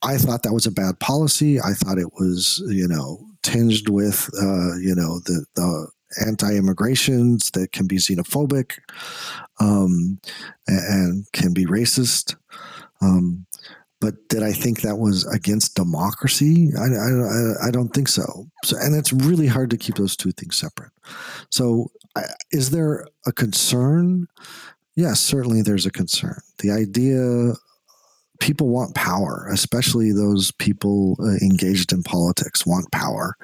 I 0.01 0.17
thought 0.17 0.43
that 0.43 0.53
was 0.53 0.65
a 0.65 0.71
bad 0.71 0.99
policy. 0.99 1.59
I 1.59 1.73
thought 1.73 1.99
it 1.99 2.13
was, 2.13 2.63
you 2.67 2.87
know, 2.87 3.25
tinged 3.43 3.89
with, 3.89 4.29
uh, 4.41 4.75
you 4.77 4.95
know, 4.95 5.19
the, 5.19 5.45
the 5.55 5.87
anti-immigrations 6.25 7.51
that 7.51 7.73
can 7.73 7.87
be 7.87 7.97
xenophobic 7.97 8.79
um, 9.59 10.19
and 10.67 11.31
can 11.33 11.53
be 11.53 11.65
racist. 11.65 12.35
Um, 13.01 13.45
but 14.05 14.29
did 14.29 14.43
I 14.43 14.53
think 14.53 14.81
that 14.81 14.99
was 14.99 15.25
against 15.25 15.73
democracy? 15.73 16.69
I, 16.77 16.83
I, 16.83 17.67
I, 17.69 17.71
don't 17.71 17.89
think 17.89 18.07
so. 18.07 18.45
so. 18.63 18.77
And 18.79 18.95
it's 18.95 19.11
really 19.11 19.47
hard 19.47 19.71
to 19.71 19.77
keep 19.77 19.95
those 19.95 20.15
two 20.15 20.31
things 20.31 20.57
separate. 20.57 20.91
So, 21.49 21.89
is 22.51 22.69
there 22.69 23.07
a 23.25 23.31
concern? 23.31 24.27
Yes, 24.95 25.21
certainly 25.21 25.63
there's 25.63 25.87
a 25.87 25.91
concern. 25.91 26.39
The 26.59 26.69
idea 26.69 27.55
people 28.39 28.67
want 28.69 28.93
power, 28.93 29.49
especially 29.51 30.11
those 30.11 30.51
people 30.51 31.17
uh, 31.19 31.37
engaged 31.41 31.91
in 31.91 32.03
politics 32.03 32.63
want 32.63 32.91
power, 32.91 33.35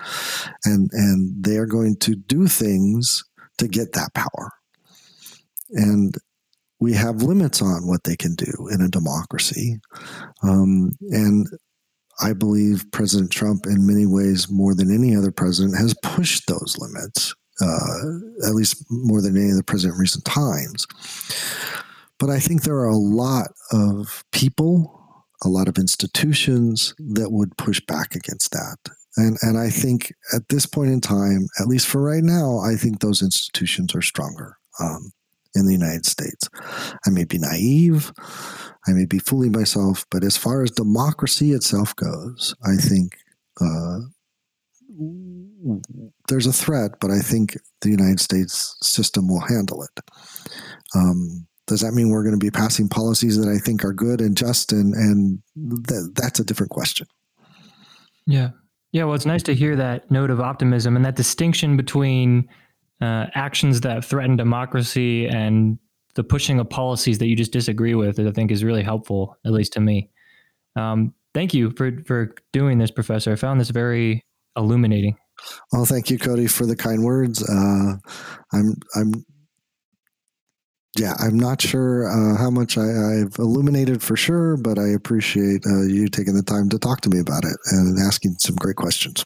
and 0.63 0.91
and 0.93 1.43
they 1.43 1.57
are 1.57 1.65
going 1.65 1.95
to 2.01 2.13
do 2.13 2.45
things 2.45 3.23
to 3.57 3.67
get 3.67 3.93
that 3.93 4.13
power. 4.13 4.51
And 5.71 6.13
we 6.81 6.93
have 6.93 7.21
limits 7.21 7.61
on 7.61 7.87
what 7.87 8.03
they 8.03 8.17
can 8.17 8.33
do 8.33 8.67
in 8.71 8.81
a 8.81 8.89
democracy. 8.89 9.79
Um, 10.43 10.91
and 11.11 11.47
I 12.19 12.33
believe 12.33 12.85
President 12.91 13.31
Trump, 13.31 13.67
in 13.67 13.85
many 13.85 14.07
ways, 14.07 14.49
more 14.49 14.73
than 14.73 14.93
any 14.93 15.15
other 15.15 15.31
president, 15.31 15.77
has 15.77 15.93
pushed 16.01 16.47
those 16.47 16.75
limits, 16.79 17.35
uh, 17.61 18.47
at 18.47 18.55
least 18.55 18.83
more 18.89 19.21
than 19.21 19.37
any 19.37 19.51
other 19.51 19.63
president 19.63 19.95
in 19.95 20.01
recent 20.01 20.25
times. 20.25 20.87
But 22.19 22.31
I 22.31 22.39
think 22.39 22.63
there 22.63 22.77
are 22.77 22.89
a 22.89 22.95
lot 22.97 23.51
of 23.71 24.23
people, 24.31 25.25
a 25.43 25.49
lot 25.49 25.67
of 25.67 25.77
institutions 25.77 26.95
that 26.97 27.31
would 27.31 27.57
push 27.57 27.79
back 27.81 28.15
against 28.15 28.51
that. 28.51 28.77
And, 29.17 29.37
and 29.41 29.57
I 29.57 29.69
think 29.69 30.13
at 30.33 30.49
this 30.49 30.65
point 30.65 30.89
in 30.89 31.01
time, 31.01 31.47
at 31.59 31.67
least 31.67 31.87
for 31.87 32.01
right 32.01 32.23
now, 32.23 32.59
I 32.59 32.75
think 32.75 32.99
those 32.99 33.21
institutions 33.21 33.93
are 33.93 34.01
stronger. 34.01 34.57
Um, 34.79 35.11
in 35.55 35.65
the 35.65 35.73
United 35.73 36.05
States. 36.05 36.49
I 37.05 37.09
may 37.09 37.25
be 37.25 37.37
naive, 37.37 38.11
I 38.87 38.91
may 38.91 39.05
be 39.05 39.19
fooling 39.19 39.51
myself, 39.51 40.05
but 40.09 40.23
as 40.23 40.37
far 40.37 40.63
as 40.63 40.71
democracy 40.71 41.51
itself 41.51 41.95
goes, 41.95 42.55
I 42.65 42.75
think 42.75 43.17
uh, 43.59 43.99
there's 46.27 46.47
a 46.47 46.53
threat, 46.53 46.91
but 46.99 47.11
I 47.11 47.19
think 47.19 47.57
the 47.81 47.89
United 47.89 48.19
States 48.19 48.75
system 48.81 49.27
will 49.27 49.41
handle 49.41 49.83
it. 49.83 50.03
Um, 50.95 51.47
does 51.67 51.81
that 51.81 51.93
mean 51.93 52.09
we're 52.09 52.23
going 52.23 52.37
to 52.37 52.43
be 52.43 52.51
passing 52.51 52.89
policies 52.89 53.37
that 53.37 53.49
I 53.49 53.57
think 53.57 53.85
are 53.85 53.93
good 53.93 54.19
and 54.19 54.35
just, 54.35 54.71
and 54.71 54.93
and 54.93 55.41
th- 55.87 56.11
that's 56.15 56.39
a 56.39 56.43
different 56.43 56.71
question. 56.71 57.07
Yeah, 58.25 58.49
yeah. 58.91 59.05
Well, 59.05 59.13
it's 59.15 59.25
nice 59.25 59.43
to 59.43 59.55
hear 59.55 59.75
that 59.75 60.09
note 60.11 60.31
of 60.31 60.41
optimism 60.41 60.95
and 60.95 61.05
that 61.05 61.15
distinction 61.15 61.77
between 61.77 62.49
uh, 63.01 63.27
actions 63.33 63.81
that 63.81 64.05
threaten 64.05 64.35
democracy 64.35 65.27
and 65.27 65.79
the 66.15 66.23
pushing 66.23 66.59
of 66.59 66.69
policies 66.69 67.17
that 67.19 67.27
you 67.27 67.35
just 67.35 67.51
disagree 67.51 67.95
with, 67.95 68.19
I 68.19 68.31
think 68.31 68.51
is 68.51 68.63
really 68.63 68.83
helpful, 68.83 69.37
at 69.45 69.51
least 69.51 69.73
to 69.73 69.79
me. 69.79 70.09
Um, 70.75 71.13
thank 71.33 71.53
you 71.53 71.71
for 71.71 71.91
for 72.05 72.35
doing 72.53 72.77
this, 72.77 72.91
Professor. 72.91 73.31
I 73.31 73.35
found 73.35 73.59
this 73.59 73.69
very 73.69 74.23
illuminating. 74.55 75.17
Well, 75.71 75.85
thank 75.85 76.09
you, 76.09 76.19
Cody, 76.19 76.47
for 76.47 76.65
the 76.65 76.75
kind 76.75 77.03
words. 77.03 77.47
Uh, 77.47 77.95
I'm 78.53 78.75
I'm 78.95 79.25
yeah, 80.97 81.13
I'm 81.19 81.39
not 81.39 81.61
sure 81.61 82.09
uh, 82.09 82.37
how 82.37 82.49
much 82.49 82.77
I, 82.77 82.83
have 82.83 83.35
illuminated 83.39 84.03
for 84.03 84.17
sure, 84.17 84.57
but 84.57 84.77
I 84.77 84.89
appreciate 84.89 85.65
uh, 85.65 85.83
you 85.83 86.09
taking 86.09 86.35
the 86.35 86.43
time 86.43 86.67
to 86.69 86.77
talk 86.77 86.99
to 87.01 87.09
me 87.09 87.19
about 87.19 87.45
it 87.45 87.57
and 87.71 87.97
asking 87.97 88.35
some 88.39 88.55
great 88.55 88.75
questions. 88.75 89.25